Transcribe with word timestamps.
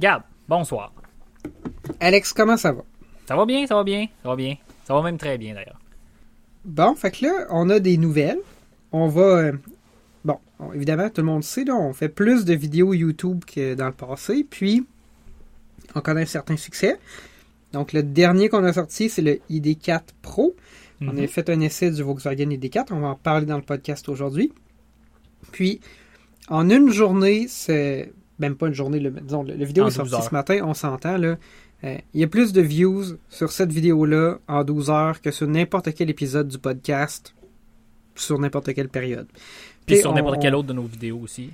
Gab, 0.00 0.22
bonsoir. 0.48 0.92
Alex, 2.00 2.32
comment 2.32 2.56
ça 2.56 2.72
va? 2.72 2.82
Ça 3.26 3.36
va 3.36 3.46
bien, 3.46 3.66
ça 3.66 3.74
va 3.74 3.84
bien, 3.84 4.06
ça 4.22 4.28
va 4.28 4.36
bien. 4.36 4.56
Ça 4.84 4.94
va 4.94 5.02
même 5.02 5.18
très 5.18 5.38
bien 5.38 5.54
d'ailleurs. 5.54 5.80
Bon, 6.64 6.94
fait 6.94 7.10
que 7.10 7.24
là, 7.26 7.46
on 7.50 7.70
a 7.70 7.78
des 7.80 7.96
nouvelles. 7.96 8.38
On 8.92 9.08
va. 9.08 9.22
euh, 9.22 9.52
bon, 10.24 10.38
on- 10.58 10.72
évidemment, 10.72 11.08
tout 11.10 11.20
le 11.22 11.26
monde 11.26 11.44
sait, 11.44 11.64
là, 11.64 11.74
on 11.74 11.92
fait 11.92 12.08
plus 12.08 12.44
de 12.44 12.54
vidéos 12.54 12.92
YouTube 12.92 13.44
que 13.44 13.74
dans 13.74 13.86
le 13.86 13.92
passé. 13.92 14.44
Puis, 14.48 14.86
on 15.94 16.00
connaît 16.00 16.22
un 16.22 16.26
certain 16.26 16.56
succès. 16.56 16.98
Donc, 17.72 17.92
le 17.92 18.02
dernier 18.02 18.48
qu'on 18.48 18.64
a 18.64 18.72
sorti, 18.72 19.08
c'est 19.08 19.22
le 19.22 19.40
ID4 19.50 20.02
Pro. 20.22 20.54
On 21.00 21.06
Mhm. 21.12 21.24
a 21.24 21.26
fait 21.26 21.50
un 21.50 21.60
essai 21.60 21.90
du 21.90 22.02
Volkswagen 22.02 22.50
ID4. 22.50 22.86
On 22.92 23.00
va 23.00 23.08
en 23.08 23.14
parler 23.16 23.46
dans 23.46 23.56
le 23.56 23.62
podcast 23.62 24.08
aujourd'hui. 24.08 24.52
Puis, 25.52 25.80
en 26.48 26.68
une 26.70 26.90
journée, 26.90 27.46
c'est. 27.48 28.12
Même 28.38 28.56
pas 28.56 28.66
une 28.68 28.74
journée, 28.74 29.00
le, 29.00 29.10
disons, 29.10 29.42
le, 29.42 29.54
le 29.54 29.64
vidéo 29.64 29.84
En 29.84 29.88
est 29.88 29.90
sorti 29.90 30.10
12 30.10 30.18
heures. 30.20 30.28
ce 30.28 30.34
matin, 30.34 30.60
on 30.64 30.74
s'entend, 30.74 31.16
là. 31.16 31.36
Euh, 31.84 31.96
il 32.14 32.20
y 32.20 32.24
a 32.24 32.26
plus 32.26 32.52
de 32.52 32.60
views 32.62 33.04
sur 33.28 33.52
cette 33.52 33.70
vidéo-là 33.72 34.38
en 34.48 34.64
12 34.64 34.90
heures 34.90 35.20
que 35.20 35.30
sur 35.30 35.46
n'importe 35.46 35.94
quel 35.94 36.08
épisode 36.10 36.48
du 36.48 36.58
podcast 36.58 37.34
sur 38.14 38.38
n'importe 38.38 38.72
quelle 38.74 38.88
période. 38.88 39.26
Puis 39.84 39.96
Et 39.96 40.00
sur 40.00 40.12
n'importe 40.14 40.40
quelle 40.40 40.54
autre 40.54 40.68
de 40.68 40.72
nos 40.72 40.82
vidéos 40.84 41.18
aussi. 41.22 41.50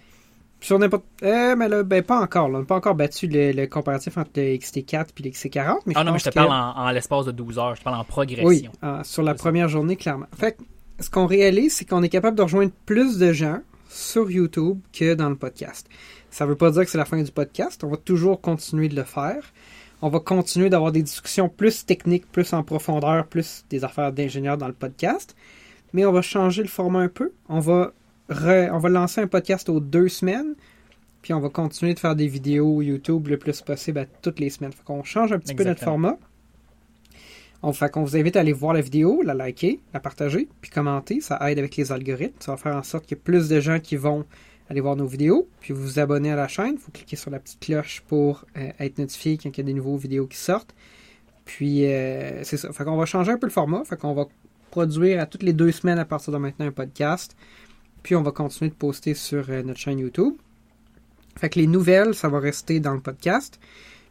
Sur 0.61 0.79
n'importe. 0.79 1.05
Euh, 1.25 1.57
mais 1.57 1.69
là, 1.69 1.83
ben 1.83 2.03
pas 2.05 2.21
encore. 2.21 2.49
Là. 2.49 2.59
On 2.59 2.61
n'a 2.61 2.67
pas 2.67 2.77
encore 2.77 2.95
battu 2.95 3.27
le, 3.27 3.51
le 3.51 3.67
comparatif 3.67 4.17
entre 4.17 4.31
le 4.37 4.43
XT4 4.57 5.07
et 5.19 5.23
le 5.25 5.31
XT40. 5.31 5.79
Mais 5.87 5.95
Ah 5.97 6.05
non, 6.05 6.13
mais 6.13 6.21
je 6.21 6.25
te 6.25 6.31
que- 6.31 6.35
parle 6.37 6.53
en, 6.53 6.81
en 6.87 6.91
l'espace 6.93 7.27
de 7.27 7.33
12 7.33 7.59
heures. 7.59 7.75
Je 7.75 7.81
te 7.81 7.85
parle 7.85 7.97
en 7.99 8.05
progression. 8.05 8.47
Oui, 8.47 8.69
sur 9.03 9.25
la 9.25 9.35
première 9.35 9.69
journée, 9.69 9.97
clairement. 9.97 10.27
Fait 10.39 10.53
que, 10.57 10.63
ce 11.03 11.11
qu'on 11.11 11.27
réalise, 11.27 11.75
c'est 11.75 11.85
qu'on 11.85 12.05
est 12.05 12.09
capable 12.09 12.37
de 12.37 12.43
rejoindre 12.43 12.71
plus 12.87 13.19
de 13.19 13.33
gens 13.33 13.59
sur 13.89 14.31
YouTube 14.31 14.79
que 14.93 15.15
dans 15.15 15.29
le 15.29 15.35
podcast. 15.37 15.89
Ça 16.33 16.47
veut 16.47 16.57
pas 16.57 16.71
dire 16.71 16.83
que 16.85 16.91
c'est 16.91 16.99
la 16.99 17.05
fin 17.05 17.23
du 17.23 17.31
podcast. 17.31 17.85
On 17.85 17.89
va 17.89 17.99
toujours 17.99 18.41
continuer 18.41 18.89
de 18.89 18.97
le 18.97 19.05
faire. 19.05 19.53
On 20.01 20.09
va 20.09 20.19
continuer 20.19 20.71
d'avoir 20.71 20.91
des 20.91 21.03
discussions 21.03 21.51
plus 21.51 21.85
techniques, 21.85 22.27
plus 22.33 22.53
en 22.55 22.63
profondeur, 22.65 23.27
plus 23.27 23.67
des 23.69 23.85
affaires 23.85 24.13
d'ingénieurs 24.13 24.57
dans 24.57 24.67
le 24.67 24.73
podcast. 24.73 25.37
Mais 25.93 26.07
on 26.07 26.11
va 26.11 26.23
changer 26.23 26.63
le 26.63 26.69
format 26.69 27.01
un 27.01 27.09
peu. 27.09 27.33
On 27.51 27.61
va, 27.61 27.93
re- 28.31 28.71
on 28.73 28.79
va 28.79 28.89
lancer 28.89 29.21
un 29.21 29.27
podcast 29.27 29.69
aux 29.69 29.79
deux 29.79 30.09
semaines. 30.09 30.55
Puis 31.21 31.35
on 31.35 31.41
va 31.41 31.51
continuer 31.51 31.93
de 31.93 31.99
faire 32.01 32.17
des 32.17 32.29
vidéos 32.29 32.81
YouTube 32.81 33.29
le 33.29 33.37
plus 33.37 33.61
possible 33.61 33.99
à 33.99 34.07
toutes 34.07 34.41
les 34.41 34.49
semaines. 34.49 34.73
Fait 34.73 34.83
qu'on 34.85 35.05
change 35.05 35.33
un 35.33 35.39
petit 35.39 35.55
peu 35.55 35.65
notre 35.65 35.85
format. 35.85 36.17
On, 37.63 37.75
fait 37.75 37.91
qu'on 37.93 38.03
vous 38.03 38.17
invite 38.17 38.37
à 38.37 38.41
aller 38.41 38.55
voir 38.55 38.73
la 38.73 38.81
vidéo, 38.81 39.21
la 39.23 39.35
liker, 39.35 39.81
la 39.93 40.01
partager, 40.01 40.49
puis 40.63 40.71
commenter. 40.71 41.21
Ça 41.21 41.39
aide 41.49 41.59
avec 41.59 41.77
les 41.77 41.93
algorithmes. 41.93 42.35
Ça 42.41 42.53
va 42.53 42.57
faire 42.57 42.75
en 42.75 42.83
sorte 42.83 43.05
qu'il 43.07 43.19
y 43.19 43.21
ait 43.21 43.23
plus 43.23 43.49
de 43.51 43.61
gens 43.61 43.79
qui 43.79 43.97
vont 43.97 44.25
aller 44.73 44.81
voir 44.81 44.97
nos 44.97 45.07
vidéos. 45.07 45.49
Puis 45.61 45.73
vous 45.73 45.83
vous 45.83 45.99
abonnez 45.99 46.33
à 46.33 46.37
la 46.37 46.49
chaîne. 46.49 46.77
Vous 46.77 46.91
cliquez 46.91 47.17
sur 47.17 47.31
la 47.31 47.39
petite 47.39 47.61
cloche 47.61 48.03
pour 48.09 48.45
euh, 48.57 48.71
être 48.81 48.99
notifié 48.99 49.39
quand 49.39 49.51
il 49.51 49.59
y 49.59 49.61
a 49.61 49.65
des 49.65 49.75
nouveaux 49.75 49.97
vidéos 49.97 50.27
qui 50.27 50.39
sortent. 50.39 50.75
Puis 51.45 51.87
euh, 51.87 52.43
c'est 52.45 52.57
ça. 52.57 52.73
Fait 52.73 52.85
qu'on 52.85 52.97
va 52.97 53.07
changer 53.07 53.33
un 53.33 53.39
peu 53.39 53.47
le 53.47 53.53
format. 53.53 53.85
Fait 53.85 53.97
qu'on 53.97 54.15
va 54.15 54.27
produire 54.71 55.21
à 55.21 55.27
toutes 55.27 55.43
les 55.43 55.53
deux 55.53 55.71
semaines 55.71 55.99
à 55.99 56.05
partir 56.05 56.33
de 56.33 56.39
maintenant 56.39 56.67
un 56.67 56.73
podcast. 56.73 57.37
Puis 58.03 58.17
on 58.17 58.23
va 58.23 58.33
continuer 58.33 58.71
de 58.71 58.75
poster 58.75 59.15
sur 59.15 59.49
euh, 59.49 59.63
notre 59.63 59.79
chaîne 59.79 59.99
YouTube. 59.99 60.35
Fait 61.39 61.49
que 61.49 61.59
les 61.59 61.67
nouvelles, 61.67 62.15
ça 62.15 62.29
va 62.29 62.41
rester 62.41 62.81
dans 62.81 62.95
le 62.95 63.01
podcast. 63.01 63.61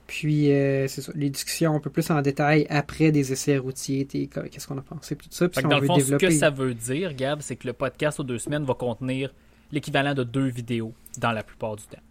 Puis, 0.08 0.52
euh, 0.52 0.88
c'est 0.88 1.02
ça, 1.02 1.12
les 1.16 1.30
discussions 1.30 1.74
un 1.74 1.80
peu 1.80 1.90
plus 1.90 2.10
en 2.10 2.22
détail 2.22 2.68
après 2.70 3.12
des 3.12 3.32
essais 3.32 3.58
routiers, 3.58 4.06
qu'est-ce 4.06 4.68
qu'on 4.68 4.78
a 4.78 4.82
pensé, 4.82 5.16
puis 5.16 5.30
tout 5.30 5.36
ça. 5.36 5.48
Puis 5.48 5.56
Fait 5.56 5.62
si 5.62 5.64
que 5.64 5.70
dans 5.70 5.78
on 5.78 5.80
le 5.80 5.88
veut 5.88 5.88
fond, 5.88 6.20
ce 6.20 6.26
que 6.26 6.32
ça 6.32 6.50
veut 6.50 6.74
dire, 6.74 7.14
Gab, 7.14 7.42
c'est 7.42 7.56
que 7.56 7.66
le 7.66 7.72
podcast 7.72 8.20
aux 8.20 8.24
deux 8.24 8.40
semaines 8.40 8.66
va 8.66 8.74
contenir 8.74 9.34
l'équivalent 9.72 10.14
de 10.14 10.24
deux 10.24 10.48
vidéos 10.48 10.94
dans 11.18 11.32
la 11.32 11.44
plupart 11.44 11.76
du 11.76 11.84
temps. 11.84 12.02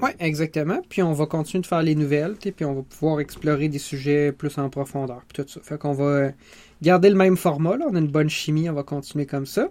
Ouais, 0.00 0.14
exactement. 0.18 0.80
Puis 0.88 1.02
on 1.02 1.12
va 1.12 1.26
continuer 1.26 1.62
de 1.62 1.66
faire 1.66 1.82
les 1.82 1.94
nouvelles, 1.94 2.36
puis 2.36 2.64
on 2.64 2.74
va 2.74 2.82
pouvoir 2.82 3.20
explorer 3.20 3.68
des 3.68 3.78
sujets 3.78 4.32
plus 4.32 4.56
en 4.58 4.70
profondeur, 4.70 5.22
puis 5.28 5.42
tout 5.42 5.48
ça. 5.48 5.60
Fait 5.62 5.78
qu'on 5.78 5.92
va 5.92 6.04
euh, 6.04 6.30
garder 6.82 7.10
le 7.10 7.14
même 7.14 7.36
format, 7.36 7.76
là. 7.76 7.86
On 7.88 7.94
a 7.94 7.98
une 7.98 8.08
bonne 8.08 8.30
chimie, 8.30 8.68
on 8.68 8.74
va 8.74 8.82
continuer 8.82 9.26
comme 9.26 9.46
ça. 9.46 9.68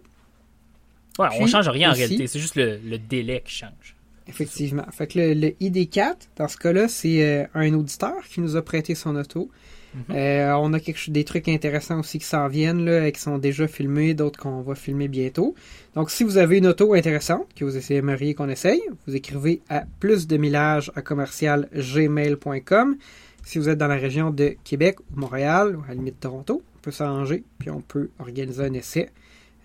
Ouais, 1.20 1.28
on 1.34 1.44
Puis, 1.44 1.48
change 1.48 1.68
rien 1.68 1.92
en 1.92 1.94
réalité, 1.94 2.28
c'est 2.28 2.40
juste 2.40 2.56
le, 2.56 2.78
le 2.78 3.00
délai 3.00 3.42
qui 3.44 3.54
change. 3.54 3.97
Effectivement. 4.28 4.86
Fait 4.92 5.08
que 5.08 5.20
le, 5.20 5.34
le 5.34 5.48
ID4, 5.62 6.16
dans 6.36 6.48
ce 6.48 6.58
cas-là, 6.58 6.88
c'est 6.88 7.24
euh, 7.24 7.46
un 7.54 7.74
auditeur 7.74 8.24
qui 8.30 8.42
nous 8.42 8.56
a 8.56 8.62
prêté 8.62 8.94
son 8.94 9.16
auto. 9.16 9.50
Mhm. 9.96 10.16
Euh, 10.16 10.54
on 10.60 10.74
a 10.74 10.80
quelque, 10.80 11.10
des 11.10 11.24
trucs 11.24 11.48
intéressants 11.48 12.00
aussi 12.00 12.20
qui 12.20 12.26
s'en 12.26 12.48
viennent, 12.48 12.86
là, 12.86 13.08
et 13.08 13.12
qui 13.12 13.22
sont 13.22 13.38
déjà 13.38 13.68
filmés, 13.68 14.14
d'autres 14.14 14.40
qu'on 14.40 14.62
va 14.62 14.76
filmer 14.76 15.08
bientôt. 15.08 15.56
Donc, 15.96 16.12
si 16.12 16.24
vous 16.24 16.38
avez 16.38 16.58
une 16.58 16.68
auto 16.68 16.94
intéressante 16.94 17.48
que 17.56 17.66
vous 17.66 17.92
aimeriez 17.92 18.34
qu'on 18.34 18.50
essaye, 18.50 18.82
vous 19.08 19.16
écrivez 19.16 19.62
à 19.70 19.84
plus 20.00 20.28
de 20.28 20.38
millage 20.38 20.92
à 20.96 21.02
commercial 21.02 21.70
gmail.com. 21.74 22.98
Si 23.44 23.60
vous 23.60 23.70
êtes 23.70 23.78
dans 23.78 23.88
la 23.88 23.96
région 23.96 24.30
de 24.30 24.56
Québec 24.64 25.00
ou 25.00 25.20
Montréal, 25.20 25.78
ou 25.78 25.84
à 25.84 25.90
la 25.90 25.94
limite 25.94 26.20
Toronto, 26.20 26.62
on 26.76 26.80
peut 26.82 26.92
s'arranger, 26.92 27.44
puis 27.60 27.70
on 27.70 27.82
peut 27.82 28.10
organiser 28.20 28.66
un 28.66 28.74
essai 28.74 29.10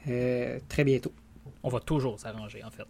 euh, 0.08 0.58
très 0.68 0.84
bientôt. 0.84 1.12
On 1.64 1.68
va 1.68 1.80
toujours 1.80 2.18
s'arranger, 2.18 2.62
en 2.64 2.70
fait. 2.70 2.84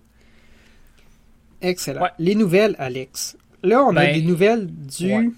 Excellent. 1.63 2.03
Ouais. 2.03 2.11
Les 2.19 2.35
nouvelles, 2.35 2.77
Alex. 2.79 3.37
Là, 3.63 3.83
on 3.85 3.91
a 3.97 4.05
Ben, 4.05 4.15
des 4.15 4.23
nouvelles 4.23 4.67
du 4.67 5.13
ouais. 5.15 5.31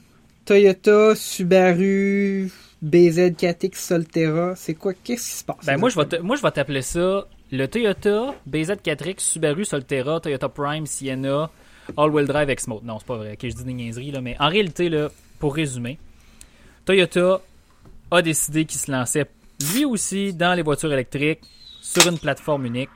Toyota 0.45 1.15
Subaru 1.15 2.51
BZ4X 2.85 3.75
Solterra. 3.77 4.55
C'est 4.57 4.75
quoi? 4.75 4.93
Qu'est-ce 4.95 5.29
qui 5.31 5.37
se 5.37 5.45
passe? 5.45 5.65
Ben, 5.67 5.77
moi, 5.79 5.89
je 5.91 5.97
vais 5.99 6.07
te- 6.07 6.17
moi, 6.17 6.37
je 6.37 6.43
vais 6.43 6.51
t'appeler 6.51 6.83
ça 6.83 7.27
le 7.53 7.67
Toyota 7.69 8.35
BZ4X 8.51 9.21
Subaru 9.21 9.65
Solterra 9.65 10.21
Toyota 10.21 10.49
Prime 10.49 10.87
Sienna 10.87 11.51
All-Wheel 11.97 12.27
Drive 12.27 12.51
X-Mode. 12.51 12.85
Non, 12.85 12.99
c'est 12.99 13.07
pas 13.07 13.17
vrai. 13.17 13.33
Ok, 13.33 13.41
je 13.43 13.55
dis 13.55 13.65
des 13.65 13.73
niaiseries, 13.75 14.11
là, 14.11 14.21
mais 14.23 14.37
en 14.41 14.49
réalité, 14.49 14.89
là, 14.89 15.11
pour 15.39 15.55
résumer, 15.55 15.99
Toyota 16.87 17.41
a 18.11 18.23
décidé 18.23 18.65
qu'il 18.65 18.81
se 18.81 18.91
lançait 18.91 19.27
lui 19.75 19.85
aussi 19.85 20.33
dans 20.33 20.55
les 20.55 20.63
voitures 20.63 20.93
électriques 20.93 21.41
sur 21.83 22.07
une 22.09 22.19
plateforme 22.19 22.67
unique. 22.67 22.89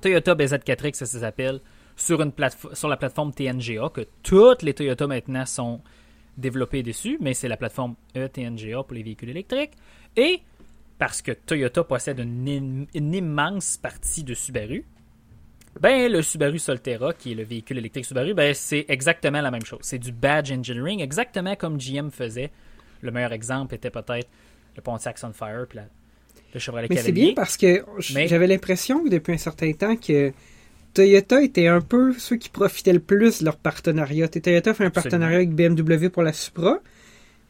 Toyota 0.00 0.34
BZ4X, 0.34 0.94
ça, 0.94 1.06
ça 1.06 1.20
s'appelle, 1.20 1.60
sur, 1.96 2.20
une 2.22 2.32
sur 2.74 2.88
la 2.88 2.96
plateforme 2.96 3.32
TNGA, 3.32 3.88
que 3.92 4.06
toutes 4.22 4.62
les 4.62 4.74
Toyota 4.74 5.06
maintenant 5.06 5.46
sont 5.46 5.80
développées 6.36 6.82
dessus, 6.82 7.16
mais 7.20 7.32
c'est 7.34 7.48
la 7.48 7.56
plateforme 7.56 7.94
ETNGA 8.14 8.82
pour 8.82 8.92
les 8.94 9.02
véhicules 9.02 9.30
électriques. 9.30 9.72
Et 10.16 10.40
parce 10.98 11.22
que 11.22 11.32
Toyota 11.32 11.84
possède 11.84 12.18
une, 12.20 12.48
im- 12.48 12.86
une 12.94 13.14
immense 13.14 13.76
partie 13.78 14.22
de 14.24 14.34
Subaru, 14.34 14.84
ben 15.80 16.10
le 16.10 16.22
Subaru 16.22 16.58
Solterra, 16.58 17.12
qui 17.12 17.32
est 17.32 17.34
le 17.34 17.42
véhicule 17.44 17.78
électrique 17.78 18.04
Subaru, 18.06 18.32
ben 18.34 18.54
c'est 18.54 18.86
exactement 18.88 19.40
la 19.40 19.50
même 19.50 19.64
chose. 19.64 19.80
C'est 19.82 19.98
du 19.98 20.12
badge 20.12 20.50
engineering, 20.52 21.00
exactement 21.00 21.54
comme 21.56 21.76
GM 21.78 22.10
faisait. 22.10 22.50
Le 23.02 23.10
meilleur 23.10 23.32
exemple 23.32 23.74
était 23.74 23.90
peut-être 23.90 24.28
le 24.74 24.82
Pontiac 24.82 25.18
Sunfire 25.18 25.66
puis 25.68 25.76
la- 25.78 25.88
le 26.54 26.60
Chevrolet 26.60 26.86
Mais 26.88 26.96
c'est 26.96 27.12
bien 27.12 27.34
parce 27.34 27.56
que 27.58 27.84
j'avais 28.26 28.46
l'impression 28.46 29.04
que 29.04 29.10
depuis 29.10 29.34
un 29.34 29.38
certain 29.38 29.72
temps 29.72 29.96
que 29.96 30.32
Toyota 30.96 31.42
était 31.42 31.66
un 31.66 31.80
peu 31.82 32.14
ceux 32.14 32.36
qui 32.36 32.48
profitaient 32.48 32.92
le 32.94 33.00
plus 33.00 33.40
de 33.40 33.44
leur 33.44 33.56
partenariat. 33.58 34.28
Toyota 34.28 34.72
fait 34.72 34.84
un 34.84 34.90
partenariat 34.90 35.36
avec 35.36 35.50
BMW 35.50 36.08
pour 36.08 36.22
la 36.22 36.32
Supra, 36.32 36.78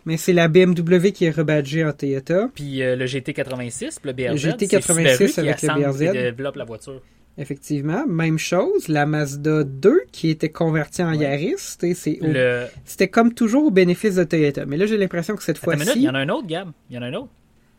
mais 0.04 0.16
c'est 0.16 0.32
la 0.32 0.48
BMW 0.48 1.10
qui 1.12 1.26
est 1.26 1.30
rebadgée 1.30 1.84
en 1.84 1.92
Toyota. 1.92 2.48
Puis 2.54 2.82
euh, 2.82 2.96
le 2.96 3.04
GT86, 3.06 3.98
puis 4.00 4.10
le 4.10 4.12
BRZ, 4.12 4.32
Le 4.32 4.36
c'est 4.38 4.48
GT86 4.66 4.82
Subaru 4.82 5.28
qui 5.30 5.40
avec 5.40 5.62
le 5.62 5.68
BRZ. 5.84 6.02
et 6.02 6.12
développe 6.12 6.56
la 6.56 6.64
voiture. 6.64 7.00
Effectivement, 7.38 8.04
même 8.06 8.38
chose. 8.38 8.88
La 8.88 9.06
Mazda 9.06 9.62
2 9.62 10.00
qui 10.10 10.30
était 10.30 10.48
convertie 10.48 11.02
en 11.02 11.10
Ouais. 11.10 11.18
Yaris, 11.18 11.76
Le... 12.22 12.64
c'était 12.84 13.08
comme 13.08 13.32
toujours 13.34 13.66
au 13.66 13.70
bénéfice 13.70 14.14
de 14.16 14.24
Toyota. 14.24 14.64
Mais 14.66 14.76
là, 14.76 14.86
j'ai 14.86 14.96
l'impression 14.96 15.36
que 15.36 15.42
cette 15.42 15.64
minute, 15.66 15.82
il 15.82 15.86
fois-ci, 15.86 16.00
y 16.00 16.08
en 16.08 16.14
a 16.14 16.18
un 16.20 16.28
autre, 16.30 16.46
Gab. 16.46 16.70
Il 16.90 16.96
y 16.96 16.98
en 16.98 17.02
a 17.02 17.06
un 17.06 17.14
autre. 17.14 17.28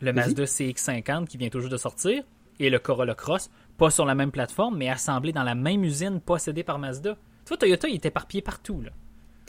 Le. 0.00 0.12
Mazda 0.12 0.44
CX-50 0.44 1.26
qui 1.26 1.36
vient 1.38 1.48
toujours 1.48 1.70
de 1.70 1.76
sortir 1.76 2.22
et 2.60 2.70
le 2.70 2.78
Corolla 2.78 3.14
Cross, 3.14 3.50
pas 3.78 3.90
sur 3.90 4.04
la 4.04 4.14
même 4.14 4.30
plateforme, 4.30 4.76
mais 4.76 4.88
assemblé 4.90 5.32
dans 5.32 5.44
la 5.44 5.54
même 5.54 5.84
usine 5.84 6.20
possédée 6.20 6.64
par 6.64 6.78
Mazda. 6.78 7.14
Tu 7.14 7.48
vois, 7.48 7.56
Toyota, 7.56 7.88
il 7.88 7.94
est 7.94 8.06
éparpillé 8.06 8.42
partout. 8.42 8.82
Là. 8.82 8.90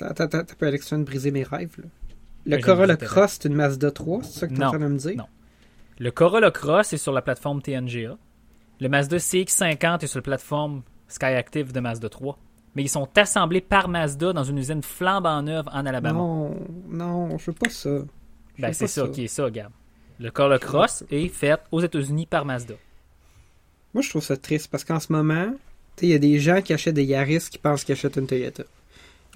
Attends, 0.07 0.23
attends, 0.25 0.43
t'as 0.45 0.55
pas 0.55 0.67
Alex, 0.67 0.85
tu 0.87 0.95
viens 0.95 0.99
de 0.99 1.03
briser 1.03 1.31
mes 1.31 1.43
rêves. 1.43 1.75
Là? 1.77 1.85
Le 2.45 2.61
Corolla 2.61 2.95
tes 2.95 3.05
Cross, 3.05 3.39
c'est 3.41 3.49
une 3.49 3.55
Mazda 3.55 3.91
3, 3.91 4.23
c'est 4.23 4.39
ça 4.39 4.47
que 4.47 4.53
tu 4.53 4.57
es 4.57 4.61
Non, 4.61 4.67
en 4.67 4.71
train 4.71 4.79
de 4.79 4.87
me 4.87 4.97
dire? 4.97 5.15
non. 5.17 5.25
Le 5.99 6.11
Corolla 6.11 6.51
Cross 6.51 6.93
est 6.93 6.97
sur 6.97 7.11
la 7.11 7.21
plateforme 7.21 7.61
TNGA. 7.61 8.17
Le 8.79 8.87
Mazda 8.87 9.17
CX-50 9.17 10.03
est 10.05 10.07
sur 10.07 10.19
la 10.19 10.23
plateforme 10.23 10.83
Skyactiv 11.09 11.73
de 11.73 11.79
Mazda 11.81 12.07
3. 12.07 12.37
Mais 12.75 12.83
ils 12.83 12.89
sont 12.89 13.09
assemblés 13.17 13.59
par 13.59 13.89
Mazda 13.89 14.31
dans 14.31 14.43
une 14.45 14.57
usine 14.59 14.81
flambant 14.83 15.41
neuve 15.41 15.65
en 15.73 15.85
Alabama. 15.85 16.17
Non, 16.19 16.55
non, 16.87 17.37
je 17.37 17.47
veux 17.51 17.55
pas 17.57 17.69
ça. 17.69 17.89
Je 18.55 18.61
Ben, 18.61 18.71
c'est 18.71 18.87
ça, 18.87 19.07
qui 19.09 19.25
est 19.25 19.27
ça, 19.27 19.49
Gab. 19.49 19.71
Le 20.19 20.31
Corolla 20.31 20.59
Cross 20.59 21.03
est 21.11 21.27
fait 21.27 21.59
aux 21.71 21.81
États-Unis 21.81 22.25
par 22.27 22.45
Mazda. 22.45 22.75
Moi, 23.93 24.01
je 24.03 24.09
trouve 24.09 24.23
ça 24.23 24.37
triste 24.37 24.69
parce 24.71 24.83
qu'en 24.83 24.99
ce 24.99 25.11
moment, 25.11 25.47
tu 25.95 26.01
sais, 26.01 26.05
il 26.07 26.09
y 26.09 26.13
a 26.13 26.19
des 26.19 26.39
gens 26.39 26.61
qui 26.61 26.73
achètent 26.73 26.95
des 26.95 27.03
Yaris 27.05 27.47
qui 27.49 27.57
pensent 27.57 27.83
qu'ils 27.83 27.93
achètent 27.93 28.17
une 28.17 28.27
Toyota. 28.27 28.63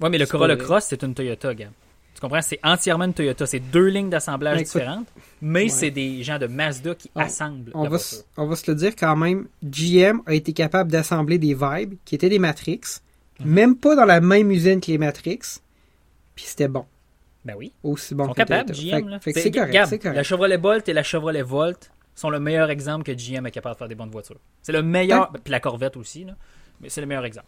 Ouais, 0.00 0.08
mais 0.10 0.18
le 0.18 0.26
Corolla. 0.26 0.56
Cross, 0.56 0.86
c'est 0.88 1.02
une 1.02 1.14
Toyota, 1.14 1.54
Gab. 1.54 1.70
Tu 2.14 2.20
comprends? 2.20 2.40
C'est 2.42 2.60
entièrement 2.62 3.04
une 3.06 3.14
Toyota. 3.14 3.44
C'est 3.46 3.58
deux 3.58 3.88
lignes 3.88 4.10
d'assemblage 4.10 4.58
Ben, 4.58 4.62
différentes, 4.64 5.08
mais 5.42 5.64
ouais. 5.64 5.68
c'est 5.68 5.90
des 5.90 6.22
gens 6.22 6.38
de 6.38 6.46
Mazda 6.46 6.94
qui 6.94 7.10
On- 7.16 7.20
assemblent 7.20 7.72
On 7.74 7.82
la 7.82 7.90
va, 7.90 7.96
voiture. 7.96 8.18
s- 8.18 8.24
on 8.36 8.46
va 8.46 8.54
se 8.56 8.70
le 8.70 8.76
dire 8.76 8.94
quand 8.96 9.16
même, 9.16 9.48
GM 9.64 10.20
a 10.26 10.34
été 10.34 10.52
capable 10.52 10.92
d'assembler 10.92 11.38
des 11.38 11.54
Vibes 11.54 11.94
qui 12.04 12.14
étaient 12.14 12.28
des 12.28 12.38
Matrix, 12.38 12.80
même 13.44 13.74
pas 13.76 13.96
dans 13.96 14.04
la 14.04 14.20
même 14.20 14.50
usine 14.52 14.80
que 14.80 14.92
les 14.92 14.98
Matrix, 14.98 15.40
puis 16.36 16.44
c'était 16.46 16.68
bon. 16.68 16.84
Ben 17.44 17.54
oui. 17.58 17.72
Aussi 17.82 18.14
bon 18.14 18.24
Ils 18.24 18.26
sont 18.28 18.32
que 18.34 18.40
le 18.40 18.46
capables. 18.46 18.72
GM. 18.72 18.90
Fait- 18.90 19.10
là. 19.10 19.18
fait 19.20 19.32
C'est- 19.32 19.50
correct, 19.50 19.72
correct. 20.00 20.04
La 20.16 20.22
Chevrolet 20.22 20.56
Bolt 20.58 20.88
et 20.88 20.92
la 20.92 21.02
Chevrolet 21.02 21.42
Volt 21.42 21.90
sont 22.14 22.30
le 22.30 22.40
meilleur 22.40 22.70
exemple 22.70 23.04
que 23.04 23.12
GM 23.12 23.46
est 23.46 23.50
capable 23.50 23.74
de 23.74 23.78
faire 23.78 23.88
des 23.88 23.94
bonnes 23.94 24.10
voitures. 24.10 24.38
C'est 24.62 24.72
le 24.72 24.82
meilleur. 24.82 25.30
Puis 25.32 25.50
la 25.50 25.60
Corvette 25.60 25.96
aussi, 25.96 26.24
là. 26.24 26.34
Mais 26.80 26.88
c'est 26.88 27.00
le 27.00 27.06
meilleur 27.06 27.24
exemple. 27.24 27.46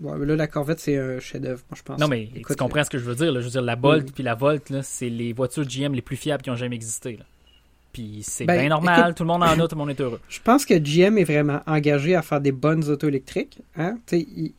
Ouais, 0.00 0.16
mais 0.18 0.26
là, 0.26 0.34
la 0.36 0.46
Corvette, 0.48 0.80
c'est 0.80 0.96
un 0.98 1.20
chef-d'œuvre, 1.20 1.62
je 1.74 1.82
pense. 1.82 2.00
Non, 2.00 2.08
mais 2.08 2.24
Écoute, 2.34 2.56
tu 2.56 2.62
comprends 2.62 2.82
ce 2.82 2.90
que 2.90 2.98
je 2.98 3.04
veux 3.04 3.14
dire. 3.14 3.30
là. 3.32 3.40
Je 3.40 3.44
veux 3.44 3.50
dire, 3.52 3.62
la 3.62 3.76
Bolt 3.76 4.04
Oui. 4.06 4.12
puis 4.12 4.22
la 4.24 4.34
Volt, 4.34 4.72
c'est 4.82 5.08
les 5.08 5.32
voitures 5.32 5.64
GM 5.64 5.92
les 5.94 6.02
plus 6.02 6.16
fiables 6.16 6.42
qui 6.42 6.50
ont 6.50 6.56
jamais 6.56 6.74
existé. 6.74 7.16
là. 7.16 7.24
Puis 7.92 8.22
c'est 8.24 8.44
Ben, 8.44 8.58
bien 8.58 8.68
normal. 8.70 9.00
écoute- 9.02 9.16
Tout 9.18 9.22
le 9.22 9.28
monde 9.28 9.44
en 9.44 9.46
a, 9.46 9.56
tout 9.68 9.76
le 9.76 9.78
monde 9.78 9.90
est 9.90 10.00
heureux. 10.00 10.18
Je 10.28 10.40
pense 10.40 10.66
que 10.66 10.74
GM 10.74 11.16
est 11.16 11.22
vraiment 11.22 11.60
engagé 11.68 12.16
à 12.16 12.22
faire 12.22 12.40
des 12.40 12.50
bonnes 12.50 12.82
autos 12.90 13.06
électriques. 13.06 13.58
Hein? 13.76 13.98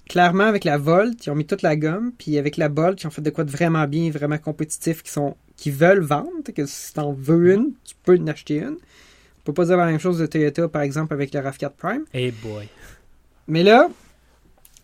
Clairement, 0.08 0.46
avec 0.46 0.64
la 0.64 0.78
Volt, 0.78 1.26
ils 1.26 1.30
ont 1.32 1.36
mis 1.36 1.46
toute 1.46 1.62
la 1.62 1.76
gomme, 1.76 2.14
puis 2.18 2.38
avec 2.38 2.56
la 2.56 2.70
Bolt, 2.70 3.02
ils 3.04 3.08
ont 3.08 3.12
fait 3.12 3.22
de 3.22 3.30
quoi 3.30 3.44
de 3.44 3.52
vraiment 3.52 3.86
bien, 3.88 4.10
vraiment 4.12 4.38
compétitif, 4.38 5.04
qui 5.04 5.12
sont 5.12 5.36
qui 5.58 5.70
veulent 5.70 6.00
vendre. 6.04 6.30
Que 6.56 6.66
si 6.66 6.94
t'en 6.94 7.12
veux 7.12 7.54
une, 7.54 7.72
tu 7.84 7.94
peux 8.04 8.18
en 8.18 8.28
acheter 8.28 8.60
une. 8.60 8.78
Peut 9.46 9.54
pas 9.54 9.66
dire 9.66 9.78
la 9.78 9.86
même 9.86 10.00
chose 10.00 10.18
de 10.20 10.26
Toyota, 10.26 10.68
par 10.68 10.82
exemple, 10.82 11.14
avec 11.14 11.34
le 11.34 11.40
RAV4 11.40 11.70
Prime. 11.78 12.04
Hey 12.14 12.32
boy. 12.32 12.68
Mais 13.48 13.62
là, 13.64 13.88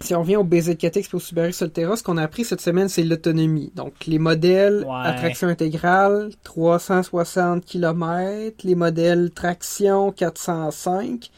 si 0.02 0.14
on 0.16 0.22
revient 0.22 0.36
au 0.38 0.44
BZ4X 0.44 1.10
et 1.12 1.16
au 1.16 1.20
Subaru 1.20 1.52
Solterra, 1.52 1.96
ce 1.98 2.04
qu'on 2.04 2.18
a 2.18 2.24
appris 2.24 2.46
cette 2.46 2.62
semaine, 2.62 2.88
c'est 2.88 3.04
l'autonomie. 3.04 3.72
Donc, 3.76 3.94
les 4.08 4.20
modèles 4.20 4.86
Ouais. 4.88 4.94
à 5.04 5.14
traction 5.14 5.48
intégrale, 5.48 6.30
360 6.44 7.66
km, 7.66 8.56
les 8.64 8.76
modèles 8.76 9.32
traction 9.32 10.12
405. 10.12 11.30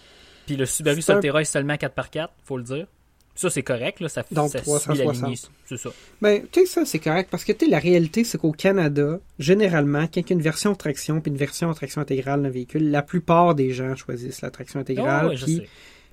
Puis 0.46 0.58
le 0.58 0.66
Subaru 0.66 0.98
un- 0.98 1.02
Solterra 1.02 1.42
est 1.42 1.46
seulement 1.46 1.76
4x4, 1.76 2.28
faut 2.44 2.58
le 2.58 2.64
dire. 2.64 2.88
Ça, 3.36 3.50
c'est 3.50 3.64
correct. 3.64 4.00
Là. 4.00 4.10
Ça, 4.10 4.24
Donc, 4.32 4.52
ça 4.52 4.60
suit 4.60 4.66
360. 4.66 4.98
la 5.22 5.28
lignée. 5.28 5.40
C'est 5.66 5.78
ça. 5.78 5.90
Ben, 6.22 6.44
tu 6.52 6.62
sais, 6.62 6.66
ça, 6.68 6.86
c'est 6.86 7.00
correct, 7.00 7.30
parce 7.32 7.44
que, 7.44 7.52
tu 7.52 7.66
sais, 7.66 7.72
la 7.72 7.80
réalité, 7.80 8.24
c'est 8.24 8.38
qu'au 8.38 8.52
Canada, 8.52 9.20
généralement, 9.40 10.04
quand 10.08 10.22
il 10.22 10.30
y 10.30 10.34
a 10.34 10.36
une 10.36 10.42
version 10.42 10.76
traction 10.76 11.20
puis 11.20 11.32
une 11.32 11.38
version 11.38 11.74
traction 11.74 12.02
intégrale 12.02 12.44
d'un 12.44 12.50
véhicule, 12.50 12.92
la 12.92 13.02
plupart 13.02 13.56
des 13.56 13.72
gens 13.74 13.96
choisissent 13.96 14.42
la 14.42 14.52
traction 14.52 14.80
intégrale. 14.82 15.28
Ouais, 15.30 15.36
je 15.36 15.46
puis- 15.46 15.62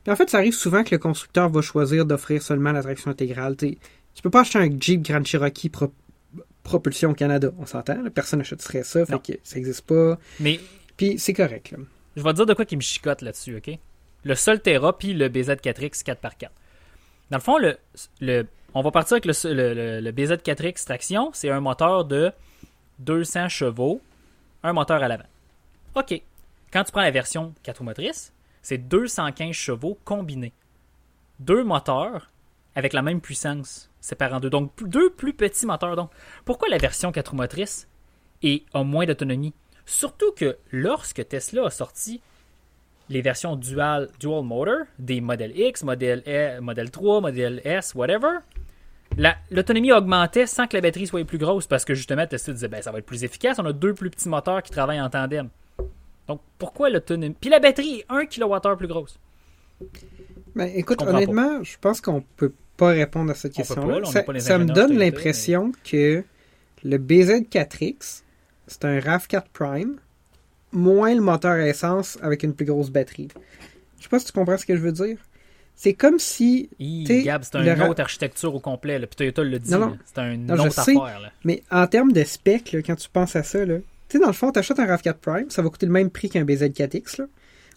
en 0.09 0.17
fait, 0.17 0.31
ça 0.31 0.39
arrive 0.39 0.55
souvent 0.55 0.83
que 0.83 0.95
le 0.95 0.99
constructeur 0.99 1.51
va 1.51 1.61
choisir 1.61 2.07
d'offrir 2.07 2.43
seulement 2.43 2.73
la 2.73 2.83
traction 2.83 3.11
intégrale. 3.11 3.55
T'sais, 3.57 3.77
tu 4.15 4.23
peux 4.23 4.31
pas 4.31 4.41
acheter 4.41 4.59
un 4.59 4.71
Jeep 4.81 5.03
Grand 5.03 5.23
Cherokee 5.25 5.69
pro- 5.69 5.93
propulsion 6.63 7.11
au 7.11 7.15
Canada, 7.15 7.51
on 7.59 7.67
s'entend. 7.67 7.97
Personne 8.15 8.39
n'achèterait 8.39 8.83
ça, 8.83 9.05
fait 9.05 9.21
que 9.23 9.39
ça 9.43 9.59
existe 9.59 9.83
pas. 9.83 10.19
Mais 10.41 10.59
Puis 10.97 11.19
c'est 11.19 11.33
correct. 11.35 11.73
Là. 11.73 11.79
Je 12.17 12.23
vais 12.23 12.31
te 12.31 12.37
dire 12.37 12.47
de 12.47 12.55
quoi 12.55 12.65
qui 12.65 12.77
me 12.77 12.81
chicote 12.81 13.23
là-dessus, 13.23 13.57
OK? 13.57 13.79
Le 14.25 14.35
Solterra 14.35 14.97
puis 14.99 15.13
le 15.15 15.29
BZ4X 15.29 16.03
4x4. 16.03 16.49
Dans 17.31 17.39
le 17.39 17.43
fond, 17.43 17.59
on 18.75 18.83
va 18.83 18.91
partir 18.91 19.15
avec 19.15 19.25
le, 19.27 19.33
le, 19.53 19.75
le- 19.75 20.01
le 20.01 20.13
BZ4X 20.13 20.85
traction. 20.85 21.31
C'est 21.33 21.51
un 21.51 21.61
moteur 21.61 22.05
de 22.05 22.33
200 23.01 23.49
chevaux, 23.49 24.01
un 24.63 24.73
moteur 24.73 25.03
à 25.03 25.09
l'avant. 25.09 25.25
OK. 25.95 26.21
Quand 26.73 26.85
tu 26.85 26.93
prends 26.93 27.01
la 27.03 27.11
version 27.11 27.55
4 27.65 27.79
roues 27.79 27.85
motrices, 27.85 28.33
c'est 28.63 28.79
215 28.79 29.53
chevaux 29.53 29.99
combinés. 30.05 30.53
Deux 31.41 31.65
moteurs 31.65 32.31
avec 32.77 32.93
la 32.93 33.03
même 33.03 33.21
puissance, 33.21 33.91
séparés 34.01 34.35
en 34.35 34.41
deux. 34.41 34.51
Donc, 34.51 34.71
deux 34.85 35.11
plus 35.11 35.33
petits 35.33 35.67
moteurs. 35.67 35.97
Donc, 35.97 36.11
pourquoi 36.45 36.69
la 36.69 36.79
version 36.79 37.11
4 37.11 37.29
roues 37.31 37.37
motrices 37.37 37.89
a 38.45 38.85
moins 38.85 39.05
d'autonomie? 39.07 39.55
Surtout 39.87 40.31
que 40.33 40.57
lorsque 40.71 41.27
Tesla 41.27 41.67
a 41.67 41.71
sorti 41.71 42.21
les 43.11 43.21
versions 43.21 43.57
dual, 43.57 44.09
dual 44.19 44.43
motor 44.45 44.87
des 44.99 45.21
modèles 45.21 45.53
X, 45.55 45.83
modèle, 45.83 46.23
E- 46.27 46.61
modèle 46.61 46.91
3, 46.91 47.21
modèle 47.21 47.61
S, 47.65 47.95
whatever, 47.95 48.39
la- 49.19 49.37
l'autonomie 49.51 49.93
augmentait 49.93 50.47
sans 50.47 50.67
que 50.67 50.77
la 50.77 50.81
batterie 50.81 51.07
soit 51.07 51.25
plus 51.25 51.37
grosse 51.39 51.67
parce 51.67 51.85
que 51.85 51.95
justement 51.95 52.27
Tesla 52.27 52.55
disait 52.55 52.69
ben, 52.69 52.81
ça 52.81 52.93
va 52.93 52.99
être 53.01 53.07
plus 53.07 53.25
efficace, 53.25 53.59
on 53.59 53.67
a 53.67 53.73
deux 53.73 53.93
plus 53.95 54.09
petits 54.11 54.29
moteurs 54.29 54.63
qui 54.63 54.71
travaillent 54.71 55.01
en 55.01 55.11
tandem. 55.11 55.49
Donc 56.29 56.41
pourquoi 56.59 56.89
l'autonomie? 56.89 57.35
Puis 57.39 57.51
la 57.51 57.59
batterie 57.59 57.99
est 58.01 58.05
1 58.09 58.27
kWh 58.27 58.77
plus 58.79 58.87
grosse. 58.87 59.19
Ben, 60.55 60.71
écoute, 60.75 61.01
Je 61.03 61.09
honnêtement, 61.09 61.63
je 61.63 61.77
pense 61.81 62.01
qu'on 62.01 62.23
peut 62.37 62.53
pas 62.77 62.89
répondre 62.91 63.31
à 63.31 63.35
cette 63.35 63.53
question-là. 63.55 64.05
ça 64.39 64.59
me 64.59 64.65
donne 64.67 64.97
l'impression 64.97 65.73
que 65.85 66.25
le 66.85 66.99
BZ4X, 66.99 68.23
c'est 68.67 68.85
un 68.85 68.99
RAV4 69.01 69.45
Prime, 69.53 69.97
moins 70.73 71.15
le 71.15 71.21
moteur 71.21 71.53
à 71.53 71.67
essence 71.67 72.19
avec 72.23 72.43
une 72.43 72.55
plus 72.55 72.67
grosse 72.67 72.91
batterie. 72.91 73.29
Je 73.99 74.05
sais 74.05 74.09
pas 74.09 74.19
si 74.19 74.27
tu 74.27 74.33
comprends 74.33 74.57
ce 74.57 74.67
que 74.67 74.77
je 74.77 74.81
veux 74.81 74.93
dire. 74.93 75.19
C'est 75.77 75.95
comme 75.95 76.19
si 76.19 76.69
Hi, 76.79 77.05
Gab, 77.25 77.43
c'est 77.43 77.57
une 77.57 77.83
autre 77.83 78.01
architecture 78.03 78.55
au 78.55 78.61
complet. 78.61 78.99
Là. 78.99 79.07
Puis 79.07 79.17
Toyota 79.17 79.43
le 79.43 79.59
dit. 79.59 79.71
Non, 79.71 79.79
non. 79.79 79.87
là. 79.91 79.97
C'est 80.05 80.35
une 80.35 80.47
Non, 80.47 80.55
autre 80.55 80.73
sais. 80.73 80.81
affaire. 80.93 81.21
Là. 81.21 81.33
Mais 81.45 81.63
en 81.71 81.87
termes 81.87 82.13
de 82.13 82.23
spec, 82.25 82.73
là, 82.73 82.83
quand 82.83 82.97
tu 82.97 83.09
penses 83.09 83.35
à 83.35 83.43
ça, 83.43 83.65
là, 83.65 83.79
tu 83.79 83.85
sais, 84.09 84.19
dans 84.19 84.27
le 84.27 84.33
fond, 84.35 84.53
tu 84.53 84.59
achètes 84.59 84.79
un 84.79 84.87
RAV4 84.87 85.15
Prime, 85.15 85.49
ça 85.51 85.63
va 85.63 85.71
coûter 85.71 85.87
le 85.87 85.93
même 85.93 86.11
prix 86.11 86.29
qu'un 86.29 86.45
BZ4X. 86.45 87.21
Là. 87.21 87.27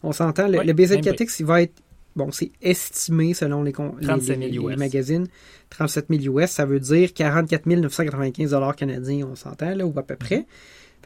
On 0.01 0.11
s'entend, 0.11 0.47
le, 0.49 0.59
Oui, 0.59 0.65
le 0.65 0.73
même 0.73 0.75
BZ4X, 0.85 1.37
il 1.39 1.45
va 1.45 1.61
être, 1.61 1.75
bon, 2.17 2.29
c'est 2.31 2.51
estimé 2.61 3.33
selon 3.33 3.63
les, 3.63 3.71
con- 3.71 3.95
les, 4.01 4.07
37 4.07 4.37
les- 4.39 4.51
000 4.51 4.67
les 4.67 4.73
US. 4.73 4.79
magazines, 4.79 5.27
37 5.69 6.07
000 6.09 6.37
US, 6.39 6.49
ça 6.49 6.65
veut 6.65 6.81
dire 6.81 7.13
44 7.13 7.65
995 7.67 8.75
canadiens, 8.75 9.27
on 9.31 9.35
s'entend, 9.35 9.73
là, 9.75 9.85
ou 9.85 9.97
à 9.97 10.03
peu 10.03 10.17
près. 10.17 10.39
Mhm. 10.39 10.43
Que 10.43 10.47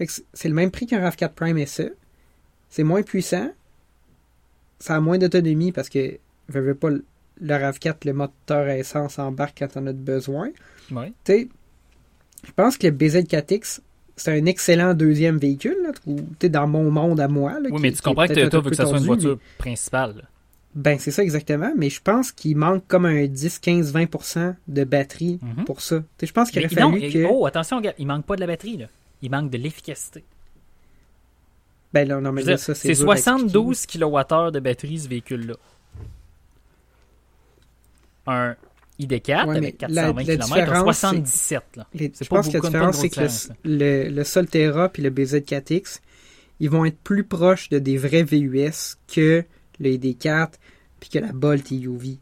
c'est- 0.06 0.26
c'est 0.34 0.48
le 0.50 0.54
même 0.56 0.72
prix 0.72 0.86
qu'un 0.86 1.00
RAV4 1.00 1.30
Prime 1.34 1.58
SE. 1.66 1.94
C'est 2.70 2.84
moins 2.84 3.02
puissant, 3.04 3.50
ça 4.80 4.96
a 4.96 5.00
moins 5.00 5.18
d'autonomie 5.18 5.72
parce 5.72 5.90
que, 5.90 6.18
veux 6.50 6.76
pas, 6.76 6.90
le 6.90 7.04
le 7.40 7.54
RAV4, 7.54 8.06
le 8.06 8.14
moteur 8.14 8.66
à 8.68 8.76
essence 8.78 9.20
embarque 9.20 9.60
quand 9.60 9.68
on 9.80 9.86
a 9.86 9.94
besoin 9.94 10.50
Ouais. 10.92 11.14
tu 11.24 11.50
je 12.44 12.52
pense 12.52 12.78
que 12.80 12.88
le 12.88 12.94
BZ4X, 12.94 13.80
c'est 14.16 14.32
un 14.32 14.46
excellent 14.48 14.96
deuxième 14.96 15.38
véhicule, 15.38 15.78
là, 15.84 15.92
sais, 16.42 16.50
dans 16.50 16.66
mon 16.68 16.90
monde 16.90 17.20
à 17.20 17.28
moi. 17.28 17.54
là, 17.60 17.70
Oui, 17.70 17.76
qui- 17.76 17.82
mais 17.84 17.92
tu 17.92 18.02
comprends 18.02 18.26
que 18.26 18.34
Toyota 18.34 18.60
veut 18.60 18.72
que 18.72 18.76
ça 18.76 18.88
soit 18.88 18.98
une 18.98 19.06
voiture 19.06 19.38
principale. 19.60 20.16
là. 20.18 20.22
Ben, 20.74 20.98
c'est 20.98 21.12
ça 21.12 21.22
exactement, 21.22 21.72
mais 21.78 21.92
je 21.92 22.02
pense 22.02 22.32
qu'il 22.32 22.56
manque 22.58 22.84
comme 22.88 23.06
un 23.06 23.28
10, 23.28 23.60
15, 23.60 23.92
20% 23.92 24.56
de 24.68 24.84
batterie 24.84 25.40
Mhm. 25.44 25.66
pour 25.66 25.82
ça. 25.82 26.04
Je 26.22 26.32
pense 26.32 26.50
qu'il 26.50 26.62
Mais 26.62 26.66
aurait 26.82 26.92
fallu 26.98 27.12
que... 27.12 27.26
oh, 27.30 27.46
attention, 27.46 27.82
il 28.00 28.08
manque 28.08 28.26
pas 28.26 28.36
de 28.36 28.42
la 28.42 28.48
batterie. 28.48 28.78
Là. 28.78 28.88
Il 29.22 29.32
manque 29.32 29.50
de 29.50 29.58
l'efficacité. 29.58 30.24
Ben 31.94 32.08
là, 32.08 32.20
non, 32.20 32.32
mais 32.32 32.44
dire, 32.44 32.60
ça, 32.60 32.76
C'est 32.76 32.94
dur 32.94 33.10
à 33.10 33.14
expliquer. 33.16 33.40
72 33.40 33.86
kWh 33.88 34.52
de 34.52 34.60
batterie, 34.60 35.00
ce 35.00 35.08
véhicule-là. 35.08 35.56
Un 38.28 38.56
ID4 39.00 39.48
Ouais, 39.48 39.58
avec 39.58 39.82
la- 39.82 39.88
420 39.88 40.14
la 40.18 40.24
km, 40.24 40.46
différence, 40.46 40.84
77. 40.98 41.64
Là. 41.76 41.88
Les- 41.94 42.12
je 42.20 42.28
pas 42.28 42.36
pense 42.38 42.48
que 42.50 42.54
la 42.54 42.60
différence, 42.60 42.98
c'est 42.98 43.10
que 43.10 43.22
le, 43.64 44.04
le, 44.04 44.10
le 44.10 44.24
Solterra 44.24 44.90
puis 44.90 45.02
le 45.04 45.10
BZ4X, 45.10 46.02
ils 46.60 46.70
vont 46.70 46.84
être 46.86 46.98
plus 47.00 47.24
proches 47.24 47.70
de 47.70 47.80
des 47.80 47.98
vrais 47.98 48.24
VUS 48.24 48.98
que 49.08 49.46
le 49.80 49.90
ID4 49.90 50.50
puis 51.00 51.10
que 51.10 51.20
la 51.20 51.32
Bolt 51.32 51.72
EUV. 51.72 52.18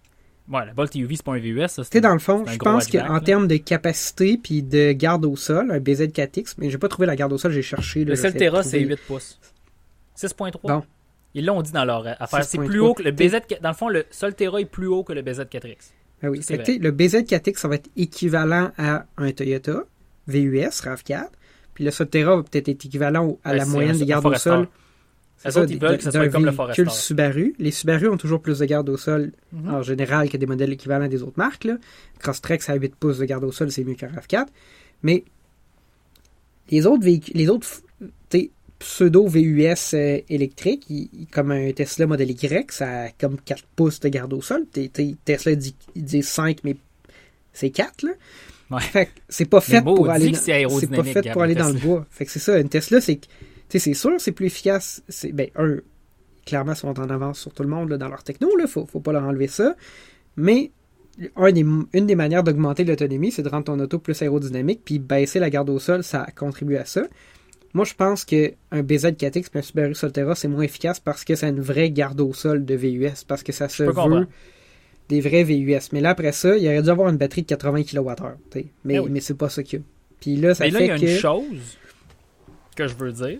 Ouais, 0.48 0.64
la 0.66 0.74
Bolt 0.74 0.96
EUV, 0.96 1.16
c'est 1.16 1.24
pas 1.26 1.34
un 1.34 1.40
VUS. 1.40 1.68
Ça, 1.68 1.82
Tu 1.84 1.90
sais, 1.92 2.02
dans 2.02 2.14
le 2.14 2.20
fond, 2.20 2.46
je 2.46 2.58
pense 2.58 2.88
qu'en 2.88 3.20
termes 3.20 3.48
de 3.48 3.58
capacité 3.58 4.38
puis 4.38 4.62
de 4.62 4.92
garde 4.92 5.26
au 5.26 5.36
sol, 5.36 5.72
un 5.72 5.80
BZ4X, 5.80 6.56
mais 6.60 6.70
j'ai 6.70 6.78
pas 6.78 6.88
trouvé 6.88 7.08
la 7.08 7.16
garde 7.16 7.34
au 7.34 7.38
sol, 7.40 7.52
j'ai 7.52 7.64
cherché. 7.64 8.06
là, 8.06 8.12
Le 8.12 8.16
Solterra, 8.16 8.62
c'est 8.62 8.78
trouver. 8.78 8.96
8 8.96 9.00
pouces. 9.08 9.40
6.3. 10.16 10.52
Bon. 10.64 10.84
Ils 11.34 11.46
l'ont 11.46 11.62
dit 11.62 11.72
dans 11.72 11.84
leur 11.84 12.06
affaire. 12.22 12.44
C'est 12.44 12.58
6.3. 12.60 12.66
plus 12.68 12.80
haut 12.80 12.94
que 12.94 13.04
le 13.04 13.12
BZ. 13.12 13.38
Dans 13.62 13.70
le 13.70 13.76
fond, 13.76 13.90
le 13.90 14.06
Solterra 14.12 14.62
est 14.62 14.66
plus 14.66 14.88
haut 14.88 15.04
que 15.04 15.14
le 15.14 15.22
BZ4X. 15.22 15.76
Ah 16.24 16.30
oui. 16.30 16.40
C'est 16.42 16.54
Fait 16.56 16.60
que, 16.60 16.66
tu 16.66 16.74
sais, 16.74 16.80
le 16.80 16.92
BZ4X, 16.92 17.58
ça 17.58 17.68
va 17.68 17.76
être 17.76 17.90
équivalent 17.98 18.72
à 18.78 19.06
un 19.18 19.32
Toyota 19.32 19.84
VUS 20.28 20.60
RAV4. 20.70 21.26
Puis 21.74 21.84
le 21.84 21.92
Solterra 21.92 22.38
va 22.38 22.44
peut-être 22.44 22.70
être 22.70 22.86
équivalent 22.86 23.38
à 23.44 23.52
Ben, 23.52 23.58
la 23.58 23.66
moyenne 23.66 23.96
un- 23.96 24.00
des 24.00 24.06
gardes 24.06 24.26
au 24.26 24.34
sol. 24.36 24.68
Les 25.46 25.52
ça, 25.52 25.62
autres, 25.62 25.72
ils 25.72 25.80
veulent 25.80 25.98
que 25.98 26.04
ça 26.04 26.12
d'un 26.12 26.20
soit 26.24 26.30
comme 26.30 26.46
le 26.46 26.52
Forester. 26.52 26.86
Subaru. 26.90 27.56
Les 27.60 27.72
Subaru 27.72 28.08
ont 28.10 28.18
toujours 28.18 28.42
plus 28.42 28.60
de 28.60 28.66
garde 28.66 28.90
au 28.90 28.98
sol 28.98 29.32
Mhm. 29.54 29.74
en 29.74 29.82
général 29.82 30.30
que 30.30 30.38
des 30.38 30.46
modèles 30.46 30.74
équivalents 30.74 31.08
des 31.08 31.22
autres 31.24 31.38
marques. 31.38 31.64
Là. 31.66 31.78
Crosstrek, 32.20 32.62
à 32.70 32.76
8 32.76 32.96
pouces 32.96 33.20
de 33.20 33.26
garde 33.26 33.44
au 33.44 33.52
sol, 33.52 33.72
c'est 33.72 33.84
mieux 33.84 33.94
qu'un 33.96 34.08
RAV4. 34.10 34.48
Mais 35.04 35.24
les 36.72 36.86
autres 36.86 37.04
véhicules, 37.04 37.36
les 37.36 37.50
autres 37.50 37.68
tu 38.30 38.40
sais, 38.40 38.50
pseudo 38.80 39.28
VUS 39.28 39.94
euh, 39.94 40.20
électriques, 40.30 40.88
comme 41.32 41.52
un 41.52 41.72
Tesla 41.72 42.08
Model 42.08 42.30
Y, 42.32 42.72
ça 42.72 43.04
a 43.04 43.10
comme 43.12 43.38
4 43.40 43.64
pouces 43.76 44.00
de 44.00 44.10
garde 44.10 44.34
au 44.34 44.42
sol. 44.42 44.66
T'es- 44.72 44.90
t'es- 44.90 45.16
Tesla 45.24 45.56
dit, 45.56 45.76
il 45.96 46.04
dit 46.04 46.24
5, 46.24 46.60
mais 46.64 46.76
c'est 47.54 47.70
4. 47.70 48.04
Là. 48.04 48.12
Ouais. 48.72 48.82
Fait 48.82 49.06
que 49.06 49.12
c'est 49.30 49.46
pas 49.46 49.62
fait 49.62 49.82
pour 49.82 50.10
aller 50.10 50.32
dans, 50.32 50.40
pas 50.40 51.04
fait 51.04 51.32
pour 51.32 51.44
aller 51.44 51.54
dans 51.56 51.70
le 51.70 51.80
bois. 51.80 52.06
Fait 52.10 52.26
que 52.26 52.32
c'est 52.32 52.40
ça, 52.40 52.58
une 52.60 52.68
Tesla, 52.70 53.00
c'est 53.00 53.20
sais, 53.80 53.92
c'est 53.92 53.94
sûr, 54.00 54.14
c'est 54.20 54.32
plus 54.32 54.48
efficace. 54.48 55.04
C'est, 55.10 55.32
ben, 55.32 55.50
un, 55.56 55.78
clairement, 56.46 56.74
ils 56.74 56.78
sont 56.78 57.00
en 57.00 57.10
avance 57.10 57.40
sur 57.40 57.54
tout 57.54 57.64
le 57.64 57.70
monde 57.70 57.90
là, 57.90 57.98
dans 57.98 58.10
leur 58.10 58.24
techno, 58.24 58.56
là, 58.58 58.68
faut, 58.68 58.86
faut 58.86 59.00
pas 59.00 59.12
leur 59.14 59.24
enlever 59.24 59.48
ça. 59.48 59.76
Mais 60.36 60.72
un 61.38 61.52
des- 61.52 61.66
une 61.94 62.06
des 62.08 62.16
manières 62.16 62.44
d'augmenter 62.44 62.84
l'autonomie, 62.84 63.32
c'est 63.32 63.42
de 63.44 63.50
rendre 63.50 63.66
ton 63.66 63.80
auto 63.80 64.00
plus 64.00 64.22
aérodynamique, 64.22 64.82
puis 64.84 65.00
baisser 65.00 65.40
la 65.40 65.50
garde 65.50 65.70
au 65.70 65.80
sol, 65.80 66.04
ça 66.04 66.28
contribue 66.36 66.76
à 66.76 66.86
ça. 66.86 67.04
Moi, 67.74 67.84
je 67.86 67.94
pense 67.94 68.24
qu'un 68.26 68.50
BZ4X 68.72 69.50
et 69.54 69.58
un 69.58 69.62
Subaru 69.62 69.96
Solterra, 69.96 70.34
c'est 70.36 70.48
moins 70.48 70.64
efficace 70.64 71.00
parce 71.00 71.24
que 71.26 71.36
c'est 71.36 71.50
une 71.50 71.60
vraie 71.62 71.90
garde 71.92 72.20
au 72.22 72.34
sol 72.34 72.64
de 72.66 72.76
VUS, 72.76 73.24
parce 73.28 73.44
que 73.44 73.52
ça 73.52 73.68
se 73.70 73.84
veut 73.84 73.92
comprendre. 73.92 74.28
des 75.10 75.22
vrais 75.22 75.44
VUS. 75.44 75.90
Mais 75.92 76.02
là, 76.02 76.12
après 76.12 76.32
ça, 76.32 76.58
il 76.58 76.66
aurait 76.68 76.82
dû 76.82 76.90
avoir 76.90 77.10
une 77.10 77.18
batterie 77.18 77.42
de 77.44 77.48
80 77.48 77.84
kWh. 77.84 78.14
Mais, 78.56 78.66
Ben 78.86 79.00
oui. 79.02 79.10
mais 79.12 79.20
c'est 79.20 79.34
pas 79.38 79.50
ça 79.50 79.62
qu'il 79.62 79.80
y 79.80 79.82
a. 79.82 79.86
Puis 80.20 80.36
là, 80.38 80.56
ça 80.56 80.64
Mais 80.66 80.72
là, 80.72 80.80
fait 80.80 80.86
il 80.86 80.90
y 80.90 80.92
a 80.92 80.98
que... 81.00 81.06
une 81.06 81.18
chose 81.20 81.78
que 82.76 82.88
je 82.88 82.96
veux 82.96 83.12
dire. 83.12 83.40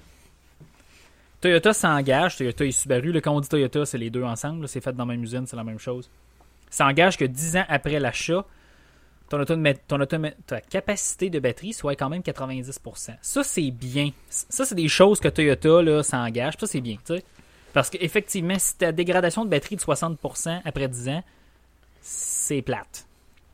Toyota 1.46 1.74
s'engage, 1.74 2.38
Toyota 2.38 2.66
et 2.66 2.72
Subaru, 2.72 3.12
là, 3.12 3.22
quand 3.22 3.32
on 3.32 3.40
dit 3.40 3.48
Toyota, 3.48 3.86
c'est 3.86 4.00
les 4.00 4.10
deux 4.10 4.24
ensemble, 4.24 4.68
c'est 4.68 4.82
fait 4.82 4.94
dans 4.94 5.06
la 5.06 5.14
même 5.14 5.22
usine, 5.22 5.46
c'est 5.46 5.56
la 5.56 5.64
même 5.64 5.78
chose. 5.78 6.10
S'engage 6.72 7.18
que 7.18 7.26
10 7.26 7.58
ans 7.58 7.66
après 7.70 8.00
l'achat, 8.00 8.44
ton, 9.30 9.46
ton 9.46 10.06
ta 10.48 10.62
capacité 10.62 11.30
de 11.30 11.38
batterie 11.38 11.74
soit 11.74 11.96
quand 11.96 12.10
même 12.10 12.24
90%. 12.24 13.18
Ça, 13.22 13.44
c'est 13.44 13.70
bien. 13.70 14.10
Ça, 14.28 14.66
c'est 14.66 14.74
des 14.74 14.88
choses 14.88 15.20
que 15.20 15.28
Toyota 15.28 16.02
s'engage. 16.02 16.56
Ça, 16.60 16.66
c'est 16.66 16.82
bien. 16.82 16.96
tu 17.06 17.16
sais. 17.16 17.24
Parce 17.74 17.92
qu'effectivement, 17.92 18.58
si 18.58 18.78
ta 18.78 18.92
dégradation 18.92 19.46
de 19.46 19.50
batterie 19.52 19.76
de 19.76 19.82
60% 19.82 20.62
après 20.66 20.88
10 20.88 21.10
ans, 21.10 21.24
c'est 22.02 22.64
plate. 22.64 23.06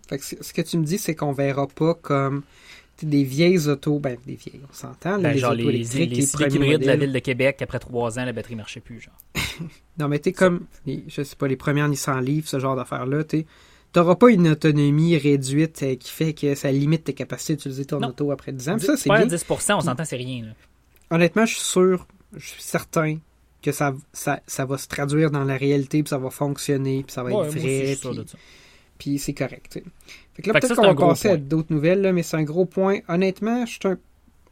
Ce 0.09 0.53
que 0.53 0.61
tu 0.61 0.77
me 0.77 0.85
dis, 0.85 0.97
c'est 0.97 1.15
qu'on 1.15 1.33
verra 1.33 1.67
pas 1.67 1.95
comme 1.95 2.43
des 3.05 3.23
vieilles 3.23 3.67
autos, 3.67 3.99
ben 3.99 4.17
des 4.25 4.35
vieilles, 4.35 4.61
on 4.69 4.73
s'entend, 4.73 5.19
Ben, 5.19 5.33
les 5.33 5.39
genre 5.39 5.51
autos 5.53 5.69
les, 5.69 5.83
les, 5.83 6.05
les, 6.05 6.27
premiers 6.27 6.55
hybrides 6.55 6.81
de 6.81 6.85
la 6.85 6.93
modèles. 6.93 6.99
ville 6.99 7.13
de 7.13 7.19
Québec, 7.19 7.61
après 7.61 7.79
3 7.79 8.19
ans, 8.19 8.25
la 8.25 8.33
batterie 8.33 8.55
marchait 8.55 8.79
plus. 8.81 8.99
Genre. 9.01 9.13
Non, 9.99 10.07
mais 10.07 10.19
t'es 10.19 10.31
comme, 10.31 10.61
les- 10.85 11.03
je 11.07 11.21
sais 11.21 11.35
pas, 11.35 11.47
les 11.47 11.55
premières 11.57 11.87
Nissan 11.87 12.23
Leaf, 12.23 12.47
ce 12.47 12.59
genre 12.59 12.75
d'affaires-là, 12.75 13.23
tu 13.23 13.45
T'auras 13.93 14.15
pas 14.15 14.29
une 14.31 14.47
autonomie 14.47 15.17
réduite 15.17 15.83
euh, 15.83 15.95
qui 15.95 16.09
fait 16.09 16.33
que 16.33 16.55
ça 16.55 16.71
limite 16.71 17.03
tes 17.03 17.13
capacités 17.13 17.55
d'utiliser 17.57 17.83
ton 17.83 17.99
Non. 17.99 18.07
auto 18.07 18.31
après 18.31 18.53
10 18.53 18.69
ans. 18.69 18.79
Ça, 18.79 18.95
c'est 18.95 19.09
bien. 19.09 19.25
10%, 19.27 19.73
on 19.75 19.81
s'entend, 19.81 20.05
c'est 20.05 20.15
rien. 20.15 20.45
Là. 20.45 20.51
Honnêtement, 21.13 21.45
je 21.45 21.55
suis 21.55 21.61
sûr, 21.63 22.07
je 22.33 22.47
suis 22.47 22.61
certain 22.61 23.17
que 23.61 23.73
ça, 23.73 23.93
ça, 24.13 24.39
ça 24.47 24.63
va 24.65 24.77
se 24.77 24.87
traduire 24.87 25.29
dans 25.29 25.43
la 25.43 25.57
réalité, 25.57 26.01
puis 26.03 26.09
ça 26.09 26.17
va 26.17 26.29
fonctionner, 26.29 27.03
puis 27.03 27.11
ça 27.13 27.21
va 27.21 27.27
Ouais, 27.29 27.33
moi 27.35 27.45
être 27.47 27.49
aussi, 27.57 27.59
vrai, 27.59 27.79
je 27.81 27.85
suis 27.87 27.95
sûr 27.97 28.15
de 28.15 28.23
ça. 28.25 28.37
Puis 29.01 29.17
c'est 29.17 29.33
correct. 29.33 29.79
Fait 30.35 30.41
que 30.43 30.51
là, 30.51 30.59
peut-être 30.59 30.75
qu'on 30.75 30.83
va 30.93 30.93
passer 30.93 31.29
à 31.29 31.37
d'autres 31.37 31.73
nouvelles, 31.73 32.01
là, 32.01 32.13
mais 32.13 32.21
c'est 32.21 32.37
un 32.37 32.43
gros 32.43 32.65
point. 32.65 32.99
Honnêtement, 33.07 33.65
je 33.65 33.71
suis 33.71 33.79
un- 33.85 33.97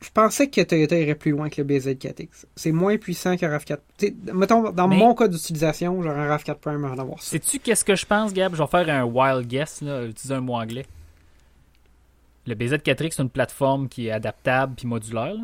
je 0.02 0.10
pensais 0.12 0.48
que 0.50 0.62
Toyota 0.62 0.98
irait 0.98 1.14
plus 1.14 1.30
loin 1.32 1.50
que 1.50 1.62
le 1.62 1.68
BZ4X. 1.68 2.46
C'est 2.56 2.72
moins 2.72 2.98
puissant 2.98 3.38
qu'un 3.38 3.50
RAV4. 3.56 3.78
Tu 3.98 4.08
sais, 4.08 4.16
mettons, 4.34 4.72
dans 4.72 4.88
Mais- 4.88 4.98
mon 4.98 5.14
cas 5.14 5.28
d'utilisation, 5.28 6.02
genre 6.02 6.18
un 6.18 6.28
RAV4 6.36 6.56
Prime 6.60 6.84
en 6.86 6.98
avoir 6.98 7.22
ça. 7.22 7.30
Sais-tu 7.32 7.60
qu'est-ce 7.60 7.86
que 7.86 7.96
je 7.96 8.06
pense, 8.08 8.34
Gab? 8.34 8.56
Je 8.56 8.62
vais 8.64 8.68
faire 8.68 8.90
un 8.90 9.04
wild 9.04 9.48
guess, 9.48 9.82
là, 9.82 10.06
utiliser 10.06 10.34
un 10.34 10.42
mot 10.42 10.56
anglais. 10.56 10.86
Le 12.48 12.56
BZ4X, 12.56 13.12
c'est 13.18 13.22
une 13.22 13.30
plateforme 13.30 13.88
qui 13.90 14.08
est 14.08 14.12
adaptable 14.12 14.74
puis 14.76 14.88
modulaire. 14.88 15.34
là. 15.36 15.42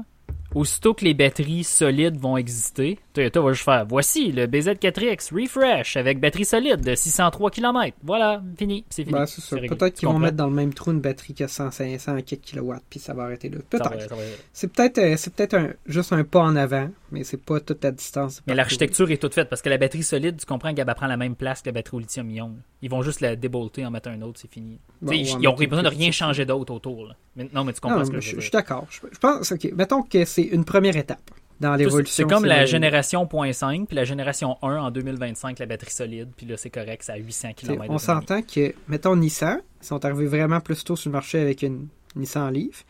Aussitôt 0.56 0.94
que 0.94 1.04
les 1.04 1.14
batteries 1.14 1.64
solides 1.66 2.18
vont 2.18 2.38
exister, 2.38 2.98
Toyota 3.14 3.42
va 3.42 3.52
juste 3.52 3.66
faire 3.66 3.86
voici 3.86 4.32
le 4.32 4.48
BZ4X 4.48 5.34
refresh 5.34 5.98
avec 5.98 6.20
batterie 6.20 6.46
solide 6.46 6.80
de 6.82 6.96
603 6.96 7.52
km. 7.52 7.96
Voilà, 8.04 8.42
fini, 8.58 8.86
c'est 8.90 9.04
fini. 9.04 9.14
Ben, 9.14 9.26
c'est 9.26 9.54
réglé. 9.56 9.68
Peut-être 9.76 9.96
qu'ils 9.96 10.08
vont 10.08 10.18
mettre 10.18 10.38
dans 10.38 10.48
le 10.48 10.54
même 10.54 10.74
trou 10.74 10.92
une 10.94 11.02
batterie 11.02 11.34
qui 11.34 11.44
a 11.44 11.48
100, 11.50 11.72
500 11.72 12.16
quelques 12.26 12.42
kilowatts, 12.42 12.84
puis 12.90 13.00
ça 13.00 13.14
va 13.14 13.24
arrêter 13.24 13.50
là. 13.50 13.58
Peut-être. 13.70 14.16
C'est 14.54 14.72
peut-être 14.72 14.98
euh, 14.98 15.16
c'est 15.18 15.34
peut-être 15.34 15.54
un, 15.56 15.70
juste 15.86 16.14
un 16.14 16.24
pas 16.24 16.40
en 16.42 16.56
avant, 16.56 16.90
mais 17.12 17.24
c'est 17.26 17.44
pas 17.44 17.60
toute 17.60 17.84
la 17.84 17.92
distance. 17.92 18.42
Mais 18.48 18.56
l'architecture 18.56 19.12
est 19.12 19.18
toute 19.18 19.34
faite 19.34 19.50
parce 19.50 19.62
que 19.62 19.70
la 19.70 19.78
batterie 19.78 20.04
solide, 20.04 20.38
tu 20.40 20.46
comprends, 20.46 20.72
Gab, 20.72 20.88
elle 20.88 20.96
prend 20.96 21.08
la 21.08 21.18
même 21.18 21.36
place 21.36 21.62
que 21.62 21.68
la 21.70 21.74
batterie 21.74 21.98
au 21.98 22.00
lithium-ion. 22.00 22.54
Ils 22.82 22.90
vont 22.90 23.02
juste 23.02 23.20
la 23.20 23.36
débolter, 23.36 23.86
en 23.86 23.92
mettre 23.92 24.10
un 24.10 24.22
autre, 24.22 24.40
c'est 24.42 24.52
fini. 24.52 24.80
Bon, 25.02 25.12
ils 25.12 25.26
mettre 25.26 25.68
besoin 25.70 25.84
de 25.84 25.90
rien 25.90 26.12
changer 26.12 26.46
d'autre 26.46 26.74
autour. 26.74 27.08
là. 27.08 27.16
Mais- 27.36 27.50
non, 27.54 27.64
mais 27.64 27.74
tu 27.74 27.82
comprends 27.82 28.00
Non, 28.00 28.06
ce 28.06 28.12
que 28.12 28.22
je 28.22 28.30
je, 28.30 28.36
veux 28.36 28.42
je 28.42 28.42
dire. 28.42 28.44
suis 28.44 28.52
d'accord. 28.52 28.86
Je, 28.90 29.00
je 29.12 29.18
pense, 29.20 29.52
ok, 29.52 29.72
mettons 29.76 30.04
que 30.04 30.24
c'est 30.24 30.45
une 30.52 30.66
première 30.66 30.96
étape 30.96 31.32
dans 31.60 31.76
l'évolution. 31.76 32.28
C'est 32.28 32.34
comme 32.34 32.46
la 32.46 32.66
génération 32.66 33.26
.5 33.26 33.86
puis 33.86 33.96
la 33.96 34.04
génération 34.04 34.58
1 34.62 34.78
en 34.78 34.92
2025, 34.92 35.60
la 35.60 35.66
batterie 35.66 35.92
solide, 35.92 36.30
puis 36.36 36.46
là 36.46 36.58
c'est 36.58 36.70
correct, 36.70 37.04
c'est 37.04 37.14
à 37.14 37.18
800 37.18 37.54
T'sais, 37.56 37.68
km. 37.68 37.86
On 37.90 37.98
s'entend 37.98 38.42
que, 38.42 38.74
mettons 38.88 39.16
Nissan, 39.16 39.60
ils 39.82 39.86
sont 39.86 40.04
arrivés 40.04 40.28
vraiment 40.28 40.60
plus 40.60 40.84
tôt 40.84 40.96
sur 40.96 41.10
le 41.10 41.14
marché 41.14 41.40
avec 41.40 41.62
une 41.62 41.88
Nissan 42.16 42.52
Leaf. 42.54 42.86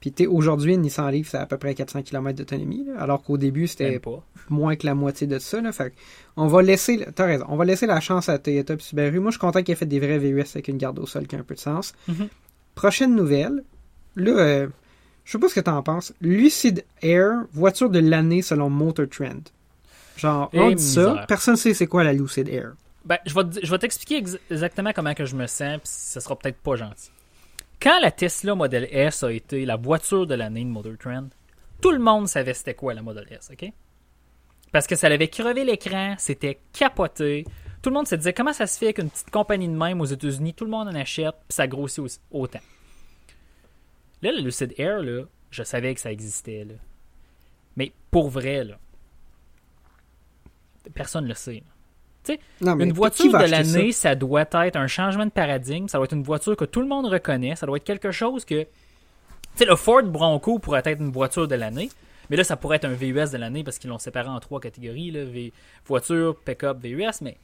Puis 0.00 0.26
aujourd'hui, 0.26 0.74
une 0.74 0.82
Nissan 0.82 1.10
Leaf, 1.10 1.30
c'est 1.30 1.38
à 1.38 1.46
peu 1.46 1.56
près 1.56 1.74
400 1.74 2.02
km 2.02 2.36
d'autonomie, 2.36 2.86
alors 2.98 3.22
qu'au 3.22 3.38
début, 3.38 3.66
c'était 3.66 4.00
moins 4.50 4.76
que 4.76 4.86
la 4.86 4.94
moitié 4.94 5.26
de 5.26 5.38
ça. 5.38 5.60
Là, 5.60 5.72
fait 5.72 5.92
on 6.36 6.46
va 6.46 6.62
laisser, 6.62 7.04
raison, 7.18 7.44
on 7.48 7.56
va 7.56 7.64
laisser 7.64 7.86
la 7.86 8.00
chance 8.00 8.28
à 8.28 8.38
Toyota 8.38 8.74
et 8.74 8.78
Subaru. 8.78 9.20
Moi, 9.20 9.30
je 9.30 9.36
suis 9.36 9.40
content 9.40 9.62
qu'il 9.62 9.72
ait 9.72 9.76
fait 9.76 9.86
des 9.86 9.98
vrais 9.98 10.18
VUS 10.18 10.40
avec 10.54 10.68
une 10.68 10.76
garde 10.76 10.98
au 10.98 11.06
sol 11.06 11.26
qui 11.26 11.34
a 11.34 11.38
un 11.38 11.42
peu 11.42 11.54
de 11.54 11.60
sens. 11.60 11.94
Mhm. 12.08 12.28
Prochaine 12.74 13.16
nouvelle, 13.16 13.64
là, 14.16 14.32
euh, 14.32 14.68
je 15.26 15.32
sais 15.32 15.38
pas 15.38 15.48
ce 15.50 15.54
que 15.54 15.60
t'en 15.60 15.82
penses. 15.82 16.14
Lucid 16.22 16.84
Air, 17.02 17.44
voiture 17.52 17.90
de 17.90 17.98
l'année 17.98 18.40
selon 18.40 18.70
Motor 18.70 19.06
Trend. 19.10 19.42
Genre, 20.16 20.48
Et 20.54 20.60
on 20.60 20.70
dit 20.70 20.82
ça, 20.82 21.26
personne 21.28 21.56
sait 21.56 21.74
c'est 21.74 21.86
quoi 21.86 22.02
la 22.04 22.14
Lucid 22.14 22.48
Air. 22.48 22.72
Ben, 23.04 23.18
je 23.26 23.34
vais, 23.34 23.44
te- 23.44 23.64
je 23.64 23.70
vais 23.70 23.78
t'expliquer 23.78 24.16
ex- 24.16 24.38
exactement 24.50 24.92
comment 24.94 25.12
que 25.12 25.26
je 25.26 25.36
me 25.36 25.46
sens, 25.46 25.76
puis 25.78 25.82
ce 25.92 26.20
sera 26.20 26.36
peut-être 26.38 26.56
pas 26.58 26.76
gentil. 26.76 27.10
Quand 27.82 28.00
la 28.00 28.10
Tesla 28.10 28.54
Model 28.54 28.88
S 28.90 29.22
a 29.22 29.30
été 29.32 29.66
la 29.66 29.76
voiture 29.76 30.26
de 30.26 30.34
l'année 30.34 30.64
de 30.64 30.70
Motor 30.70 30.94
Trend, 30.98 31.26
tout 31.82 31.90
le 31.90 31.98
monde 31.98 32.26
savait 32.28 32.54
c'était 32.54 32.72
quoi 32.74 32.94
la 32.94 33.02
Model 33.02 33.26
S, 33.30 33.50
ok? 33.52 33.70
Parce 34.72 34.86
que 34.86 34.96
ça 34.96 35.08
l'avait 35.08 35.28
crevé 35.28 35.64
l'écran, 35.64 36.14
c'était 36.18 36.58
capoté. 36.72 37.44
Tout 37.82 37.90
le 37.90 37.94
monde 37.94 38.08
se 38.08 38.14
disait 38.14 38.32
comment 38.32 38.52
ça 38.52 38.66
se 38.66 38.78
fait 38.78 38.92
qu'une 38.94 39.10
petite 39.10 39.30
compagnie 39.30 39.68
de 39.68 39.76
même 39.76 40.00
aux 40.00 40.04
États-Unis, 40.06 40.54
tout 40.54 40.64
le 40.64 40.70
monde 40.70 40.88
en 40.88 40.94
achète, 40.94 41.34
puis 41.48 41.54
ça 41.54 41.66
grossit 41.66 41.98
aussi- 42.00 42.20
autant. 42.30 42.58
Là, 44.22 44.32
le 44.32 44.40
Lucid 44.40 44.72
Air, 44.78 45.02
là, 45.02 45.24
je 45.50 45.62
savais 45.62 45.94
que 45.94 46.00
ça 46.00 46.10
existait. 46.12 46.64
Là. 46.64 46.74
Mais 47.76 47.92
pour 48.10 48.28
vrai, 48.30 48.64
là, 48.64 48.76
personne 50.94 51.24
ne 51.24 51.28
le 51.28 51.34
sait. 51.34 51.62
Non, 52.60 52.76
Une 52.80 52.92
voiture 52.92 53.26
de 53.26 53.38
ça? 53.38 53.46
l'année, 53.46 53.92
ça? 53.92 54.16
doit 54.16 54.42
être 54.42 54.76
un 54.76 54.88
changement 54.88 55.24
de 55.26 55.30
paradigme. 55.30 55.86
Ça 55.86 55.98
doit 55.98 56.06
être 56.06 56.12
une 56.16 56.24
voiture 56.24 56.56
que 56.56 56.64
tout 56.64 56.80
le 56.80 56.88
monde 56.88 57.06
reconnaît. 57.06 57.54
Ça 57.54 57.66
doit 57.66 57.76
être 57.76 57.84
quelque 57.84 58.10
chose 58.10 58.44
que. 58.44 58.62
Tu 58.64 58.68
sais, 59.54 59.64
le 59.64 59.76
Ford 59.76 60.02
Bronco 60.02 60.58
pourrait 60.58 60.82
être 60.84 61.00
une 61.00 61.12
voiture 61.12 61.46
de 61.46 61.54
l'année. 61.54 61.88
Mais 62.28 62.36
là, 62.36 62.42
ça 62.42 62.56
pourrait 62.56 62.76
être 62.78 62.84
un 62.84 62.94
VUS 62.94 63.12
de 63.30 63.36
l'année 63.36 63.62
parce 63.62 63.78
qu'ils 63.78 63.90
l'ont 63.90 63.98
séparé 63.98 64.28
en 64.28 64.40
trois 64.40 64.58
catégories 64.60 65.12
là, 65.12 65.24
V- 65.24 65.52
voiture, 65.86 66.34
pick-up, 66.44 66.78
VUS. 66.82 67.20
Mais 67.22 67.38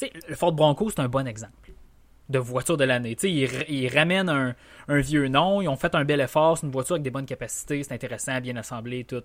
tu 0.00 0.06
sais, 0.06 0.12
le 0.28 0.34
Ford 0.34 0.50
Bronco, 0.52 0.90
c'est 0.90 0.98
un 1.00 1.08
bon 1.08 1.24
exemple 1.28 1.70
de 2.28 2.38
voiture 2.38 2.76
de 2.76 2.84
l'année. 2.84 3.16
Ils, 3.22 3.48
ils 3.68 3.88
ramènent 3.88 4.28
un, 4.28 4.54
vieux 5.00 5.28
nom, 5.28 5.60
ils 5.60 5.68
ont 5.68 5.76
fait 5.76 5.94
un 5.94 6.04
bel 6.04 6.20
effort, 6.20 6.58
c'est 6.58 6.66
une 6.66 6.72
voiture 6.72 6.94
avec 6.94 7.02
des 7.02 7.10
bonnes 7.10 7.26
capacités, 7.26 7.82
c'est 7.82 7.92
intéressant, 7.94 8.40
bien 8.40 8.56
assemblé, 8.56 9.04
tout. 9.04 9.22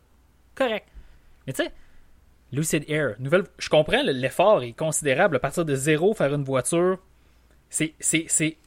Correct. 0.55 0.87
Mais 1.47 1.53
tu 1.53 1.63
sais, 1.63 1.71
Lucid 2.51 2.83
Air, 2.89 3.15
nouvelle. 3.19 3.43
Je 3.57 3.69
comprends, 3.69 4.03
le- 4.03 4.11
l'effort 4.11 4.63
est 4.63 4.73
considérable. 4.73 5.37
À 5.37 5.39
partir 5.39 5.65
de 5.65 5.75
zéro, 5.75 6.13
faire 6.13 6.33
une 6.33 6.43
voiture, 6.43 6.97
c'est, 7.69 7.95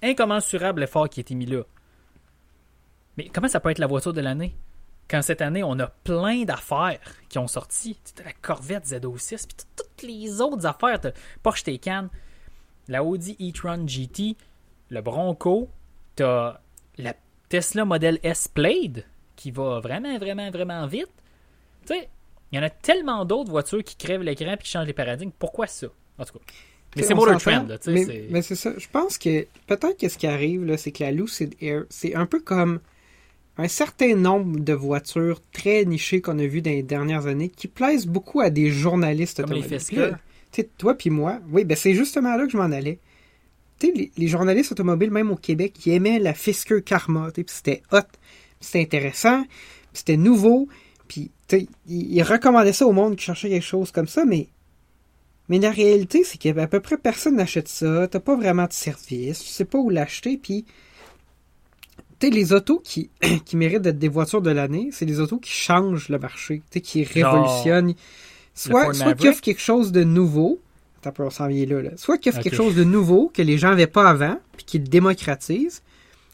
incommensurable 0.03 0.81
l'effort 0.81 1.09
qui 1.09 1.21
a 1.21 1.23
été 1.23 1.35
mis 1.35 1.47
là. 1.47 1.63
Mais 3.19 3.29
comment 3.29 3.49
ça 3.49 3.61
peut 3.61 3.71
être 3.71 3.79
la 3.79 3.87
voiture 3.87 4.13
de 4.13 4.21
l'année? 4.21 4.57
Quand 5.09 5.21
cette 5.21 5.43
année, 5.43 5.63
on 5.63 5.79
a 5.81 5.89
plein 5.89 6.45
d'affaires 6.45 7.01
qui 7.29 7.39
ont 7.39 7.49
sorti. 7.49 7.99
La 8.25 8.33
Corvette 8.33 8.87
Z06, 8.87 9.47
puis 9.47 9.67
toutes 9.77 10.03
les 10.09 10.41
autres 10.41 10.65
affaires. 10.65 10.99
Porsche 11.43 11.65
Taycan, 11.65 12.09
la 12.93 13.03
Audi 13.03 13.37
e-tron 13.41 13.87
GT, 13.87 14.37
le 14.91 15.01
Bronco, 15.01 15.69
t'as 16.15 16.61
la 16.99 17.15
Tesla 17.49 17.85
Model 17.85 18.19
S 18.23 18.49
Plaid, 18.49 19.05
qui 19.35 19.51
va 19.51 19.81
vraiment, 19.81 20.19
vraiment, 20.19 20.51
vraiment 20.51 20.87
vite. 20.87 21.09
Tu 21.87 21.95
sais, 21.95 22.09
il 22.53 22.57
y 22.57 22.59
en 22.59 22.63
a 22.63 22.71
tellement 22.71 23.25
d'autres 23.25 23.51
voitures 23.51 23.83
qui 23.83 23.97
crèvent 23.97 24.23
l'écran 24.23 24.53
et 24.53 24.59
qui 24.59 24.71
changent 24.71 24.87
les 24.87 24.93
paradigmes. 24.93 25.31
Pourquoi 25.39 25.67
ça? 25.67 25.87
En 26.19 26.25
tout 26.25 26.35
cas. 26.35 26.45
Mais 26.95 27.03
c'est 27.03 27.15
Motor 27.15 27.41
s'entend, 27.41 27.61
Trend, 27.61 27.69
là, 27.69 27.79
Mais, 27.87 28.05
c'est- 28.05 28.27
mais 28.29 28.43
c'est 28.43 28.55
ça. 28.55 28.73
Je 28.77 28.87
pense 28.87 29.17
que 29.17 29.47
peut-être 29.67 29.97
que 29.99 30.09
ce 30.11 30.19
qui 30.19 30.27
arrive, 30.27 30.65
là, 30.67 30.77
c'est 30.77 30.93
que 30.93 31.03
la 31.03 31.11
Lucid 31.11 31.55
Air, 31.63 31.85
c'est 31.89 32.15
un 32.15 32.27
peu 32.27 32.41
comme 32.41 32.81
un 33.57 33.69
certain 33.69 34.15
nombre 34.15 34.61
de 34.61 34.75
voitures 34.75 35.41
très 35.53 35.87
nichées 35.87 36.21
qu'on 36.21 36.39
a 36.39 36.47
vues 36.47 36.61
dans 36.61 36.71
les 36.71 36.83
dernières 36.83 37.27
années 37.27 37.49
qui 37.49 37.69
plaisent 37.69 38.07
beaucoup 38.07 38.41
à 38.41 38.51
des 38.51 38.69
journalistes 38.71 39.41
Comme 39.43 39.53
les 39.55 39.61
automobiles. 39.61 40.19
Sais, 40.53 40.69
toi 40.79 40.95
puis 40.95 41.11
moi, 41.11 41.41
oui, 41.51 41.65
ben 41.65 41.77
c'est 41.77 41.95
justement 41.95 42.37
là 42.37 42.45
que 42.45 42.53
je 42.53 42.57
m'en 42.57 42.65
allais. 42.65 42.99
Tu 43.79 43.87
sais, 43.89 43.93
les, 43.95 44.13
les 44.17 44.29
journalistes 44.29 44.73
automobiles, 44.73 45.11
même 45.11 45.31
au 45.31 45.37
Québec, 45.37 45.73
qui 45.73 45.91
aimaient 45.91 46.19
la 46.19 46.35
Fisker 46.35 46.83
Karma, 46.83 47.31
tu 47.33 47.41
sais, 47.41 47.45
puis 47.45 47.55
c'était 47.57 47.83
hot, 47.93 48.01
c'était 48.61 48.81
intéressant, 48.81 49.45
c'était 49.93 50.17
nouveau, 50.17 50.69
puis 51.09 51.31
tu 51.49 51.59
sais, 51.59 51.67
ils, 51.87 52.15
ils 52.15 52.23
recommandaient 52.23 52.73
ça 52.73 52.87
au 52.87 52.93
monde 52.93 53.17
qui 53.17 53.25
cherchait 53.25 53.49
quelque 53.49 53.65
chose 53.65 53.91
comme 53.91 54.09
ça, 54.09 54.25
mais 54.25 54.49
mais 55.49 55.59
la 55.59 55.71
réalité, 55.71 56.25
c'est 56.25 56.39
qu'à 56.39 56.67
peu 56.67 56.81
près 56.81 56.97
personne 56.97 57.37
n'achète 57.37 57.69
ça. 57.69 58.09
T'as 58.09 58.21
pas 58.21 58.37
vraiment 58.37 58.67
de 58.67 58.73
service. 58.73 59.41
Tu 59.41 59.51
sais 59.51 59.65
pas 59.65 59.79
où 59.79 59.91
l'acheter. 59.91 60.39
Puis, 60.39 60.65
tu 62.19 62.31
les 62.31 62.53
autos 62.53 62.79
qui, 62.79 63.11
qui 63.45 63.57
méritent 63.57 63.83
d'être 63.83 63.99
des 63.99 64.09
voitures 64.09 64.43
de 64.43 64.51
l'année, 64.51 64.89
c'est 64.93 65.05
les 65.05 65.21
autos 65.21 65.39
qui 65.39 65.51
changent 65.51 66.09
le 66.09 66.19
marché. 66.19 66.63
Tu 66.71 66.79
sais, 66.79 66.81
qui 66.81 67.05
révolutionnent. 67.05 67.95
Soit, 68.55 68.93
soit 68.95 69.15
qu'ils 69.15 69.29
offrent 69.29 69.41
quelque 69.41 69.61
chose 69.61 69.93
de 69.93 70.05
nouveau. 70.05 70.61
Attends, 71.05 71.25
on 71.25 71.31
s'en 71.31 71.49
vient 71.49 71.67
là, 71.67 71.83
là. 71.83 71.91
Soit 71.97 72.19
qu'ils 72.19 72.31
offrent 72.31 72.39
Ok. 72.39 72.45
quelque 72.45 72.57
chose 72.57 72.75
de 72.75 72.85
nouveau 72.85 73.31
que 73.35 73.43
les 73.43 73.59
gens 73.59 73.71
n'avaient 73.71 73.87
pas 73.87 74.09
avant, 74.09 74.39
puis 74.57 74.65
qu'ils 74.65 74.83
le 74.83 74.89
démocratisent. 74.89 75.83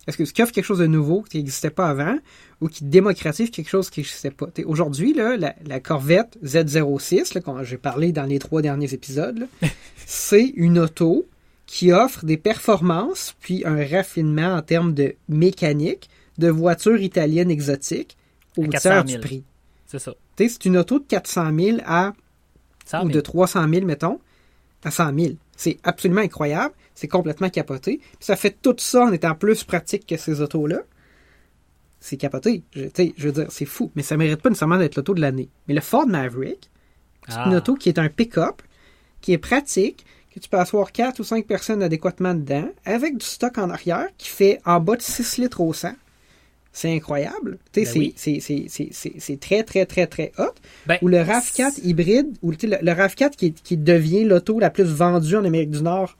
Est-ce 0.06 0.16
que 0.16 0.22
qu'ils 0.24 0.42
offrent 0.42 0.52
quelque 0.52 0.64
chose 0.64 0.78
de 0.78 0.86
nouveau 0.86 1.22
qui 1.22 1.36
n'existait 1.38 1.70
pas 1.70 1.88
avant, 1.88 2.18
ou 2.60 2.68
qui 2.68 2.84
démocratise 2.84 3.50
quelque 3.50 3.68
chose 3.68 3.88
qui 3.90 4.00
n'existait 4.00 4.30
pas? 4.30 4.46
Aujourd'hui, 4.66 5.12
là, 5.14 5.36
la, 5.36 5.54
la 5.66 5.80
Corvette 5.80 6.38
Z06, 6.44 7.34
là, 7.34 7.40
dont 7.40 7.62
j'ai 7.62 7.76
parlé 7.78 8.12
dans 8.12 8.24
les 8.24 8.38
trois 8.38 8.62
derniers 8.62 8.92
épisodes, 8.94 9.38
là, 9.38 9.68
c'est 10.06 10.46
une 10.56 10.78
auto 10.78 11.26
qui 11.66 11.92
offre 11.92 12.24
des 12.24 12.38
performances 12.38 13.34
puis 13.40 13.62
un 13.66 13.86
raffinement 13.86 14.54
en 14.54 14.62
termes 14.62 14.94
de 14.94 15.14
mécanique 15.28 16.08
de 16.38 16.48
voitures 16.48 17.00
italiennes 17.00 17.50
exotiques 17.50 18.16
au 18.56 18.64
À 18.64 18.68
400 18.68 18.80
tiers 18.90 19.06
000. 19.08 19.20
du 19.20 19.26
prix. 19.26 19.44
C'est 19.86 19.98
ça. 19.98 20.14
Tu 20.38 20.44
sais, 20.44 20.48
c'est 20.54 20.64
une 20.66 20.76
auto 20.76 21.00
de 21.00 21.04
400 21.04 21.50
000 21.58 21.78
à 21.84 22.12
100 22.86 22.98
ou 22.98 23.06
000. 23.06 23.10
de 23.10 23.20
300 23.20 23.68
000, 23.68 23.84
mettons, 23.84 24.20
à 24.84 24.90
100 24.92 25.18
000. 25.18 25.32
C'est 25.56 25.78
absolument 25.82 26.20
incroyable. 26.20 26.74
C'est 26.94 27.08
complètement 27.08 27.50
capoté. 27.50 27.98
Puis 27.98 28.08
ça 28.20 28.36
fait 28.36 28.56
tout 28.62 28.76
ça 28.78 29.02
en 29.06 29.12
étant 29.12 29.34
plus 29.34 29.64
pratique 29.64 30.06
que 30.06 30.16
ces 30.16 30.40
autos-là. 30.40 30.78
C'est 31.98 32.16
capoté. 32.16 32.62
Je, 32.72 32.82
veux 33.18 33.32
dire, 33.32 33.46
c'est 33.48 33.64
fou. 33.64 33.90
Mais 33.96 34.02
ça 34.02 34.16
mérite 34.16 34.40
pas 34.40 34.48
nécessairement 34.50 34.78
d'être 34.78 34.94
l'auto 34.94 35.12
de 35.14 35.20
l'année. 35.20 35.48
Mais 35.66 35.74
le 35.74 35.80
Ford 35.80 36.06
Maverick, 36.06 36.70
c'est 37.28 37.34
Ah. 37.36 37.48
une 37.48 37.56
auto 37.56 37.74
qui 37.74 37.88
est 37.88 37.98
un 37.98 38.08
pick-up, 38.08 38.62
qui 39.20 39.32
est 39.32 39.38
pratique, 39.38 40.06
que 40.32 40.38
tu 40.38 40.48
peux 40.48 40.58
asseoir 40.58 40.92
4 40.92 41.18
ou 41.18 41.24
5 41.24 41.46
personnes 41.46 41.82
adéquatement 41.82 42.34
dedans, 42.34 42.68
avec 42.84 43.18
du 43.18 43.26
stock 43.26 43.58
en 43.58 43.70
arrière 43.70 44.06
qui 44.16 44.28
fait 44.28 44.60
en 44.64 44.78
bas 44.78 44.94
de 44.94 45.02
6 45.02 45.38
litres 45.38 45.60
au 45.60 45.72
100. 45.72 45.94
C'est 46.80 46.94
incroyable. 46.94 47.58
Ben 47.74 47.84
c'est- 47.84 47.98
oui. 47.98 48.14
très, 49.40 49.64
très, 49.64 49.84
très, 49.84 50.06
très 50.06 50.30
hot. 50.38 50.54
Ben, 50.86 50.96
Ou 51.02 51.08
le 51.08 51.18
RAV4 51.18 51.80
hybride, 51.82 52.36
ou 52.40 52.52
le, 52.52 52.56
le 52.62 52.92
RAV4 52.92 53.30
qui, 53.30 53.52
qui 53.52 53.76
devient 53.76 54.22
l'auto 54.22 54.60
la 54.60 54.70
plus 54.70 54.84
vendue 54.84 55.34
en 55.34 55.44
Amérique 55.44 55.72
du 55.72 55.82
Nord, 55.82 56.16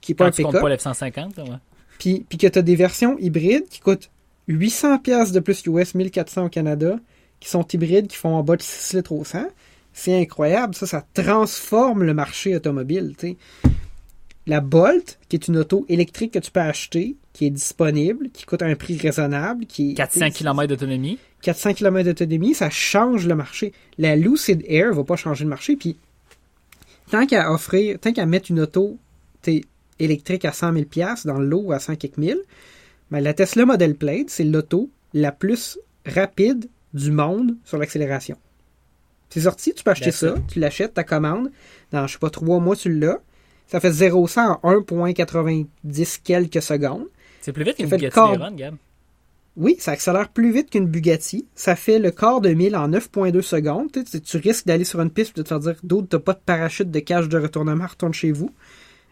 qui 0.00 0.12
n'est 0.12 0.16
pas 0.16 0.24
un 0.28 0.30
pick-up, 0.30 0.62
pas 0.62 0.70
l'F-150, 0.70 1.36
là, 1.36 1.44
ouais. 1.44 1.50
puis, 1.98 2.24
puis 2.26 2.38
que 2.38 2.46
tu 2.46 2.58
as 2.58 2.62
des 2.62 2.74
versions 2.74 3.18
hybrides 3.18 3.68
qui 3.68 3.80
coûtent 3.80 4.08
800$ 4.48 5.02
piastres 5.02 5.34
de 5.34 5.40
plus 5.40 5.62
US, 5.66 5.94
1400 5.94 6.46
au 6.46 6.48
Canada, 6.48 6.98
qui 7.38 7.50
sont 7.50 7.66
hybrides, 7.70 8.06
qui 8.06 8.16
font 8.16 8.34
en 8.34 8.42
bas 8.42 8.56
de 8.56 8.62
6 8.62 8.94
litres 8.96 9.12
au 9.12 9.24
100. 9.26 9.44
C'est 9.92 10.18
incroyable. 10.18 10.74
Ça, 10.74 10.86
ça 10.86 11.04
transforme 11.12 12.02
le 12.02 12.14
marché 12.14 12.56
automobile. 12.56 13.14
tu 13.18 13.28
sais. 13.28 13.36
La 14.46 14.60
Bolt, 14.60 15.18
qui 15.28 15.36
est 15.36 15.48
une 15.48 15.56
auto 15.56 15.84
électrique 15.88 16.32
que 16.32 16.38
tu 16.38 16.50
peux 16.50 16.60
acheter, 16.60 17.16
qui 17.32 17.46
est 17.46 17.50
disponible, 17.50 18.30
qui 18.30 18.44
coûte 18.44 18.62
un 18.62 18.74
prix 18.76 18.96
raisonnable, 18.96 19.66
qui 19.66 19.92
est 19.92 19.94
400 19.94 20.30
km 20.30 20.68
d'autonomie. 20.68 21.18
400 21.42 21.74
km 21.74 22.04
d'autonomie, 22.04 22.54
ça 22.54 22.70
change 22.70 23.26
le 23.26 23.34
marché. 23.34 23.72
La 23.98 24.16
Lucid 24.16 24.62
Air 24.66 24.94
va 24.94 25.04
pas 25.04 25.16
changer 25.16 25.44
le 25.44 25.50
marché. 25.50 25.76
Puis, 25.76 25.98
tant 27.10 27.26
qu'à 27.26 27.52
offrir, 27.52 27.98
tant 27.98 28.12
qu'à 28.12 28.26
mettre 28.26 28.50
une 28.50 28.60
auto 28.60 28.98
électrique 29.98 30.44
à 30.44 30.52
100 30.52 30.72
000 30.72 30.84
dans 31.24 31.38
le 31.38 31.46
lot 31.46 31.62
ou 31.66 31.72
à 31.72 31.78
100 31.78 31.96
quelques 31.96 32.18
mille, 32.18 32.40
ben, 33.10 33.20
la 33.20 33.34
Tesla 33.34 33.64
Model 33.66 33.94
Plaid, 33.94 34.30
c'est 34.30 34.44
l'auto 34.44 34.90
la 35.14 35.32
plus 35.32 35.78
rapide 36.04 36.68
du 36.94 37.10
monde 37.10 37.56
sur 37.64 37.78
l'accélération. 37.78 38.36
C'est 39.28 39.40
sorti, 39.40 39.74
tu 39.74 39.84
peux 39.84 39.90
acheter 39.90 40.12
ça, 40.12 40.34
tu 40.48 40.60
l'achètes, 40.60 40.94
ta 40.94 41.04
commande, 41.04 41.50
dans, 41.92 42.06
je 42.06 42.14
sais 42.14 42.18
pas, 42.18 42.30
trois 42.30 42.60
mois, 42.60 42.76
tu 42.76 42.92
l'as. 42.92 43.18
Ça 43.66 43.80
fait 43.80 43.90
0-100 43.90 44.58
en 44.62 44.72
1.90 44.72 46.20
quelques 46.22 46.62
secondes. 46.62 47.06
C'est 47.40 47.52
plus 47.52 47.64
vite 47.64 47.76
qu'une 47.76 47.88
Bugatti 47.88 48.14
corps. 48.14 48.36
Veyron, 48.36 48.54
Gab. 48.54 48.76
Oui, 49.56 49.76
ça 49.78 49.92
accélère 49.92 50.28
plus 50.28 50.52
vite 50.52 50.70
qu'une 50.70 50.86
Bugatti. 50.86 51.46
Ça 51.54 51.76
fait 51.76 51.98
le 51.98 52.10
quart 52.10 52.40
de 52.40 52.50
mille 52.50 52.76
en 52.76 52.88
9.2 52.88 53.40
secondes. 53.40 53.90
Tu, 53.90 54.04
sais, 54.04 54.20
tu 54.20 54.36
risques 54.36 54.66
d'aller 54.66 54.84
sur 54.84 55.00
une 55.00 55.10
piste 55.10 55.36
et 55.36 55.40
de 55.40 55.42
te 55.42 55.48
faire 55.48 55.60
dire 55.60 55.76
d'autres, 55.82 56.08
t'as 56.08 56.18
pas 56.18 56.34
de 56.34 56.40
parachute 56.44 56.90
de 56.90 57.00
cage 57.00 57.28
de 57.28 57.38
retournement, 57.38 57.86
retourne 57.86 58.12
chez 58.12 58.32
vous. 58.32 58.50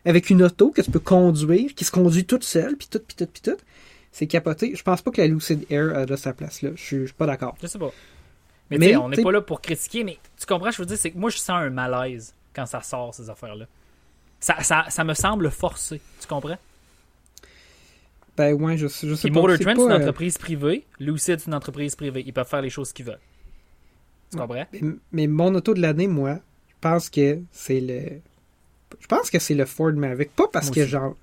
Avec 0.05 0.29
une 0.29 0.43
auto 0.43 0.71
que 0.71 0.83
tu 0.83 0.91
peux 0.91 1.01
conduire, 1.01 1.75
qui 1.75 1.85
se 1.85 1.91
conduit 1.91 2.27
toute 2.27 2.45
seule, 2.45 2.77
puis 2.77 2.89
tout, 2.91 3.01
puis 3.01 3.17
tout, 3.17 3.27
puis 3.33 3.41
tout. 3.41 3.57
C'est 4.13 4.27
capoté. 4.27 4.75
Je 4.77 4.83
pense 4.83 5.01
pas 5.01 5.11
que 5.11 5.21
la 5.21 5.27
Lucid 5.27 5.65
Air 5.71 5.97
a 5.97 6.05
de 6.05 6.15
sa 6.15 6.35
place 6.35 6.61
là. 6.61 6.71
Je 6.75 6.83
suis 6.83 6.99
je 7.01 7.05
suis 7.07 7.15
pas 7.15 7.27
d'accord. 7.27 7.57
Je 7.63 7.67
sais 7.67 7.79
pas. 7.79 7.91
Mais, 8.71 8.79
Mais, 8.79 8.97
on 8.97 9.09
n'est 9.09 9.23
pas 9.23 9.33
là 9.33 9.41
pour 9.41 9.61
critiquer, 9.61 10.05
mais 10.05 10.19
tu 10.39 10.47
comprends, 10.47 10.71
je 10.71 10.79
veux 10.79 10.87
dire, 10.87 10.97
c'est 10.97 11.11
que 11.11 11.19
moi, 11.19 11.31
je 11.31 11.39
sens 11.39 11.51
un 11.51 11.71
malaise 11.71 12.35
quand 12.55 12.67
ça 12.67 12.81
sort, 12.81 13.15
ces 13.15 13.29
affaires-là. 13.29 13.67
Ça, 14.45 14.63
ça, 14.63 14.85
ça 14.91 15.05
me 15.05 15.15
semble 15.15 15.51
forcé. 15.51 16.03
Tu 16.21 16.27
comprends? 16.27 16.59
Ben 18.37 18.53
ouais, 18.53 18.77
je, 18.77 18.89
je 18.89 19.15
sais 19.15 19.31
Puis 19.31 19.31
pas. 19.31 19.41
Trend, 19.41 19.57
c'est 19.57 19.73
une 19.73 19.91
euh, 19.91 19.97
entreprise 19.97 20.37
privée. 20.37 20.85
Lucid, 21.01 21.41
c'est 21.41 21.47
une 21.47 21.55
entreprise 21.55 21.97
privée. 21.97 22.23
Ils 22.27 22.33
peuvent 22.35 22.47
faire 22.47 22.61
les 22.61 22.69
choses 22.69 22.93
qu'ils 22.93 23.07
veulent. 23.07 23.21
Tu 24.31 24.37
comprends? 24.37 24.67
mais, 24.71 24.81
mais 25.13 25.27
mon 25.29 25.55
auto 25.55 25.73
de 25.73 25.81
l'année, 25.81 26.09
moi, 26.09 26.41
je 26.69 26.75
pense 26.83 27.09
que 27.09 27.39
c'est 27.53 27.81
le. 27.81 28.21
Je 29.01 29.07
pense 29.07 29.31
que 29.31 29.39
c'est 29.39 29.55
le 29.55 29.65
Ford 29.65 29.95
Maverick. 29.95 30.37
Pas 30.37 30.49
parce 30.53 30.67
Moi 30.67 30.75
que 30.75 30.81
aussi. 30.83 30.91
genre. 30.91 31.17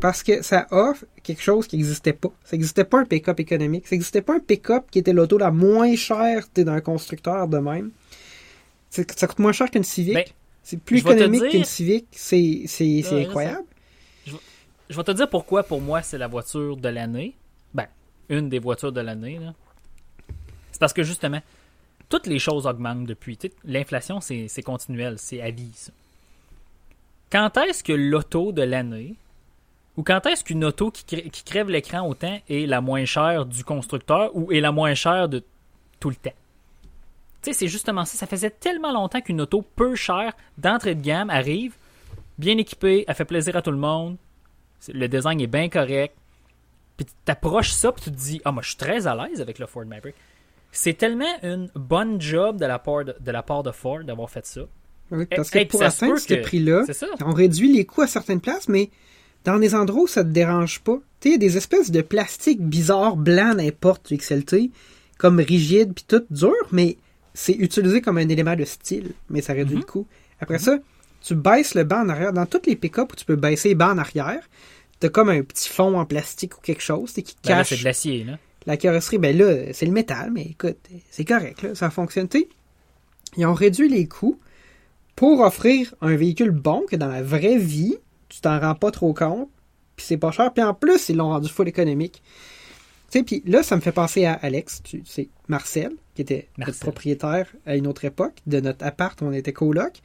Parce 0.00 0.22
que 0.22 0.40
ça 0.40 0.66
offre 0.70 1.04
quelque 1.22 1.42
chose 1.42 1.66
qui 1.66 1.76
n'existait 1.76 2.14
pas. 2.14 2.32
Ça 2.44 2.56
n'existait 2.56 2.84
pas 2.84 3.00
un 3.00 3.04
pick-up 3.04 3.40
économique. 3.40 3.86
Ça 3.86 3.94
n'existait 3.94 4.22
pas 4.22 4.36
un 4.36 4.40
pick-up 4.40 4.84
qui 4.90 5.00
était 5.00 5.12
l'auto 5.12 5.36
la 5.36 5.50
moins 5.50 5.94
chère 5.96 6.46
d'un 6.54 6.80
constructeur 6.80 7.46
de 7.46 7.58
même. 7.58 7.90
Ça 8.88 9.04
coûte 9.26 9.38
moins 9.38 9.52
cher 9.52 9.70
qu'une 9.70 9.84
Civic. 9.84 10.14
Ben, 10.14 10.24
c'est 10.62 10.80
plus 10.80 10.98
je 10.98 11.02
économique 11.02 11.42
dire- 11.42 11.50
qu'une 11.50 11.64
Civic. 11.64 12.06
C'est 12.12 12.62
c'est- 12.66 13.02
c'est 13.02 13.14
Ouais, 13.14 13.22
je 13.22 13.26
incroyable. 13.26 13.64
Je 14.90 14.96
vais 14.96 15.04
te 15.04 15.10
dire 15.12 15.28
pourquoi, 15.30 15.62
pour 15.62 15.80
moi, 15.80 16.02
c'est 16.02 16.18
la 16.18 16.26
voiture 16.28 16.76
de 16.76 16.88
l'année. 16.88 17.34
Ben, 17.72 17.86
une 18.28 18.48
des 18.50 18.58
voitures 18.58 18.92
de 18.92 19.00
l'année. 19.00 19.38
là. 19.38 19.54
C'est 20.70 20.78
parce 20.80 20.92
que, 20.92 21.02
justement, 21.02 21.40
toutes 22.10 22.26
les 22.26 22.38
choses 22.38 22.66
augmentent 22.66 23.06
depuis. 23.06 23.38
L'inflation, 23.64 24.20
c'est 24.20 24.48
c'est 24.48 24.62
continuel. 24.62 25.14
C'est 25.18 25.40
à 25.40 25.50
vie, 25.50 25.70
ça. 25.74 25.92
Quand 27.30 27.56
est-ce 27.56 27.82
que 27.82 27.92
l'auto 27.94 28.52
de 28.52 28.62
l'année, 28.62 29.14
ou 29.96 30.02
quand 30.02 30.26
est-ce 30.26 30.44
qu'une 30.44 30.64
auto 30.64 30.90
qui, 30.90 31.04
crè- 31.04 31.30
qui 31.30 31.42
crève 31.44 31.70
l'écran 31.70 32.06
autant 32.06 32.38
est 32.50 32.66
la 32.66 32.80
moins 32.82 33.04
chère 33.06 33.46
du 33.46 33.64
constructeur 33.64 34.30
ou 34.36 34.52
est 34.52 34.60
la 34.60 34.72
moins 34.72 34.94
chère 34.94 35.28
de 35.30 35.42
tout 36.00 36.10
le 36.10 36.16
temps? 36.16 36.34
Tu 37.42 37.50
sais, 37.50 37.58
c'est 37.58 37.68
justement 37.68 38.04
ça. 38.04 38.16
Ça 38.16 38.26
faisait 38.26 38.50
tellement 38.50 38.92
longtemps 38.92 39.20
qu'une 39.20 39.40
auto 39.40 39.62
peu 39.62 39.94
chère, 39.94 40.32
d'entrée 40.58 40.94
de 40.94 41.02
gamme, 41.02 41.30
arrive, 41.30 41.74
bien 42.38 42.56
équipée, 42.58 43.04
elle 43.06 43.14
fait 43.14 43.24
plaisir 43.24 43.56
à 43.56 43.62
tout 43.62 43.70
le 43.70 43.78
monde, 43.78 44.16
le 44.92 45.06
design 45.08 45.40
est 45.40 45.46
bien 45.46 45.68
correct, 45.68 46.14
puis 46.96 47.06
tu 47.06 47.12
t'approches 47.24 47.72
ça, 47.72 47.92
puis 47.92 48.04
tu 48.04 48.10
te 48.10 48.16
dis, 48.16 48.40
ah, 48.44 48.52
moi, 48.52 48.62
je 48.62 48.68
suis 48.68 48.76
très 48.76 49.06
à 49.06 49.14
l'aise 49.14 49.40
avec 49.40 49.58
le 49.58 49.66
Ford 49.66 49.84
Maverick. 49.84 50.14
C'est 50.70 50.94
tellement 50.94 51.32
une 51.42 51.70
bonne 51.74 52.20
job 52.20 52.58
de 52.58 52.66
la 52.66 52.78
part 52.78 53.04
de, 53.04 53.14
de, 53.18 53.30
la 53.30 53.42
part 53.42 53.62
de 53.62 53.72
Ford 53.72 54.04
d'avoir 54.04 54.30
fait 54.30 54.46
ça. 54.46 54.62
Oui, 55.10 55.26
Eh, 55.30 55.36
parce 55.36 55.50
que 55.50 55.58
hey, 55.58 55.66
pour 55.66 55.82
atteindre 55.82 56.18
ce 56.18 56.34
prix-là, 56.34 56.84
on 57.20 57.32
réduit 57.32 57.72
les 57.72 57.84
coûts 57.84 58.02
à 58.02 58.06
certaines 58.06 58.40
places, 58.40 58.68
mais 58.68 58.90
dans 59.44 59.58
des 59.58 59.74
endroits 59.74 60.04
où 60.04 60.06
ça 60.06 60.24
te 60.24 60.30
dérange 60.30 60.80
pas. 60.80 60.96
Tu 61.20 61.28
sais, 61.28 61.28
il 61.28 61.32
y 61.32 61.34
a 61.34 61.38
des 61.38 61.56
espèces 61.56 61.90
de 61.90 62.00
plastique 62.00 62.60
bizarre, 62.62 63.16
blanc, 63.16 63.54
n'importe, 63.54 64.08
du 64.08 64.16
XLT, 64.16 64.70
comme 65.18 65.38
rigide 65.40 65.92
puis 65.94 66.04
tout 66.06 66.24
dur, 66.30 66.54
mais 66.70 66.96
c'est 67.34 67.52
utilisé 67.54 68.00
comme 68.00 68.18
un 68.18 68.28
élément 68.28 68.56
de 68.56 68.64
style, 68.64 69.12
mais 69.30 69.40
ça 69.42 69.52
réduit 69.52 69.74
Mhm. 69.76 69.80
le 69.80 69.86
coût. 69.86 70.06
Après 70.40 70.58
ça, 70.58 70.78
tu 71.22 71.34
baisses 71.34 71.74
le 71.74 71.84
banc 71.84 72.00
en 72.04 72.08
arrière. 72.08 72.32
Dans 72.32 72.46
toutes 72.46 72.66
les 72.66 72.76
pick-up 72.76 73.12
où 73.12 73.16
tu 73.16 73.24
peux 73.24 73.36
baisser 73.36 73.68
les 73.70 73.74
bancs 73.74 73.94
en 73.94 73.98
arrière, 73.98 74.40
t'as 75.00 75.08
comme 75.08 75.28
un 75.28 75.42
petit 75.42 75.68
fond 75.68 75.98
en 75.98 76.04
plastique 76.04 76.58
ou 76.58 76.60
quelque 76.60 76.82
chose 76.82 77.12
qui 77.12 77.22
Ben 77.22 77.56
cache 77.56 77.68
c'est 77.70 77.78
de 77.78 77.84
l'acier, 77.84 78.24
là. 78.24 78.38
la 78.66 78.76
carrosserie, 78.76 79.18
ben 79.18 79.36
là, 79.36 79.72
c'est 79.72 79.86
le 79.86 79.92
métal, 79.92 80.30
mais 80.32 80.42
écoute, 80.42 80.78
c'est 81.10 81.24
correct, 81.24 81.62
là, 81.62 81.74
ça 81.74 81.90
fonctionne. 81.90 82.28
Tu 82.28 82.40
sais, 82.40 82.48
Ils 83.36 83.46
ont 83.46 83.54
réduit 83.54 83.88
les 83.88 84.06
coûts 84.06 84.38
pour 85.16 85.40
offrir 85.40 85.94
un 86.00 86.14
véhicule 86.16 86.50
bon 86.50 86.84
que 86.90 86.96
dans 86.96 87.08
la 87.08 87.22
vraie 87.22 87.56
vie, 87.58 87.96
tu 88.28 88.40
t'en 88.40 88.58
rends 88.60 88.74
pas 88.74 88.90
trop 88.90 89.14
compte, 89.14 89.48
puis 89.96 90.04
c'est 90.06 90.16
pas 90.16 90.30
cher, 90.32 90.52
puis 90.52 90.62
en 90.62 90.74
plus, 90.74 91.08
ils 91.08 91.16
l'ont 91.16 91.28
rendu 91.30 91.48
full 91.48 91.68
économique. 91.68 92.22
Tu 93.12 93.18
sais, 93.18 93.24
puis 93.24 93.42
là, 93.44 93.62
ça 93.62 93.76
me 93.76 93.82
fait 93.82 93.92
penser 93.92 94.24
à 94.24 94.32
Alex, 94.32 94.80
tu 94.82 95.02
sais, 95.04 95.28
Marcel, 95.46 95.92
qui 96.14 96.22
était 96.22 96.48
notre 96.56 96.78
propriétaire 96.78 97.46
à 97.66 97.76
une 97.76 97.86
autre 97.86 98.06
époque, 98.06 98.38
de 98.46 98.58
notre 98.58 98.86
appart 98.86 99.20
où 99.20 99.26
on 99.26 99.32
était 99.32 99.52
coloc. 99.52 100.00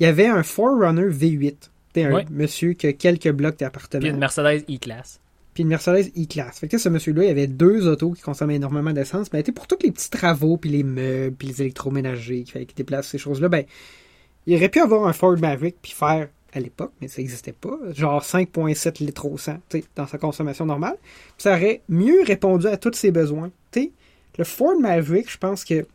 Il 0.00 0.02
y 0.02 0.06
avait 0.06 0.26
un 0.26 0.42
Forerunner 0.42 1.10
V8. 1.10 1.54
C'était 1.86 2.04
un 2.04 2.24
monsieur 2.28 2.72
qui 2.72 2.88
a 2.88 2.92
quelques 2.92 3.30
blocs 3.30 3.56
d'appartements 3.56 4.00
Puis 4.00 4.10
une 4.10 4.18
Mercedes 4.18 4.64
E-Class. 4.68 5.20
puis 5.54 5.62
une 5.62 5.68
Mercedes 5.68 6.10
E-Class. 6.18 6.58
Fait 6.58 6.66
que 6.66 6.76
ce 6.78 6.88
monsieur-là, 6.88 7.24
il 7.24 7.30
avait 7.30 7.46
deux 7.46 7.86
autos 7.86 8.12
qui 8.12 8.22
consommaient 8.22 8.56
énormément 8.56 8.92
d'essence, 8.92 9.32
mais 9.32 9.44
sais, 9.44 9.52
pour 9.52 9.68
tous 9.68 9.78
les 9.84 9.92
petits 9.92 10.10
travaux, 10.10 10.56
puis 10.56 10.70
les 10.70 10.82
meubles, 10.82 11.36
puis 11.36 11.46
les 11.46 11.62
électroménagers 11.62 12.42
qui, 12.42 12.66
qui 12.66 12.74
déplacent 12.74 13.08
ces 13.08 13.18
choses-là, 13.18 13.48
ben, 13.48 13.64
il 14.46 14.56
aurait 14.56 14.68
pu 14.68 14.80
avoir 14.80 15.06
un 15.06 15.12
Ford 15.12 15.38
Maverick 15.38 15.76
puis 15.80 15.92
faire, 15.92 16.28
à 16.52 16.60
l'époque, 16.60 16.92
mais 17.00 17.08
ça 17.08 17.20
n'existait 17.20 17.52
pas, 17.52 17.76
genre 17.94 18.22
5.7 18.22 19.02
litres 19.04 19.26
au 19.26 19.38
100, 19.38 19.54
tu 19.68 19.78
sais, 19.80 19.84
dans 19.96 20.06
sa 20.06 20.18
consommation 20.18 20.66
normale. 20.66 20.96
Puis 21.02 21.34
ça 21.44 21.52
aurait 21.54 21.80
mieux 21.88 22.22
répondu 22.24 22.66
à 22.66 22.76
tous 22.76 22.94
ses 22.94 23.10
besoins. 23.10 23.50
Le 24.38 24.44
Ford 24.44 24.78
Maverick, 24.80 25.30
je 25.30 25.36
pense 25.38 25.64
que 25.64 25.86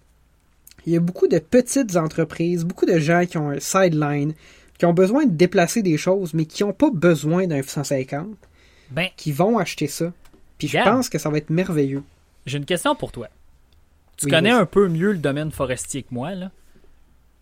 il 0.85 0.93
y 0.93 0.97
a 0.97 0.99
beaucoup 0.99 1.27
de 1.27 1.39
petites 1.39 1.95
entreprises, 1.95 2.63
beaucoup 2.63 2.85
de 2.85 2.99
gens 2.99 3.25
qui 3.25 3.37
ont 3.37 3.49
un 3.49 3.59
sideline, 3.59 4.33
qui 4.77 4.85
ont 4.85 4.93
besoin 4.93 5.25
de 5.25 5.31
déplacer 5.31 5.81
des 5.81 5.97
choses, 5.97 6.33
mais 6.33 6.45
qui 6.45 6.63
n'ont 6.63 6.73
pas 6.73 6.91
besoin 6.91 7.47
d'un 7.47 7.61
F-150 7.61 8.25
Ben, 8.91 9.07
qui 9.15 9.31
vont 9.31 9.57
acheter 9.57 9.87
ça. 9.87 10.11
Puis 10.59 10.67
je 10.67 10.77
pense 10.77 11.09
que 11.09 11.17
ça 11.17 11.29
va 11.29 11.37
être 11.37 11.49
merveilleux. 11.49 12.03
j'ai 12.45 12.57
une 12.57 12.65
question 12.65 12.93
pour 12.95 13.11
toi. 13.11 13.29
Tu 14.17 14.25
Oui, 14.25 14.31
connais 14.31 14.51
un 14.51 14.65
peu 14.65 14.89
mieux 14.89 15.13
le 15.13 15.17
domaine 15.17 15.51
forestier 15.51 16.03
que 16.03 16.13
moi, 16.13 16.35
là. 16.35 16.51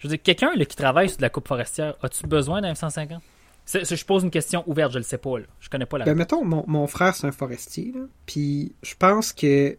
Je 0.04 0.10
veux 0.10 0.16
dire, 0.18 0.22
quelqu'un 0.22 0.52
qui 0.66 0.76
travaille 0.76 1.08
sur 1.08 1.18
de 1.18 1.22
la 1.22 1.30
coupe 1.30 1.48
forestière, 1.48 1.96
as-tu 2.04 2.28
besoin 2.28 2.60
d'un 2.62 2.74
F-150? 2.74 3.20
C'est- 3.66 3.86
c'est- 3.86 3.96
je 3.96 4.06
pose 4.06 4.24
une 4.24 4.32
question 4.32 4.62
ouverte, 4.68 4.92
je 4.92 4.98
le 4.98 5.04
sais 5.06 5.18
pas, 5.18 5.40
là. 5.40 5.46
Je 5.62 5.70
connais 5.70 5.86
pas 5.86 5.98
la 5.98 6.04
Ben, 6.06 6.14
mettons, 6.16 6.44
mon, 6.44 6.66
mon 6.68 6.86
frère, 6.88 7.16
c'est 7.16 7.26
un 7.26 7.32
forestier, 7.32 7.94
puis 8.26 8.74
je 8.84 8.94
pense 9.00 9.32
que 9.32 9.78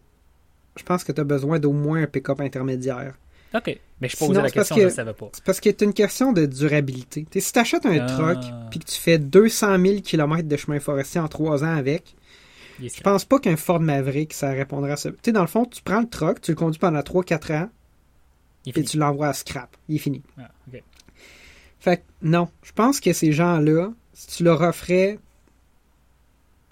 je 0.77 0.83
pense 0.83 1.03
que 1.03 1.11
tu 1.11 1.21
as 1.21 1.23
besoin 1.23 1.59
d'au 1.59 1.71
moins 1.71 2.01
un 2.01 2.07
pick-up 2.07 2.41
intermédiaire. 2.41 3.13
OK. 3.53 3.79
Mais 4.01 4.09
je 4.09 4.17
Sinon, 4.17 4.29
posais 4.29 4.41
la 4.41 4.49
question, 4.49 4.75
que- 4.75 4.81
je 4.81 4.85
ne 4.87 4.91
savais 4.91 5.13
pas. 5.13 5.29
C'est 5.31 5.43
parce 5.43 5.59
que 5.61 5.69
c'est 5.69 5.83
une 5.83 5.93
question 5.93 6.33
de 6.33 6.45
durabilité. 6.47 7.25
T'sais, 7.29 7.39
si 7.39 7.53
tu 7.53 7.59
achètes 7.59 7.85
un 7.85 7.99
Ah. 8.01 8.05
truck 8.07 8.43
puis 8.71 8.79
que 8.79 8.85
tu 8.85 8.99
fais 8.99 9.19
200 9.19 9.77
000 9.79 10.01
km 10.01 10.47
de 10.49 10.57
chemin 10.57 10.79
forestier 10.79 11.21
en 11.21 11.27
3 11.29 11.63
ans 11.63 11.77
avec, 11.77 12.15
je 12.81 13.01
pense 13.01 13.23
pas 13.23 13.39
qu'un 13.39 13.55
Ford 13.55 13.79
Maverick, 13.79 14.33
ça 14.33 14.49
répondra 14.49 14.93
à 14.93 14.95
ça. 14.97 15.11
Tu 15.11 15.17
sais, 15.25 15.31
dans 15.31 15.41
le 15.41 15.47
fond, 15.47 15.63
tu 15.65 15.81
prends 15.83 16.01
le 16.01 16.09
truck, 16.09 16.41
tu 16.41 16.51
le 16.51 16.55
conduis 16.55 16.79
pendant 16.79 17.01
3-4 17.03 17.51
ans, 17.51 17.69
et 18.65 18.83
tu 18.83 18.97
l'envoies 18.97 19.27
à 19.27 19.33
scrap. 19.33 19.75
Il 19.89 19.95
est 19.95 19.99
fini. 19.99 20.21
Ah. 20.37 20.49
Fait 21.79 21.97
que 21.97 22.01
non, 22.21 22.47
je 22.63 22.71
pense 22.71 22.99
que 22.99 23.13
ces 23.13 23.31
gens-là, 23.31 23.91
si 24.13 24.27
tu 24.37 24.43
leur 24.43 24.61
offrais. 24.61 25.19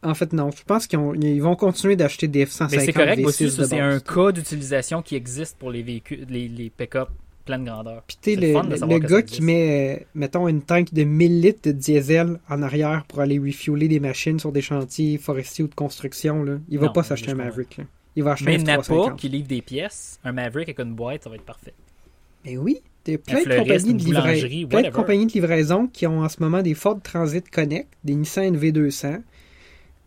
En 0.02 0.16
fait, 0.16 0.34
non. 0.34 0.50
Je 0.52 0.64
pense 0.64 0.86
qu'ils 0.88 1.00
ont- 1.00 1.14
ils 1.14 1.42
vont 1.42 1.56
continuer 1.56 1.96
d'acheter 1.96 2.28
des 2.28 2.46
F-150 2.46 2.72
Mais 2.72 2.86
c'est 2.86 2.94
correct 2.94 3.20
V6 3.20 3.26
aussi, 3.26 3.50
c'est 3.70 3.80
un 3.80 4.00
cas 4.00 4.32
d'utilisation 4.34 5.02
qui 5.02 5.16
existe 5.16 5.58
pour 5.58 5.72
les 5.72 5.82
véhicules, 5.82 6.26
les, 6.30 6.48
les 6.50 6.70
pick-up 6.70 7.10
pleine 7.46 7.64
grandeur. 7.66 8.04
Puis 8.08 8.18
C'est 8.22 8.36
le, 8.36 8.54
le 8.54 9.00
gars 9.00 9.22
qui 9.22 9.42
met, 9.42 10.08
mettons, 10.16 10.48
une 10.48 10.62
tank 10.62 10.94
de 10.94 11.04
1000 11.04 11.42
litres 11.42 11.62
de 11.64 11.72
diesel 11.72 12.40
en 12.50 12.62
arrière 12.64 13.06
pour 13.08 13.20
aller 13.22 13.38
refueler 13.40 13.88
des 13.88 14.00
machines 14.00 14.40
sur 14.40 14.52
des 14.52 14.62
chantiers 14.62 15.18
forestiers 15.18 15.64
ou 15.66 15.68
de 15.68 15.76
construction, 15.76 16.44
là, 16.44 16.58
il 16.70 16.80
va 16.80 16.88
Non, 16.88 16.94
pas 16.94 17.04
s'acheter 17.04 17.32
un. 17.32 17.36
Maverick. 17.36 17.78
Là. 17.78 17.84
Il 18.16 18.24
va 18.24 18.32
acheter 18.34 18.46
Mais 18.46 18.56
un 18.60 18.64
Napa, 18.64 18.84
350. 18.84 19.20
qui 19.20 19.30
livre 19.30 19.48
des 19.48 19.62
pièces, 19.62 20.20
un 20.24 20.32
Maverick 20.34 20.68
avec 20.70 20.80
une 20.80 20.94
boîte, 20.96 21.24
ça 21.24 21.30
va 21.30 21.36
être 21.36 21.44
parfait. 21.46 21.74
Mais 22.46 22.58
oui, 22.58 22.78
il 23.08 23.12
y 23.12 23.16
a 23.16 23.18
plein, 23.18 23.40
de 23.44 23.58
compagnies 23.58 23.94
de, 23.94 24.04
livra- 24.04 24.68
plein 24.70 24.82
de 24.82 24.90
compagnies 24.90 25.26
de 25.28 25.32
livraison 25.34 25.88
qui 25.88 26.08
ont 26.08 26.22
en 26.22 26.30
ce 26.30 26.38
moment 26.42 26.62
des 26.62 26.74
Ford 26.74 27.00
Transit 27.02 27.50
Connect, 27.50 27.88
des 28.04 28.16
Nissan 28.16 28.56
NV200, 28.56 29.22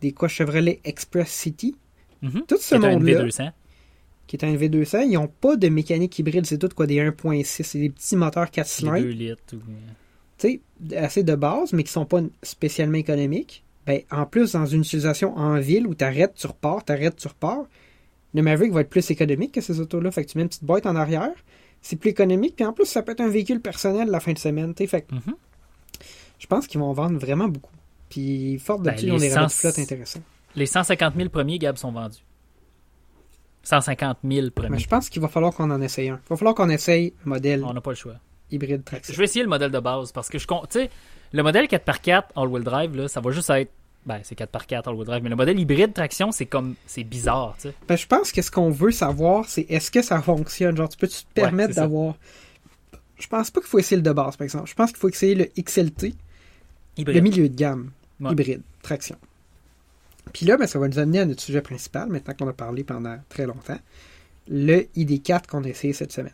des 0.01 0.11
quoi 0.11 0.27
Chevrolet 0.27 0.79
Express 0.83 1.29
City. 1.29 1.75
Mhm. 2.21 2.43
Tout 2.47 2.57
ce 2.57 2.69
Qui 2.69 2.73
est 2.75 2.77
un 2.87 2.91
monde-là, 2.93 3.23
V200. 3.25 3.51
qui 4.27 4.35
est 4.35 4.43
un 4.45 4.53
NV200, 4.55 5.05
ils 5.07 5.13
n'ont 5.13 5.27
pas 5.27 5.55
de 5.55 5.69
mécanique 5.69 6.17
hybride, 6.19 6.45
c'est 6.45 6.57
tout 6.57 6.69
quoi 6.75 6.87
des 6.87 6.99
1.6, 6.99 7.63
c'est 7.63 7.79
des 7.79 7.89
petits 7.89 8.15
moteurs 8.15 8.49
4 8.51 8.65
Les 8.65 8.69
cylindres. 8.71 9.01
2 9.03 9.09
litres. 9.09 9.55
ou- 9.55 9.59
tu 10.39 10.61
sais, 10.89 10.95
assez 10.95 11.23
de 11.23 11.33
base, 11.35 11.73
mais 11.73 11.83
qui 11.83 11.91
sont 11.91 12.05
pas 12.05 12.21
spécialement 12.43 12.97
économiques, 12.97 13.63
ben, 13.87 14.01
en 14.11 14.25
plus, 14.27 14.51
dans 14.51 14.65
une 14.67 14.81
utilisation 14.81 15.35
en 15.35 15.59
ville 15.59 15.87
où 15.87 15.95
tu 15.95 16.03
arrêtes, 16.03 16.33
tu 16.35 16.45
repars, 16.45 16.85
tu 16.85 16.91
arrêtes, 16.91 17.15
tu 17.15 17.27
repars, 17.27 17.65
le 18.35 18.41
Maverick 18.43 18.71
va 18.71 18.81
être 18.81 18.89
plus 18.89 19.09
économique 19.09 19.53
que 19.53 19.61
ces 19.61 19.79
autos-là. 19.79 20.11
Fait 20.11 20.25
que 20.25 20.29
tu 20.31 20.37
mets 20.37 20.43
une 20.43 20.49
petite 20.49 20.63
boîte 20.65 20.85
en 20.85 20.95
arrière, 20.95 21.31
c'est 21.81 21.95
plus 21.95 22.09
économique, 22.09 22.55
puis 22.55 22.65
en 22.65 22.73
plus, 22.73 22.85
ça 22.85 23.01
peut 23.01 23.11
être 23.13 23.21
un 23.21 23.29
véhicule 23.29 23.61
personnel 23.61 24.09
la 24.09 24.19
fin 24.19 24.33
de 24.33 24.37
semaine. 24.39 24.73
Fait 24.75 25.01
que 25.01 25.13
Mhm. 25.15 25.35
je 26.39 26.47
pense 26.47 26.67
qu'ils 26.67 26.79
vont 26.79 26.87
en 26.87 26.93
vendre 26.93 27.17
vraiment 27.17 27.47
beaucoup. 27.47 27.71
Puis 28.09 28.57
Ford, 28.59 28.77
Ben, 28.79 28.85
d'habitude, 28.85 29.07
ils 29.09 29.11
ont 29.11 29.15
les 29.17 29.27
des 29.29 29.33
rabais 29.33 29.45
de 29.47 29.51
100 29.51 29.59
flotte 29.59 29.79
intéressants. 29.79 30.21
Les 30.55 30.65
150 30.65 31.15
000 31.15 31.29
premiers, 31.29 31.59
Gab, 31.59 31.75
sont 31.77 31.91
vendus. 31.91 32.23
150 33.63 34.17
000 34.23 34.45
Mais 34.45 34.49
premiers. 34.51 34.79
je 34.79 34.87
pense 34.87 35.09
qu'il 35.09 35.21
va 35.21 35.27
falloir 35.27 35.53
qu'on 35.53 35.69
en 35.71 35.81
essaye 35.81 36.09
un. 36.09 36.19
Il 36.25 36.29
va 36.29 36.35
falloir 36.37 36.55
qu'on 36.55 36.69
essaye 36.69 37.13
un 37.25 37.29
modèle 37.29 37.63
On 37.65 37.73
n'a 37.73 37.81
pas 37.81 37.91
le 37.91 37.95
choix. 37.95 38.15
hybride 38.49 38.83
traction. 38.85 39.13
Je 39.13 39.17
vais 39.17 39.25
essayer 39.25 39.43
le 39.43 39.49
modèle 39.49 39.71
de 39.71 39.79
base 39.79 40.11
parce 40.13 40.29
que 40.29 40.37
je 40.39 40.47
compte. 40.47 40.69
Tu 40.69 40.79
sais, 40.79 40.89
le 41.33 41.43
modèle 41.43 41.67
4x4 41.67 42.23
all-wheel 42.35 42.63
drive, 42.63 42.95
là, 42.95 43.07
ça 43.09 43.19
va 43.19 43.31
juste 43.31 43.49
être. 43.49 43.71
Ben, 44.07 44.21
c'est 44.23 44.39
4x4 44.39 44.87
all-wheel 44.89 45.05
drive, 45.05 45.21
mais 45.21 45.29
le 45.29 45.35
modèle 45.35 45.59
hybride 45.59 45.93
traction, 45.93 46.31
c'est 46.31 46.45
comme. 46.45 46.75
C'est 46.85 47.03
bizarre, 47.03 47.55
tu 47.57 47.67
sais. 47.67 47.73
Ben, 47.87 47.95
je 47.97 48.07
pense 48.07 48.31
que 48.31 48.41
ce 48.41 48.49
qu'on 48.49 48.69
veut 48.71 48.91
savoir, 48.91 49.45
c'est 49.49 49.65
est-ce 49.69 49.91
que 49.91 50.01
ça 50.01 50.21
fonctionne? 50.21 50.75
Genre, 50.77 50.87
tu 50.87 50.97
peux 50.97 51.07
te 51.09 51.15
permettre 51.33 51.75
d'avoir. 51.75 52.15
Je 53.19 53.27
pense 53.27 53.51
pas 53.51 53.59
qu'il 53.59 53.69
faut 53.69 53.79
essayer 53.79 53.97
le 53.97 54.03
de 54.03 54.11
base, 54.13 54.37
par 54.37 54.45
exemple. 54.45 54.69
Je 54.69 54.75
pense 54.75 54.91
qu'il 54.91 54.99
faut 54.99 55.09
essayer 55.09 55.35
le 55.35 55.45
XLT, 55.61 56.13
Hybride. 56.97 57.15
le 57.17 57.21
milieu 57.21 57.49
de 57.49 57.55
gamme, 57.55 57.91
Ouais. 58.21 58.31
hybride, 58.31 58.61
traction. 58.81 59.17
Puis 60.33 60.45
là, 60.45 60.55
ben, 60.55 60.67
ça 60.67 60.79
va 60.79 60.87
nous 60.87 60.99
amener 60.99 61.19
à 61.19 61.25
notre 61.25 61.41
sujet 61.41 61.61
principal, 61.61 62.07
maintenant 62.09 62.33
qu'on 62.33 62.47
a 62.47 62.53
parlé 62.53 62.83
pendant 62.85 63.17
très 63.27 63.45
longtemps. 63.45 63.79
Le 64.47 64.83
ID4 64.95 65.47
qu'on 65.47 65.63
a 65.65 65.67
essayé 65.67 65.91
cette 65.93 66.13
semaine. 66.13 66.33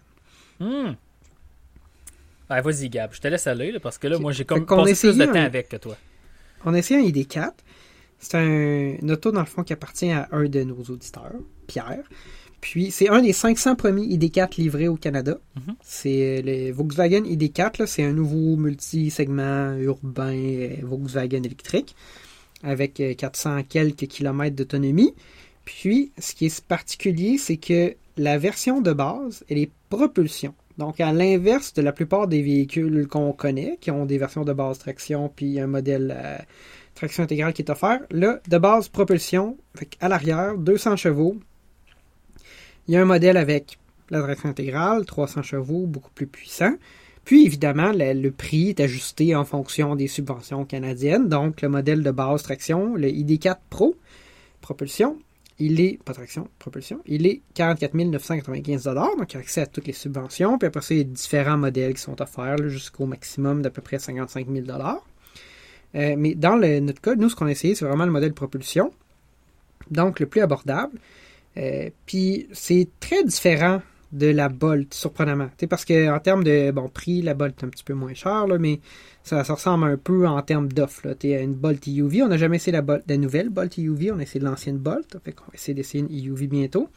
Ouais, 2.50 2.62
vas-y, 2.62 2.90
Gab. 2.90 3.14
Je 3.14 3.20
te 3.22 3.28
laisse 3.28 3.48
aller, 3.48 3.72
là, 3.72 3.80
parce 3.80 3.98
que 3.98 4.08
là, 4.08 4.20
moi, 4.20 4.32
j'ai 4.32 4.46
comme 4.46 4.66
passé 4.66 4.94
plus 4.96 5.18
de 5.18 5.26
temps 5.26 5.32
un- 5.34 5.44
avec 5.46 5.70
que 5.70 5.78
toi. 5.78 5.96
On 6.66 6.74
a 6.74 6.78
essayé 6.78 7.00
un 7.00 7.04
ID4. 7.04 7.52
C'est 8.24 8.38
un, 8.38 8.96
une 9.02 9.12
auto, 9.12 9.32
dans 9.32 9.42
le 9.42 9.46
fond, 9.46 9.64
qui 9.64 9.74
appartient 9.74 10.12
à 10.12 10.30
un 10.32 10.46
de 10.46 10.64
nos 10.64 10.82
auditeurs, 10.84 11.36
Pierre. 11.68 12.04
Puis, 12.62 12.92
c'est 12.92 13.10
un 13.10 13.22
des 13.22 13.34
500 13.34 13.76
premiers 13.76 14.06
ID4 14.06 14.56
livrés 14.58 14.88
au 14.88 14.96
Canada. 14.96 15.38
Mhm. 15.58 15.76
C'est 15.82 16.42
le 16.42 16.72
Volkswagen 16.72 17.24
ID4. 17.24 17.80
là. 17.80 17.88
C'est 17.88 18.04
un 18.04 18.14
nouveau 18.14 18.56
multi-segment 18.56 19.74
urbain 19.74 20.34
euh, 20.34 20.76
Volkswagen 20.82 21.44
électrique 21.44 21.94
avec 22.64 23.02
euh, 23.02 23.16
400 23.16 23.64
quelques 23.68 24.08
kilomètres 24.08 24.56
d'autonomie. 24.56 25.14
Puis, 25.66 26.14
ce 26.18 26.34
qui 26.34 26.46
est 26.46 26.66
particulier, 26.66 27.38
c'est 27.38 27.58
que 27.58 27.96
la 28.16 28.38
version 28.38 28.80
de 28.80 28.94
base, 28.94 29.44
elle 29.50 29.58
est 29.58 29.72
propulsion. 29.90 30.54
Donc, 30.78 31.02
à 31.02 31.12
l'inverse 31.12 31.74
de 31.74 31.82
la 31.82 31.92
plupart 31.92 32.30
des 32.30 32.42
véhicules 32.42 33.08
qu'on 33.08 33.34
connaît, 33.34 33.78
qui 33.82 33.92
ont 33.92 34.06
des 34.06 34.18
versions 34.18 34.46
de 34.46 34.54
base 34.54 34.80
traction, 34.80 35.30
puis 35.36 35.60
un 35.60 35.68
modèle 35.68 36.16
euh, 36.18 36.38
traction 36.96 37.24
intégrale 37.24 37.54
qui 37.54 37.62
est 37.62 37.72
offert, 37.72 38.00
là, 38.12 38.40
de 38.48 38.58
base 38.58 38.88
propulsion, 38.90 39.58
fait 39.76 39.90
à 40.00 40.10
l'arrière, 40.10 40.58
200 40.58 40.96
chevaux. 40.98 41.38
Il 42.88 42.94
y 42.94 42.98
a 42.98 43.02
un 43.02 43.06
modèle 43.06 43.38
avec 43.38 43.78
la 44.10 44.22
traction 44.22 44.50
intégrale, 44.50 45.06
300 45.06 45.44
chevaux, 45.44 45.86
beaucoup 45.86 46.12
plus 46.12 46.28
puissant. 46.28 46.76
Puis, 47.26 47.46
évidemment, 47.46 47.92
le, 47.94 48.30
prix 48.32 48.70
est 48.70 48.82
ajusté 48.82 49.34
en 49.34 49.46
fonction 49.46 49.96
des 49.96 50.08
subventions 50.08 50.66
canadiennes. 50.66 51.30
Donc, 51.30 51.62
le 51.62 51.70
modèle 51.70 52.04
de 52.04 52.12
base 52.12 52.44
traction, 52.44 52.96
le 52.96 53.08
ID4 53.08 53.58
Pro, 53.70 53.96
propulsion, 54.60 55.18
il 55.60 55.80
est, 55.80 56.00
pas 56.04 56.14
traction, 56.14 56.48
propulsion, 56.60 57.00
il 57.06 57.26
est 57.28 57.42
44 57.54 57.94
995 57.94 58.84
donc 58.84 59.34
il 59.34 59.38
a 59.38 59.40
accès 59.40 59.62
à 59.62 59.66
toutes 59.68 59.88
les 59.88 59.94
subventions. 59.94 60.58
Puis 60.58 60.68
après 60.68 60.82
ça, 60.82 60.94
il 60.94 60.98
y 60.98 61.02
a 61.02 61.04
différents 61.04 61.58
modèles 61.58 61.94
qui 61.94 62.02
sont 62.02 62.22
offerts 62.22 62.68
jusqu'au 62.68 63.06
maximum 63.06 63.62
d'à 63.62 63.70
peu 63.70 63.82
près 63.82 64.00
55 64.00 64.48
000 64.50 64.66
Euh, 65.96 66.16
Mais 66.18 66.36
dans 66.36 66.58
notre 66.58 67.02
cas, 67.02 67.16
nous, 67.16 67.30
ce 67.30 67.36
qu'on 67.36 67.46
a 67.46 67.52
essayé, 67.52 67.76
c'est 67.76 67.86
vraiment 67.86 68.06
le 68.06 68.12
modèle 68.12 68.34
propulsion, 68.34 68.92
donc 69.92 70.20
le 70.20 70.26
plus 70.26 70.42
abordable. 70.42 70.98
Euh, 71.58 71.90
puis 72.06 72.48
c'est 72.52 72.88
très 73.00 73.24
différent 73.24 73.82
de 74.12 74.28
la 74.28 74.48
Bolt, 74.48 74.94
surprenamment. 74.94 75.48
Tu 75.50 75.62
sais, 75.62 75.68
parce 75.68 75.86
que 75.86 76.10
en 76.10 76.20
termes 76.20 76.44
de 76.44 76.72
bon 76.72 76.88
prix, 76.88 77.22
la 77.22 77.34
Bolt 77.34 77.56
est 77.60 77.66
un 77.66 77.70
petit 77.70 77.84
peu 77.84 77.94
moins 77.94 78.14
chère, 78.14 78.48
là, 78.48 78.58
mais 78.60 78.80
ça, 79.24 79.42
ressemble 79.42 79.86
un 79.86 79.98
peu 79.98 80.28
en 80.28 80.42
termes 80.42 80.68
sais, 81.30 81.44
une 81.44 81.54
Bolt 81.54 81.88
EUV, 81.88 82.22
on 82.24 82.28
n'a 82.28 82.38
jamais 82.38 82.58
essayé 82.58 82.72
la, 82.72 82.82
Bolt, 82.82 83.04
la 83.08 83.18
nouvelle 83.18 83.50
Bolt 83.50 83.78
EUV, 83.78 84.12
on 84.12 84.20
a 84.20 84.24
essayé 84.24 84.44
l'ancienne 84.44 84.78
Bolt, 84.78 85.18
fait 85.24 85.32
va 85.32 85.54
essayer 85.54 85.74
d'essayer 85.74 86.04
une 86.04 86.16
EUV 86.16 86.48
bientôt. 86.48 86.90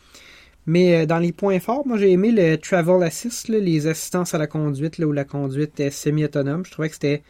Mais 0.66 1.02
euh, 1.02 1.06
dans 1.06 1.18
les 1.18 1.32
points 1.32 1.60
forts, 1.60 1.86
moi 1.86 1.96
j'ai 1.96 2.10
aimé 2.10 2.32
le 2.32 2.56
Travel 2.56 3.02
Assist, 3.02 3.48
les 3.48 3.86
assistances 3.86 4.34
à 4.34 4.38
la 4.38 4.46
conduite, 4.46 4.98
là, 4.98 5.06
où 5.06 5.12
la 5.12 5.24
conduite 5.24 5.90
semi-autonome. 5.90 6.66
Je 6.66 6.72
trouvais 6.72 6.88
que 6.88 6.94
c'était 6.94 7.22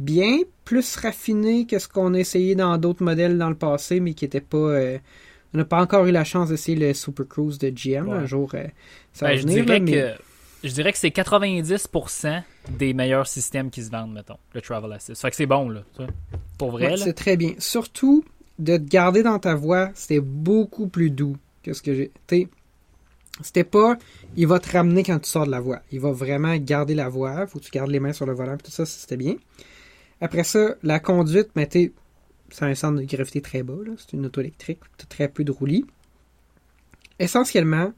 bien 0.00 0.38
plus 0.64 0.96
raffiné 0.96 1.66
que 1.66 1.78
ce 1.78 1.86
qu'on 1.88 2.14
a 2.14 2.18
essayé 2.18 2.54
dans 2.56 2.76
d'autres 2.78 3.04
modèles 3.04 3.38
dans 3.38 3.48
le 3.50 3.54
passé, 3.54 4.00
mais 4.00 4.14
qui 4.14 4.24
n'était 4.24 4.40
pas. 4.40 4.56
euh, 4.56 4.98
on 5.54 5.58
n'a 5.58 5.64
pas 5.64 5.80
encore 5.80 6.06
eu 6.06 6.10
la 6.12 6.24
chance 6.24 6.48
d'essayer 6.48 6.76
le 6.76 6.94
Super 6.94 7.26
Cruise 7.28 7.58
de 7.58 7.70
GM. 7.70 8.08
Ouais. 8.08 8.14
Un 8.18 8.26
jour, 8.26 8.50
euh, 8.54 8.64
ça 9.12 9.26
Ben, 9.26 9.32
va 9.32 9.36
je, 9.36 9.42
venir. 9.42 9.64
dirais 9.64 9.78
là, 9.78 9.84
mais- 9.84 9.92
que, 9.92 10.22
je 10.68 10.72
dirais 10.72 10.92
que 10.92 10.98
c'est 10.98 11.10
90% 11.10 12.42
des 12.78 12.94
meilleurs 12.94 13.26
systèmes 13.26 13.70
qui 13.70 13.82
se 13.82 13.90
vendent, 13.90 14.12
mettons, 14.12 14.36
le 14.54 14.60
Travel 14.60 14.92
Assist. 14.92 15.20
Fait 15.22 15.30
que 15.30 15.36
c'est 15.36 15.46
bon, 15.46 15.68
là. 15.68 15.82
Pour 16.58 16.70
vrai, 16.70 16.90
Ouais, 16.92 16.96
c'est 16.96 17.12
très 17.14 17.36
bien. 17.36 17.54
Surtout, 17.58 18.24
de 18.58 18.76
te 18.76 18.82
garder 18.82 19.22
dans 19.22 19.38
ta 19.38 19.54
voix, 19.54 19.90
c'était 19.94 20.20
beaucoup 20.20 20.86
plus 20.86 21.10
doux 21.10 21.36
que 21.62 21.72
ce 21.72 21.82
que 21.82 21.94
j'ai. 21.94 22.10
C'était 23.42 23.64
pas, 23.64 23.96
il 24.36 24.46
va 24.46 24.58
te 24.58 24.70
ramener 24.70 25.02
quand 25.02 25.18
tu 25.18 25.30
sors 25.30 25.46
de 25.46 25.50
la 25.50 25.60
voie. 25.60 25.80
Il 25.90 26.00
va 26.00 26.12
vraiment 26.12 26.54
garder 26.58 26.94
la 26.94 27.08
voie. 27.08 27.46
Faut 27.46 27.58
que 27.58 27.64
tu 27.64 27.70
gardes 27.70 27.90
les 27.90 28.00
mains 28.00 28.12
sur 28.12 28.26
le 28.26 28.34
volant. 28.34 28.56
Tout 28.62 28.70
ça, 28.70 28.84
c'était 28.84 29.16
bien. 29.16 29.34
Après 30.20 30.44
ça, 30.44 30.74
la 30.82 31.00
conduite, 31.00 31.48
mais 31.56 31.66
t'sais, 31.66 31.92
c'est 32.50 32.64
un 32.64 32.74
centre 32.74 33.00
de 33.00 33.04
gravité 33.04 33.40
très 33.40 33.62
bas. 33.62 33.76
C'est 33.96 34.12
une 34.12 34.26
auto 34.26 34.40
électrique. 34.40 34.80
Très 35.08 35.28
peu 35.28 35.44
de 35.44 35.52
roulis. 35.52 35.84
Essentiellement, 37.18 37.92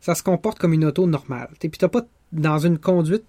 ça 0.00 0.14
se 0.14 0.22
comporte 0.22 0.58
comme 0.58 0.72
une 0.72 0.84
auto 0.84 1.06
normale. 1.06 1.48
T'sais, 1.58 1.68
Puis 1.68 1.78
t'as 1.78 1.88
pas 1.88 2.06
dans 2.32 2.58
une 2.58 2.78
conduite 2.78 3.24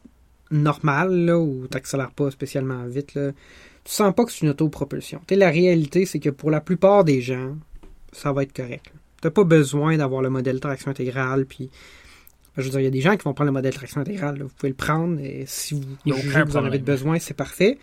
normale 0.52 1.26
là, 1.26 1.40
où 1.40 1.68
t'accélères 1.68 2.12
pas 2.12 2.32
spécialement 2.32 2.86
vite. 2.86 3.14
Là, 3.14 3.32
tu 3.84 3.92
sens 3.92 4.14
pas 4.14 4.26
que 4.26 4.32
c'est 4.32 4.42
une 4.42 4.50
autopropulsion. 4.50 5.22
Tu 5.28 5.36
la 5.36 5.50
réalité, 5.50 6.06
c'est 6.06 6.20
que 6.20 6.30
pour 6.30 6.52
la 6.52 6.62
plupart 6.62 7.04
des 7.04 7.22
gens, 7.22 7.56
ça 8.12 8.32
va 8.32 8.44
être 8.44 8.54
correct. 8.54 8.92
Tu 9.22 9.28
n'as 9.28 9.32
pas 9.32 9.44
besoin 9.44 9.98
d'avoir 9.98 10.22
le 10.22 10.30
modèle 10.30 10.60
traction 10.60 10.92
intégrale. 10.92 11.46
Puis, 11.46 11.70
je 12.58 12.64
veux 12.64 12.70
dire, 12.70 12.80
il 12.80 12.84
y 12.84 12.88
a 12.88 12.92
des 12.92 13.02
gens 13.02 13.16
qui 13.16 13.24
vont 13.24 13.34
prendre 13.34 13.50
le 13.50 13.54
modèle 13.54 13.74
traction 13.74 14.02
intégrale. 14.02 14.38
là. 14.38 14.44
Vous 14.46 14.54
pouvez 14.56 14.70
le 14.70 14.76
prendre. 14.76 15.20
Et 15.20 15.46
si 15.48 15.74
vous, 15.74 16.12
a 16.12 16.58
en 16.58 16.66
avez 16.66 16.80
besoin, 16.80 17.20
c'est 17.20 17.34
parfait. 17.34 17.78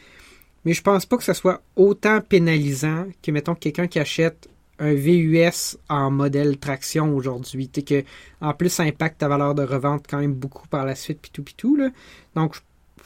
Mais 0.65 0.73
je 0.73 0.83
pense 0.83 1.07
pas 1.07 1.17
que 1.17 1.25
ça 1.25 1.35
soit 1.35 1.63
autant 1.77 2.21
pénalisant 2.21 3.07
que, 3.23 3.31
mettons, 3.31 3.55
quelqu'un 3.55 3.87
qui 3.87 3.99
achète 3.99 4.49
un 4.79 4.95
VUS 4.95 5.77
en 5.89 6.11
modèle 6.11 6.59
traction 6.59 7.15
aujourd'hui. 7.15 7.69
Tu 7.69 7.83
que, 7.83 8.05
en 8.41 8.55
plus, 8.55 8.69
ça 8.69 8.83
impacte 8.85 9.19
ta 9.19 9.29
valeur 9.29 9.55
de 9.55 9.63
revente 9.63 10.07
quand 10.09 10.19
même 10.19 10.35
beaucoup 10.35 10.67
par 10.69 10.85
la 10.85 10.95
suite, 10.95 11.19
puis 11.21 11.31
tout, 11.31 11.43
puis 11.43 11.55
tout. 11.57 11.77
Là. 11.77 11.91
Donc, 12.35 12.55
je 12.55 12.61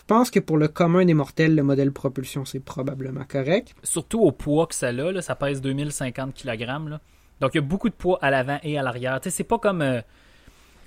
je 0.06 0.14
pense 0.14 0.30
que 0.30 0.38
pour 0.38 0.56
le 0.56 0.68
commun 0.68 1.04
des 1.04 1.14
mortels, 1.14 1.56
le 1.56 1.64
modèle 1.64 1.90
propulsion, 1.90 2.44
c'est 2.44 2.60
probablement 2.60 3.24
correct. 3.24 3.74
Surtout 3.82 4.20
au 4.20 4.30
poids 4.30 4.68
que 4.68 4.74
ça 4.76 4.88
a, 4.88 4.92
là, 4.92 5.20
ça 5.20 5.34
pèse 5.34 5.60
2050 5.60 6.32
kg. 6.32 6.60
Là. 6.60 7.00
Donc, 7.40 7.54
il 7.54 7.56
y 7.56 7.58
a 7.58 7.62
beaucoup 7.62 7.88
de 7.88 7.94
poids 7.94 8.16
à 8.22 8.30
l'avant 8.30 8.60
et 8.62 8.78
à 8.78 8.84
l'arrière. 8.84 9.20
Tu 9.20 9.30
sais, 9.30 9.38
c'est 9.38 9.42
pas 9.42 9.58
comme 9.58 9.82
euh, 9.82 10.00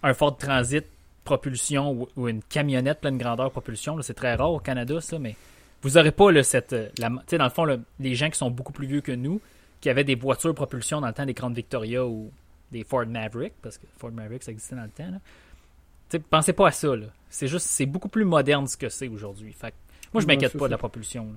un 0.04 0.14
Ford 0.14 0.38
Transit 0.38 0.86
propulsion 1.26 2.08
ou, 2.16 2.30
une 2.30 2.42
camionnette 2.42 3.02
pleine 3.02 3.18
grandeur 3.18 3.52
propulsion. 3.52 4.02
C'est 4.02 4.14
très 4.14 4.36
rare 4.36 4.54
au 4.54 4.60
Canada, 4.60 5.02
ça, 5.02 5.20
mais 5.20 5.36
vous 5.82 5.92
n'aurez 5.92 6.12
pas 6.12 6.44
cette. 6.44 6.74
Euh, 6.74 6.90
la, 6.98 7.10
dans 7.10 7.44
le 7.44 7.50
fond, 7.50 7.66
les 8.00 8.16
gens 8.16 8.30
qui 8.30 8.38
sont 8.38 8.52
beaucoup 8.52 8.74
plus 8.74 8.88
vieux 8.88 9.02
que 9.02 9.12
nous, 9.12 9.42
qui 9.82 9.90
avaient 9.90 10.04
des 10.04 10.16
voitures 10.16 10.54
propulsion 10.54 11.02
dans 11.02 11.08
le 11.08 11.14
temps 11.14 11.26
des 11.26 11.34
grandes 11.34 11.56
Victoria 11.56 12.06
ou 12.06 12.32
des 12.72 12.84
Ford 12.84 13.06
Maverick, 13.06 13.54
parce 13.62 13.78
que 13.78 13.86
Ford 13.98 14.12
Maverick, 14.12 14.44
ça 14.44 14.52
existait 14.52 14.76
dans 14.76 14.84
le 14.84 14.90
temps. 14.90 15.10
Là. 15.10 16.20
pensez 16.30 16.54
pas 16.54 16.68
à 16.68 16.72
ça. 16.72 16.94
C'est 17.30 17.48
juste, 17.48 17.68
c'est 17.68 17.86
beaucoup 17.86 18.10
plus 18.10 18.26
moderne 18.26 18.68
ce 18.68 18.78
que 18.78 18.90
c'est 18.90 19.08
aujourd'hui. 19.08 19.54
Fait 19.54 19.74
moi, 20.14 20.22
je 20.22 20.28
m'inquiète 20.28 20.58
pas 20.58 20.66
de 20.66 20.72
la 20.72 20.78
propulsion. 20.78 21.28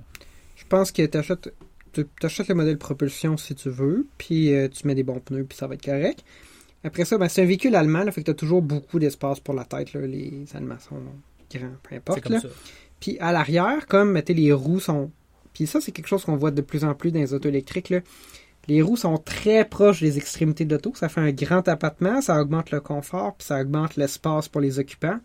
Je 0.57 0.65
pense 0.65 0.93
que 0.93 1.05
tu 1.05 1.19
achètes, 1.19 1.51
le 1.97 2.55
modèle 2.55 2.79
propulsion 2.79 3.37
si 3.37 3.55
tu 3.55 3.69
veux, 3.69 4.07
puis 4.19 4.55
euh, 4.55 4.69
tu 4.69 4.87
mets 4.87 4.95
des 4.95 5.03
bons 5.03 5.21
pneus, 5.21 5.45
puis 5.45 5.57
ça 5.57 5.67
va 5.67 5.75
être 5.75 5.85
correct. 5.85 6.25
Après 6.85 7.05
ça, 7.05 7.19
ben, 7.19 7.29
c'est 7.29 7.43
un 7.43 7.47
véhicule 7.47 7.77
allemand, 7.77 8.03
là, 8.03 8.11
fait 8.11 8.23
que 8.23 8.27
tu 8.27 8.31
as 8.31 8.35
toujours 8.35 8.63
beaucoup 8.63 8.99
d'espace 8.99 9.41
pour 9.41 9.55
la 9.55 9.65
tête. 9.65 9.93
Là, 9.93 10.01
les 10.01 10.45
Allemands 10.55 10.79
sont 10.81 11.01
grands, 11.51 11.75
peu 11.83 11.95
importe. 11.95 12.29
Là. 12.29 12.41
Puis 13.03 13.19
à 13.19 13.33
l'arrière, 13.33 13.89
comme 13.89 14.13
mettez, 14.13 14.33
les 14.33 14.53
roues 14.53 14.79
sont. 14.79 15.11
Puis 15.53 15.67
ça, 15.67 15.81
c'est 15.81 15.91
quelque 15.91 16.07
chose 16.07 16.25
qu'on 16.25 16.37
voit 16.37 16.53
de 16.53 16.61
plus 16.63 16.85
en 16.85 16.95
plus 16.95 17.11
dans 17.11 17.19
les 17.19 17.35
autos 17.35 17.49
électriques. 17.49 17.91
Là. 17.91 17.99
Les 18.69 18.81
roues 18.81 18.97
sont 18.97 19.19
très 19.19 19.65
proches 19.65 20.01
des 20.01 20.19
extrémités 20.19 20.65
de 20.65 20.73
l'auto. 20.73 20.93
Ça 20.95 21.09
fait 21.09 21.21
un 21.21 21.33
grand 21.33 21.67
abattement, 21.67 22.21
ça 22.21 22.41
augmente 22.41 22.71
le 22.71 22.81
confort, 22.81 23.35
puis 23.35 23.45
ça 23.49 23.61
augmente 23.61 23.97
l'espace 23.97 24.47
pour 24.47 24.61
les 24.61 24.79
occupants. 24.79 25.19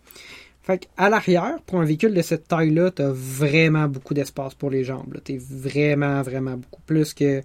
Fait 0.63 0.89
à 0.97 1.11
l'arrière, 1.11 1.59
pour 1.67 1.79
un 1.79 1.85
véhicule 1.85 2.15
de 2.15 2.21
cette 2.23 2.47
taille-là, 2.47 2.89
tu 2.89 3.03
as 3.03 3.11
vraiment 3.11 3.87
beaucoup 3.87 4.15
d'espace 4.15 4.55
pour 4.55 4.71
les 4.71 4.83
jambes. 4.83 5.15
Tu 5.23 5.33
es 5.33 5.37
vraiment, 5.37 6.23
vraiment 6.23 6.57
beaucoup 6.57 6.81
plus 6.87 7.13
que 7.13 7.43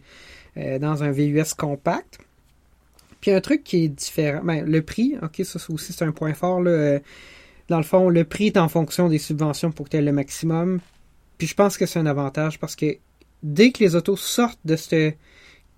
euh, 0.57 0.79
dans 0.79 1.03
un 1.03 1.11
VUS 1.11 1.53
compact. 1.55 2.21
Puis 3.21 3.33
un 3.33 3.42
truc 3.42 3.64
qui 3.64 3.85
est 3.85 3.88
différent, 3.88 4.40
ben, 4.42 4.64
le 4.64 4.81
prix, 4.81 5.14
ok, 5.21 5.42
ça 5.45 5.61
aussi 5.68 5.92
c'est 5.92 6.07
un 6.07 6.12
point 6.12 6.33
fort. 6.33 6.62
Là, 6.62 6.71
euh, 6.71 6.99
dans 7.73 7.79
le 7.79 7.85
fond, 7.85 8.11
le 8.11 8.25
prix 8.25 8.49
est 8.49 8.59
en 8.59 8.69
fonction 8.69 9.09
des 9.09 9.17
subventions 9.17 9.73
pour 9.73 9.87
que 9.87 9.93
tu 9.93 9.97
aies 9.97 10.03
le 10.03 10.13
maximum. 10.13 10.79
Puis 11.39 11.47
je 11.47 11.55
pense 11.55 11.79
que 11.79 11.87
c'est 11.87 11.99
un 11.99 12.05
avantage 12.05 12.59
parce 12.59 12.77
que 12.77 12.99
dès 13.43 13.73
que 13.73 13.83
les 13.83 13.97
autos 13.97 14.17
sortent 14.17 14.61
de 14.67 14.77
ce 14.77 15.13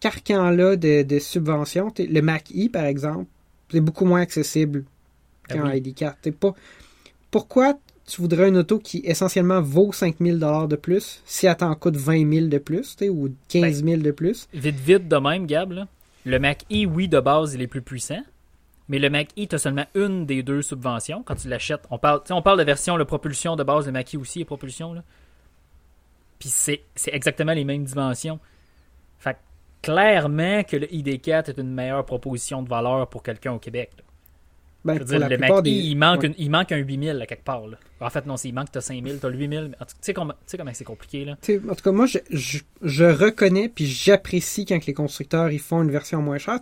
carcan-là 0.00 0.74
de, 0.74 1.18
subventions, 1.20 1.94
le 1.96 2.20
Mac-E 2.20 2.68
par 2.68 2.84
exemple, 2.84 3.26
c'est 3.70 3.80
beaucoup 3.80 4.06
moins 4.06 4.22
accessible 4.22 4.84
ah 5.48 5.54
qu'un 5.54 5.70
ID4. 5.70 6.32
Pas... 6.32 6.54
Pourquoi 7.30 7.78
tu 8.08 8.20
voudrais 8.20 8.48
une 8.48 8.56
auto 8.56 8.80
qui 8.80 9.00
essentiellement 9.04 9.62
vaut 9.62 9.92
5000 9.92 10.40
dollars 10.40 10.66
de 10.66 10.74
plus 10.74 11.22
si 11.24 11.46
elle 11.46 11.56
t'en 11.56 11.76
coûte 11.76 11.96
20 11.96 12.28
000 12.28 12.46
de 12.48 12.58
plus 12.58 12.96
ou 13.08 13.28
15 13.50 13.84
000 13.84 13.86
ben, 13.86 14.02
de 14.02 14.10
plus? 14.10 14.48
Vite, 14.52 14.80
vite 14.80 15.06
de 15.06 15.16
même, 15.16 15.46
Gab. 15.46 15.70
Là. 15.70 15.86
Le 16.26 16.40
Mac 16.40 16.64
E, 16.72 16.86
oui, 16.86 17.06
de 17.06 17.20
base, 17.20 17.54
il 17.54 17.62
est 17.62 17.68
plus 17.68 17.82
puissant. 17.82 18.22
Mais 18.88 18.98
le 18.98 19.08
Mac 19.08 19.28
E, 19.38 19.46
tu 19.46 19.54
as 19.54 19.58
seulement 19.58 19.86
une 19.94 20.26
des 20.26 20.42
deux 20.42 20.62
subventions 20.62 21.22
quand 21.22 21.36
tu 21.36 21.48
l'achètes. 21.48 21.86
On 21.90 21.98
parle, 21.98 22.20
on 22.30 22.42
parle 22.42 22.58
de 22.58 22.64
version 22.64 22.96
le 22.96 23.04
propulsion 23.04 23.56
de 23.56 23.62
base, 23.62 23.86
le 23.86 23.92
Mac 23.92 24.14
E 24.14 24.18
aussi 24.18 24.42
est 24.42 24.44
propulsion. 24.44 24.92
Là. 24.92 25.02
Puis 26.38 26.50
c'est, 26.50 26.82
exactement 27.06 27.52
les 27.52 27.64
mêmes 27.64 27.84
dimensions. 27.84 28.38
Fait 29.18 29.38
clairement 29.80 30.62
que 30.64 30.76
le 30.76 30.86
ID4 30.86 31.50
est 31.50 31.58
une 31.58 31.72
meilleure 31.72 32.04
proposition 32.04 32.62
de 32.62 32.68
valeur 32.68 33.08
pour 33.08 33.22
quelqu'un 33.22 33.52
au 33.52 33.58
Québec. 33.58 33.90
Ben, 34.84 34.98
dire, 34.98 35.28
le 35.28 35.38
Mac 35.38 35.50
E, 35.50 35.62
il, 35.64 35.96
manque 35.96 36.26
il 36.36 36.50
manque 36.50 36.72
un 36.72 36.76
8000 36.76 37.22
à 37.22 37.26
quelque 37.26 37.44
part. 37.44 37.66
Là. 37.66 37.78
En 38.04 38.10
fait, 38.10 38.26
non, 38.26 38.36
il 38.36 38.52
manque, 38.52 38.70
tu 38.70 38.76
as 38.76 38.82
5000, 38.82 39.18
tu 39.18 39.26
as 39.26 39.30
8000. 39.30 39.76
Tu 39.80 39.86
sais 40.02 40.12
comment, 40.12 40.34
c'est 40.46 40.84
compliqué. 40.84 41.24
Là. 41.24 41.36
en 41.70 41.74
tout 41.74 41.82
cas, 41.82 41.90
moi, 41.90 42.04
je, 42.06 42.18
je, 42.82 43.04
reconnais 43.04 43.70
puis 43.70 43.86
j'apprécie 43.86 44.66
quand 44.66 44.84
les 44.84 44.92
constructeurs 44.92 45.50
ils 45.50 45.58
font 45.58 45.82
une 45.82 45.90
version 45.90 46.20
moins 46.20 46.36
chère. 46.36 46.60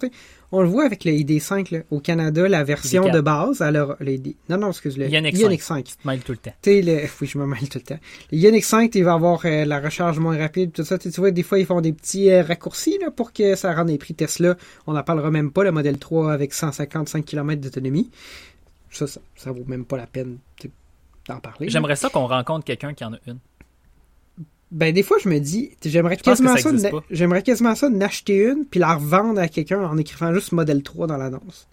On 0.53 0.63
le 0.63 0.69
voit 0.69 0.85
avec 0.85 1.05
le 1.05 1.13
ID5 1.13 1.85
au 1.91 1.99
Canada, 1.99 2.47
la 2.47 2.63
version 2.63 3.09
de 3.09 3.21
base. 3.21 3.61
Alors, 3.61 3.97
le 3.99 4.19
Non, 4.49 4.59
non, 4.59 4.69
excuse-le. 4.69 5.09
Yannick 5.09 5.37
5. 5.37 5.61
5. 5.61 5.85
Tu 5.85 6.19
tout 6.21 6.33
le 6.33 6.39
temps. 6.39 6.53
Le... 6.65 7.09
Oui, 7.21 7.27
je 7.27 7.39
me 7.39 7.47
mêle 7.47 7.69
tout 7.69 7.79
le 7.79 7.85
temps. 7.85 7.99
Le 8.31 8.39
Yannick 8.39 8.65
5, 8.65 8.95
il 8.95 9.03
va 9.03 9.15
avoir 9.15 9.41
euh, 9.45 9.65
la 9.65 9.81
recharge 9.81 10.19
moins 10.21 10.39
rapide, 10.39 10.73
tout 10.73 10.85
ça. 10.85 10.99
Tu 10.99 11.09
vois, 11.11 11.33
des 11.33 11.43
fois, 11.43 11.59
ils 11.59 11.67
font 11.67 11.81
des 11.81 11.93
petits 11.93 12.31
euh, 12.31 12.43
raccourcis 12.43 12.99
là, 13.01 13.11
pour 13.11 13.33
que 13.33 13.57
ça 13.57 13.75
rende 13.75 13.89
les 13.89 13.99
prix 13.99 14.15
Tesla. 14.15 14.57
On 14.87 14.93
n'en 14.93 15.03
parlera 15.03 15.31
même 15.31 15.51
pas, 15.51 15.65
le 15.65 15.73
modèle 15.73 15.99
3 15.99 16.33
avec 16.33 16.53
155 16.53 17.25
km 17.25 17.61
d'autonomie. 17.61 18.11
Ça, 18.91 19.07
ça, 19.07 19.21
ça 19.35 19.51
vaut 19.51 19.65
même 19.67 19.87
pas 19.87 19.97
la 19.97 20.07
peine 20.07 20.39
parler. 21.41 21.69
J'aimerais 21.69 21.97
ça 21.97 22.09
qu'on 22.09 22.27
rencontre 22.27 22.65
quelqu'un 22.65 22.95
qui 22.95 23.05
en 23.05 23.15
a 23.15 23.19
une. 23.27 23.39
Ben, 24.71 24.95
des 24.95 25.03
fois, 25.03 25.19
je 25.23 25.29
me 25.29 25.39
dis, 25.39 25.73
j'aimerais 25.85 26.17
quasiment, 26.17 26.57
ça, 26.57 26.71
j'aimerais 27.11 27.43
quasiment 27.43 27.75
ça 27.75 27.91
d'acheter 27.91 28.39
une, 28.39 28.65
puis 28.65 28.81
la 28.81 28.95
revendre 28.95 29.39
à 29.39 29.49
quelqu'un 29.49 29.85
en 29.85 29.99
écrivant 29.99 30.33
juste 30.33 30.53
modèle 30.53 30.83
3 30.83 31.07
dans 31.07 31.19
l'annonce. 31.19 31.69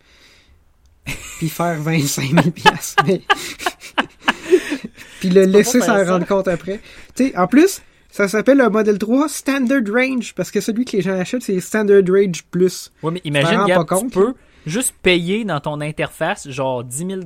puis 1.38 1.48
faire 1.48 1.80
25 1.80 2.32
000 2.32 2.52
piastres. 2.52 3.06
puis 5.20 5.30
le 5.30 5.46
laisser 5.46 5.80
s'en 5.80 6.04
rendre 6.04 6.28
compte 6.28 6.50
après. 6.50 6.82
Tu 7.16 7.28
sais, 7.28 7.38
en 7.38 7.48
plus, 7.48 7.82
ça 8.12 8.28
s'appelle 8.28 8.60
un 8.60 8.70
modèle 8.70 8.98
3 8.98 9.30
Standard 9.30 9.82
Range, 9.88 10.34
parce 10.34 10.52
que 10.52 10.62
celui 10.62 10.86
que 10.86 10.98
les 10.98 11.02
gens 11.02 11.18
achètent, 11.18 11.44
c'est 11.44 11.60
Standard 11.60 12.04
Range 12.08 12.44
Plus. 12.52 12.92
Ouais, 13.02 13.12
mais 13.12 13.22
imagine, 13.24 13.66
Gab, 13.66 13.86
tu 13.88 14.08
peux 14.08 14.34
juste 14.66 14.94
payer 15.02 15.46
dans 15.46 15.60
ton 15.60 15.80
interface, 15.80 16.50
genre 16.50 16.84
10 16.84 16.98
000 16.98 17.22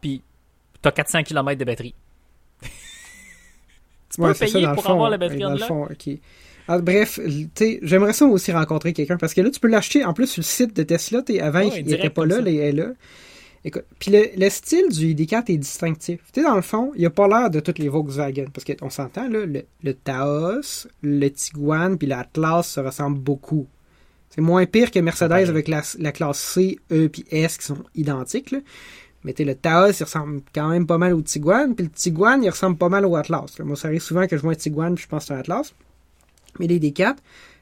puis 0.00 0.22
t'as 0.82 0.90
400 0.90 1.22
km 1.24 1.58
de 1.58 1.64
batterie. 1.64 1.94
Tu 4.10 4.22
peux 4.22 4.32
payer 4.32 4.66
pour 4.74 4.88
avoir 4.88 5.10
la 5.10 5.18
batterie 5.18 5.44
en 5.44 5.56
fond, 5.58 5.88
ah, 6.70 6.78
bref, 6.80 7.18
j'aimerais 7.80 8.12
ça 8.12 8.26
aussi 8.26 8.52
rencontrer 8.52 8.92
quelqu'un 8.92 9.16
parce 9.16 9.32
que 9.32 9.40
là, 9.40 9.48
tu 9.50 9.58
peux 9.58 9.68
l'acheter 9.68 10.04
en 10.04 10.12
plus 10.12 10.26
sur 10.26 10.40
le 10.40 10.44
site 10.44 10.76
de 10.76 10.82
Tesla. 10.82 11.22
avant, 11.40 11.60
il 11.60 11.86
n'était 11.86 12.10
pas 12.10 12.26
là, 12.26 12.40
il 12.40 12.48
est 12.48 12.72
là. 12.72 12.90
Écoute, 13.64 13.84
puis 13.98 14.12
le, 14.12 14.50
style 14.50 14.88
du 14.90 15.14
ID4 15.14 15.50
est 15.50 15.56
distinctif. 15.56 16.20
Tu 16.32 16.40
sais, 16.40 16.46
dans 16.46 16.54
le 16.54 16.62
fond, 16.62 16.92
il 16.94 17.04
a 17.06 17.10
pas 17.10 17.26
l'air 17.26 17.50
de 17.50 17.60
toutes 17.60 17.78
les 17.78 17.88
Volkswagen. 17.88 18.46
Parce 18.52 18.64
qu'on 18.64 18.90
s'entend, 18.90 19.28
là, 19.28 19.46
le, 19.46 19.94
Taos, 19.94 20.86
le 21.02 21.28
Tiguan, 21.28 21.96
puis 21.96 22.06
l'Atlas 22.06 22.68
se 22.68 22.80
ressemblent 22.80 23.18
beaucoup. 23.18 23.66
C'est 24.28 24.42
moins 24.42 24.66
pire 24.66 24.90
que 24.90 25.00
Mercedes 25.00 25.48
avec 25.48 25.68
la, 25.68 25.82
la, 25.98 26.12
classe 26.12 26.38
C, 26.38 26.78
E 26.92 27.08
puis 27.08 27.24
S 27.30 27.56
qui 27.56 27.64
sont 27.64 27.82
identiques. 27.94 28.50
Là. 28.50 28.58
Mais 29.28 29.44
le 29.44 29.54
Taos, 29.54 29.92
il 30.00 30.04
ressemble 30.04 30.40
quand 30.54 30.68
même 30.68 30.86
pas 30.86 30.96
mal 30.96 31.12
au 31.12 31.20
Tiguan. 31.20 31.74
Puis 31.74 31.84
le 31.84 31.90
Tiguan, 31.90 32.42
il 32.42 32.48
ressemble 32.48 32.78
pas 32.78 32.88
mal 32.88 33.04
au 33.04 33.14
Atlas. 33.14 33.58
Moi, 33.58 33.76
ça 33.76 33.88
arrive 33.88 34.00
souvent 34.00 34.26
que 34.26 34.36
je 34.36 34.40
vois 34.40 34.52
un 34.52 34.56
Tiguan 34.56 34.94
puis 34.94 35.04
je 35.04 35.08
pense 35.08 35.24
que 35.24 35.26
c'est 35.28 35.34
un 35.34 35.38
Atlas. 35.38 35.74
Mais 36.58 36.66
les 36.66 36.80
D4, 36.80 37.16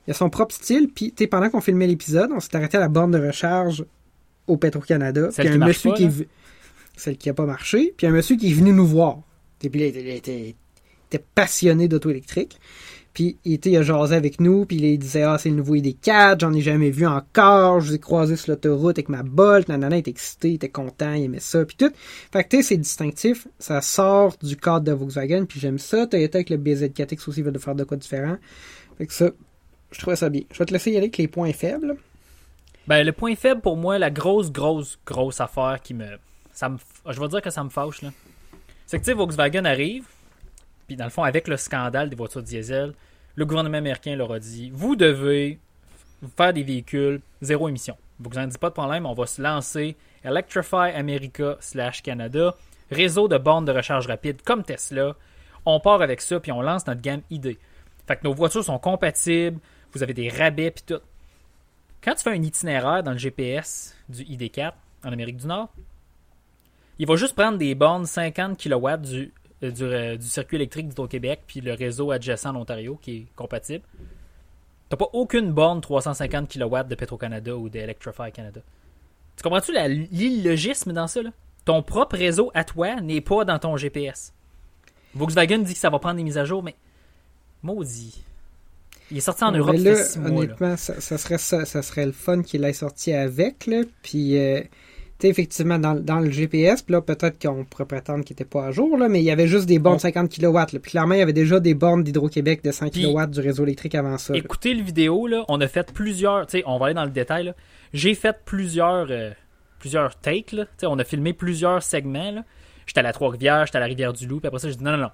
il 0.07 0.13
a 0.13 0.15
son 0.15 0.31
propre 0.31 0.55
style. 0.55 0.89
Puis 0.89 1.13
pendant 1.29 1.51
qu'on 1.51 1.61
filmait 1.61 1.89
l'épisode, 1.89 2.31
on 2.33 2.39
s'est 2.39 2.55
arrêté 2.55 2.77
à 2.77 2.81
la 2.81 2.89
borne 2.89 3.11
de 3.11 3.19
recharge 3.19 3.85
au 4.47 4.57
Petro-Canada. 4.57 5.31
Puis 5.37 5.49
un 5.49 5.59
monsieur 5.59 5.93
qui 5.95 6.05
est... 6.05 6.29
Celle 6.97 7.17
qui 7.17 7.29
a 7.29 7.35
pas 7.35 7.47
marché. 7.47 7.93
Puis 7.97 8.07
un 8.07 8.13
monsieur 8.13 8.37
qui 8.37 8.51
est 8.51 8.55
venu 8.55 8.73
nous 8.73 8.87
voir. 8.87 9.19
Puis 9.59 9.69
il 9.75 9.83
était, 9.83 10.55
était 11.11 11.25
passionné 11.35 11.89
d'auto 11.89 12.11
électrique. 12.11 12.61
Puis 13.17 13.39
il 13.47 13.59
il 13.65 13.77
a 13.79 13.83
jasé 13.83 14.15
avec 14.15 14.41
nous, 14.43 14.67
puis 14.67 14.77
il 14.77 14.99
disait 14.99 15.23
Ah, 15.23 15.39
c'est 15.39 15.49
le 15.49 15.55
nouveau 15.57 15.75
ID4, 15.75 16.39
j'en 16.39 16.53
ai 16.53 16.61
jamais 16.61 16.91
vu 16.91 17.07
encore, 17.07 17.81
je 17.81 17.89
vous 17.89 17.95
ai 17.95 17.99
croisé 17.99 18.37
sur 18.37 18.51
l'autoroute 18.53 18.99
avec 18.99 19.09
ma 19.09 19.23
Bolt, 19.23 19.71
nanana, 19.71 19.97
il 19.97 20.01
était 20.01 20.11
excité, 20.11 20.51
il 20.51 20.55
était 20.57 20.69
content, 20.69 21.15
il 21.15 21.25
aimait 21.25 21.41
ça, 21.41 21.65
puis 21.65 21.79
tout. 21.79 21.91
Fait 22.31 22.45
que 22.45 22.51
tu 22.51 22.57
sais, 22.59 22.63
c'est 22.63 22.77
distinctif, 22.77 23.49
ça 23.59 23.81
sort 23.81 24.37
du 24.43 24.55
cadre 24.55 24.83
de 24.83 24.93
Volkswagen, 24.93 25.47
puis 25.47 25.59
j'aime 25.59 25.79
ça. 25.79 26.07
Toyota 26.07 26.37
avec 26.37 26.51
le 26.51 26.59
BZ4X 26.59 27.31
aussi 27.31 27.41
va 27.41 27.53
de 27.53 27.59
faire 27.59 27.75
de 27.75 27.85
quoi 27.85 27.97
différent. 27.97 28.37
Fait 28.99 29.07
que 29.07 29.15
ça, 29.15 29.31
je 29.93 29.99
trouvais 29.99 30.17
ça 30.17 30.29
bien. 30.29 30.43
Je 30.53 30.59
vais 30.59 30.67
te 30.67 30.75
laisser 30.75 30.91
y 30.91 30.97
aller 30.97 31.05
avec 31.05 31.17
les 31.17 31.27
points 31.27 31.55
faibles. 31.55 31.97
Ben, 32.87 33.03
le 33.03 33.13
point 33.13 33.35
faible 33.35 33.63
pour 33.63 33.79
moi, 33.79 33.99
la 33.99 34.11
grosse, 34.11 34.53
grosse, 34.53 34.99
grosse 35.07 35.41
affaire 35.41 35.81
qui 35.83 35.95
me. 35.95 36.19
Ça 36.53 36.69
me 36.69 36.77
je 37.09 37.19
vais 37.19 37.29
dire 37.29 37.41
que 37.41 37.49
ça 37.49 37.65
me 37.65 37.71
fâche, 37.71 38.03
là. 38.03 38.11
C'est 38.85 38.99
que, 38.99 39.05
tu 39.05 39.11
sais, 39.11 39.17
Volkswagen 39.17 39.65
arrive, 39.65 40.05
puis 40.87 40.97
dans 40.97 41.05
le 41.05 41.11
fond, 41.11 41.25
avec 41.25 41.49
le 41.49 41.57
scandale 41.57 42.09
des 42.09 42.17
voitures 42.17 42.43
diesel, 42.43 42.93
le 43.35 43.45
gouvernement 43.45 43.79
américain 43.79 44.17
leur 44.17 44.33
a 44.33 44.39
dit 44.39 44.71
vous 44.73 44.97
devez 44.97 45.59
faire 46.37 46.53
des 46.53 46.63
véhicules 46.63 47.21
zéro 47.43 47.69
émission. 47.69 47.97
Vous 48.19 48.31
n'en 48.31 48.47
dites 48.47 48.59
pas 48.59 48.69
de 48.69 48.75
problème, 48.75 49.05
on 49.05 49.13
va 49.13 49.27
se 49.27 49.43
lancer 49.43 49.97
Electrify 50.25 50.91
America 50.95 51.57
slash 51.61 52.03
Canada, 52.03 52.55
réseau 52.91 53.29
de 53.29 53.37
bornes 53.37 53.65
de 53.65 53.73
recharge 53.73 54.07
rapide 54.07 54.43
comme 54.43 54.63
Tesla. 54.63 55.15
On 55.67 55.81
part 55.81 56.03
avec 56.03 56.21
ça 56.21 56.41
puis 56.41 56.53
on 56.53 56.63
lance 56.63 56.87
notre 56.87 57.01
gamme 57.01 57.23
ID. 57.31 57.59
Fait 58.07 58.17
que 58.17 58.25
nos 58.25 58.33
voitures 58.33 58.65
sont 58.65 58.79
compatibles, 58.79 59.59
vous 59.93 60.03
avez 60.03 60.15
des 60.15 60.29
rabais 60.29 60.71
puis 60.71 60.85
tout. 60.87 61.01
Quand 62.03 62.15
tu 62.15 62.23
fais 62.23 62.31
un 62.31 62.43
itinéraire 62.43 63.03
dans 63.03 63.13
le 63.13 63.19
GPS 63.19 63.95
du 64.09 64.23
ID4 64.23 64.73
en 65.05 65.13
Amérique 65.13 65.39
du 65.39 65.47
Nord, 65.47 65.69
il 66.99 67.07
va 67.07 67.17
juste 67.17 67.35
prendre 67.35 67.59
des 67.59 67.75
bornes 67.75 68.07
50 68.07 68.59
kW 68.63 68.97
du 68.99 69.33
euh, 69.63 69.73
euh, 69.81 70.17
du, 70.17 70.27
circuit 70.27 70.57
électrique 70.57 70.89
du 70.89 71.09
Québec 71.09 71.41
puis 71.47 71.61
le 71.61 71.73
réseau 71.73 72.11
adjacent 72.11 72.47
en 72.47 72.57
Ontario 72.57 72.99
qui 73.01 73.17
est 73.17 73.27
compatible. 73.35 73.85
T'as 74.89 74.97
pas 74.97 75.09
aucune 75.13 75.53
borne 75.53 75.81
350 75.81 76.49
kW 76.53 76.89
de 76.89 76.95
Petro-Canada 76.95 77.57
ou 77.57 77.69
d'Electrify 77.69 78.31
Canada. 78.33 78.61
Tu 79.37 79.43
comprends-tu 79.43 79.73
l'illogisme 80.13 80.93
dans 80.93 81.07
ça? 81.07 81.23
Là? 81.23 81.31
Ton 81.65 81.83
propre 81.83 82.17
réseau 82.17 82.51
à 82.55 82.65
toi 82.65 83.01
n'est 83.01 83.21
pas 83.21 83.45
dans 83.45 83.59
ton 83.59 83.77
GPS. 83.77 84.33
Volkswagen 85.15 85.59
dit 85.59 85.73
que 85.73 85.79
ça 85.79 85.91
va 85.91 85.99
prendre 85.99 86.17
des 86.17 86.23
mises 86.23 86.39
à 86.39 86.45
jour, 86.45 86.63
mais 86.63 86.77
maudit. 87.63 88.23
Il 89.11 89.17
est 89.17 89.21
sorti 89.21 89.45
en 89.45 89.53
Europe 89.53 89.75
Honnêtement, 89.77 90.77
Ça, 90.77 91.19
serait, 91.19 91.39
ça, 91.39 91.65
serait 91.65 92.07
le 92.07 92.13
fun 92.13 92.43
qu'il 92.43 92.65
ait 92.65 92.73
sorti 92.73 93.13
avec. 93.13 93.67
Là. 93.67 93.83
Puis, 94.03 94.39
euh, 94.39 94.61
tu 95.19 95.27
effectivement, 95.29 95.79
dans, 95.79 95.95
dans 95.95 96.21
le 96.21 96.31
GPS, 96.31 96.83
puis 96.83 96.93
là, 96.93 97.01
peut-être 97.01 97.41
qu'on 97.41 97.65
pourrait 97.65 97.87
prétendre 97.87 98.25
qu'il 98.25 98.35
n'était 98.35 98.45
pas 98.45 98.67
à 98.67 98.71
jour, 98.71 98.97
là, 98.99 99.09
mais 99.09 99.21
il 99.21 99.25
y 99.25 99.31
avait 99.31 99.47
juste 99.49 99.67
des 99.67 99.79
bornes 99.79 99.97
On- 99.97 99.99
50 99.99 100.31
kW. 100.31 100.53
Là. 100.53 100.67
Puis 100.67 100.81
clairement, 100.91 101.15
il 101.15 101.19
y 101.19 101.23
avait 101.23 101.33
déjà 101.33 101.59
des 101.61 101.75
bornes 101.75 102.03
d'Hydro-Québec 102.05 102.63
de 102.63 102.71
100 102.71 102.91
Puis- 102.91 103.03
kW 103.13 103.27
du 103.31 103.41
réseau 103.41 103.65
électrique 103.65 103.95
avant 103.95 104.19
ça. 104.19 104.33
là. 104.35 104.39
Écoutez 104.39 104.75
le 104.75 104.83
vidéo, 104.83 105.27
là, 105.27 105.45
on 105.49 105.61
a 105.61 105.69
fait 105.69 105.91
plusieurs. 105.93 106.47
Tu 106.47 106.59
sais, 106.59 106.65
on 106.67 106.79
va 106.79 106.87
aller 106.87 106.95
dans 106.95 107.05
le 107.05 107.11
détail. 107.11 107.45
là. 107.45 107.55
J'ai 107.95 108.15
fait 108.15 108.37
plusieurs, 108.45 109.07
euh, 109.11 109.31
plusieurs 109.79 110.17
takes. 110.21 110.53
Là. 110.53 110.65
Tu 110.67 110.71
sais, 110.79 110.87
on 110.87 110.99
a 110.99 111.05
filmé 111.05 111.33
plusieurs 111.33 111.83
segments. 111.83 112.31
là. 112.33 112.45
J'étais 112.87 113.01
à 113.01 113.03
la 113.03 113.13
Trois-Rivières, 113.13 113.67
j'étais 113.67 113.79
à 113.79 113.81
la 113.81 113.87
Rivière-du-Loup. 113.87 114.41
Puis 114.41 114.47
après 114.49 114.59
ça, 114.61 114.69
j'ai 114.69 114.77
dit 114.77 114.85
non, 114.85 114.93
non, 114.93 114.99
non. 114.99 115.11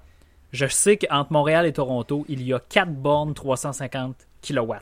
Je 0.52 0.66
sais 0.66 0.96
qu'entre 0.98 1.32
Montréal 1.32 1.64
et 1.64 1.72
Toronto, 1.72 2.26
il 2.28 2.42
y 2.42 2.52
a 2.52 2.60
4 2.60 2.92
bornes 2.92 3.32
350 3.34 4.16
kW 4.46 4.72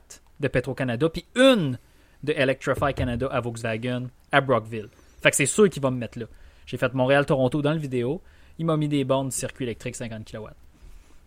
de 0.41 0.49
Petro-Canada, 0.49 1.09
puis 1.09 1.25
une 1.37 1.79
de 2.25 2.33
Electrify 2.33 2.93
Canada 2.95 3.29
à 3.31 3.41
Volkswagen 3.41 4.09
à 4.33 4.41
Brockville. 4.41 4.89
Fait 5.23 5.31
que 5.31 5.37
c'est 5.37 5.47
sûr 5.47 5.69
qu'il 5.69 5.83
va 5.83 5.91
me 5.91 5.99
mettre 5.99 6.19
là. 6.19 6.27
J'ai 6.67 6.77
fait 6.77 6.93
Montréal-Toronto 6.95 7.63
dans 7.63 7.73
le 7.73 7.79
vidéo. 7.79 8.21
Il 8.59 8.67
m'a 8.67 8.77
mis 8.77 8.89
des 8.89 9.05
bornes 9.05 9.29
de 9.29 9.33
circuit 9.33 9.65
électrique 9.65 9.97
50 9.97 10.25
kW. 10.25 10.47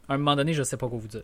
À 0.10 0.13
un 0.13 0.17
moment 0.17 0.36
donné, 0.36 0.53
je 0.53 0.63
sais 0.63 0.77
pas 0.77 0.88
quoi 0.88 0.99
vous 0.99 1.08
dire. 1.08 1.23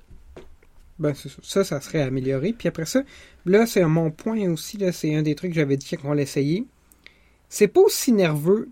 Ben, 1.00 1.14
ça. 1.42 1.64
ça, 1.64 1.80
serait 1.80 2.02
amélioré. 2.02 2.54
Puis 2.54 2.68
après 2.68 2.86
ça, 2.86 3.02
là, 3.46 3.66
c'est 3.66 3.84
mon 3.86 4.12
point 4.12 4.50
aussi, 4.50 4.78
là, 4.78 4.92
c'est 4.92 5.16
un 5.16 5.22
des 5.22 5.36
trucs 5.36 5.52
que 5.52 5.56
j'avais 5.56 5.78
dit 5.78 5.96
qu'on 5.96 6.14
l'essayait. 6.14 6.66
C'est 7.48 7.70
pas 7.70 7.82
aussi 7.82 8.12
nerveux 8.12 8.70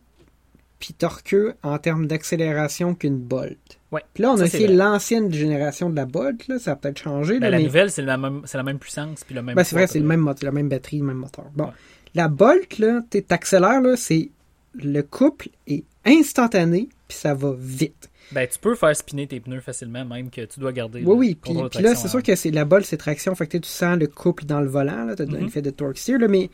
puis 0.79 0.93
torqueux 0.93 1.55
en 1.63 1.77
termes 1.79 2.05
d'accélération 2.05 2.93
qu'une 2.93 3.17
Bolt. 3.17 3.57
Ouais, 3.91 4.03
Puis 4.13 4.23
là, 4.23 4.31
on 4.33 4.37
ça, 4.37 4.43
a 4.43 4.45
essayé 4.45 4.67
l'ancienne 4.67 5.33
génération 5.33 5.89
de 5.89 5.95
la 5.95 6.05
Bolt, 6.05 6.47
là, 6.47 6.59
ça 6.59 6.73
a 6.73 6.75
peut-être 6.75 6.99
changé. 6.99 7.39
Ben, 7.39 7.49
la 7.49 7.59
nouvelle, 7.59 7.89
c'est 7.89 8.01
la 8.01 8.17
même, 8.17 8.41
c'est 8.45 8.57
la 8.57 8.63
même 8.63 8.77
puissance 8.77 9.23
puis 9.23 9.33
le 9.33 9.41
même. 9.41 9.55
Ben, 9.55 9.63
c'est 9.63 9.75
vrai, 9.75 9.87
c'est 9.87 9.97
le 9.97 10.03
peut-être. 10.03 10.09
même 10.09 10.19
moteur, 10.19 10.45
la 10.45 10.51
même 10.51 10.69
batterie, 10.69 10.99
le 10.99 11.05
même 11.05 11.17
moteur. 11.17 11.45
Bon. 11.55 11.65
Ouais. 11.65 11.71
La 12.17 12.27
Bolt, 12.27 12.79
là, 12.79 13.01
tu 13.09 13.23
t'accélères, 13.23 13.79
là, 13.81 13.95
c'est 13.95 14.31
le 14.73 15.01
couple 15.01 15.49
est 15.67 15.83
instantané, 16.03 16.89
puis 17.07 17.17
ça 17.17 17.33
va 17.33 17.53
vite. 17.57 18.09
Ben, 18.31 18.47
tu 18.47 18.59
peux 18.59 18.75
faire 18.75 18.93
spinner 18.95 19.25
tes 19.27 19.39
pneus 19.39 19.61
facilement, 19.61 20.03
même 20.03 20.29
que 20.29 20.41
tu 20.45 20.59
dois 20.59 20.73
garder. 20.73 21.01
Oui, 21.05 21.15
oui. 21.15 21.35
Puis, 21.41 21.53
là, 21.81 21.95
c'est 21.95 22.07
sûr 22.09 22.19
en- 22.19 22.21
que 22.21 22.35
c'est 22.35 22.51
la 22.51 22.65
Bolt, 22.65 22.85
c'est 22.85 22.97
traction. 22.97 23.33
Fait 23.35 23.47
que 23.47 23.57
tu 23.57 23.69
sens 23.69 23.97
le 23.97 24.07
couple 24.07 24.45
dans 24.45 24.59
le 24.61 24.67
volant. 24.67 25.05
Là, 25.05 25.15
t'as 25.15 25.25
Mhm. 25.25 25.37
l'effet 25.45 25.61
de 25.61 25.69
torque 25.69 25.97
steer. 25.97 26.17
Là, 26.17 26.27
mais 26.27 26.49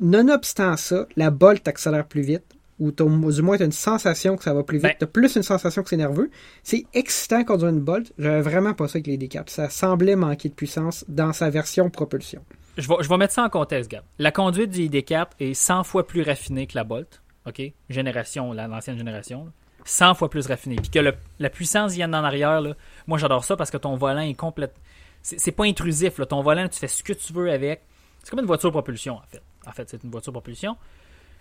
nonobstant 0.00 0.76
ça, 0.76 1.06
la 1.16 1.30
Bolt 1.30 1.66
accélère 1.68 2.06
plus 2.06 2.22
vite. 2.22 2.42
Ou 2.80 2.90
du 2.90 3.04
moins, 3.42 3.56
tu 3.56 3.62
as 3.62 3.66
une 3.66 3.70
sensation 3.72 4.36
que 4.36 4.42
ça 4.42 4.52
va 4.52 4.64
plus 4.64 4.78
vite. 4.78 4.82
Ben- 4.82 4.94
tu 4.98 5.04
as 5.04 5.06
plus 5.06 5.36
une 5.36 5.44
sensation 5.44 5.84
que 5.84 5.88
c'est 5.88 5.96
nerveux. 5.96 6.28
C'est 6.64 6.84
excitant 6.92 7.38
de 7.40 7.44
conduire 7.44 7.70
une 7.70 7.78
Bolt. 7.80 8.12
J'avais 8.18 8.40
vraiment 8.42 8.74
pas 8.74 8.88
ça 8.88 8.96
avec 8.96 9.06
les 9.06 9.16
D4. 9.16 9.48
Ça 9.48 9.70
semblait 9.70 10.16
manquer 10.16 10.48
de 10.48 10.54
puissance 10.54 11.04
dans 11.06 11.32
sa 11.32 11.50
version 11.50 11.88
propulsion. 11.88 12.42
Je 12.76 12.88
vais, 12.88 12.94
je 13.00 13.08
vais 13.08 13.16
mettre 13.16 13.32
ça 13.32 13.44
en 13.44 13.48
contexte, 13.48 13.90
Gab. 13.90 14.04
La 14.18 14.32
conduite 14.32 14.70
du 14.70 14.80
ID4 14.88 15.26
est 15.40 15.54
100 15.54 15.84
fois 15.84 16.06
plus 16.06 16.22
raffinée 16.22 16.66
que 16.66 16.74
la 16.76 16.84
Bolt. 16.84 17.22
OK? 17.46 17.62
Génération, 17.88 18.52
la- 18.52 18.66
l'ancienne 18.66 18.98
génération. 18.98 19.44
là. 19.44 19.50
100 19.84 20.14
fois 20.14 20.30
plus 20.30 20.46
raffinée. 20.46 20.76
Puis 20.76 20.90
que 20.90 20.98
la 21.38 21.50
puissance 21.50 21.92
vienne 21.92 22.14
en 22.14 22.24
arrière, 22.24 22.60
là, 22.62 22.74
moi 23.06 23.18
j'adore 23.18 23.44
ça 23.44 23.54
parce 23.56 23.70
que 23.70 23.76
ton 23.76 23.96
volant 23.96 24.22
est 24.22 24.34
complète. 24.34 24.74
C'est 25.22 25.52
pas 25.52 25.64
intrusif. 25.64 26.18
Là. 26.18 26.26
Ton 26.26 26.42
volant, 26.42 26.68
tu 26.68 26.78
fais 26.78 26.88
ce 26.88 27.02
que 27.02 27.12
tu 27.12 27.32
veux 27.32 27.50
avec. 27.52 27.82
C'est 28.22 28.30
comme 28.30 28.40
une 28.40 28.46
voiture 28.46 28.70
propulsion, 28.70 29.16
en 29.16 29.22
fait. 29.28 29.42
En 29.66 29.72
fait, 29.72 29.88
c'est 29.88 30.02
une 30.02 30.10
voiture 30.10 30.32
propulsion. 30.32 30.76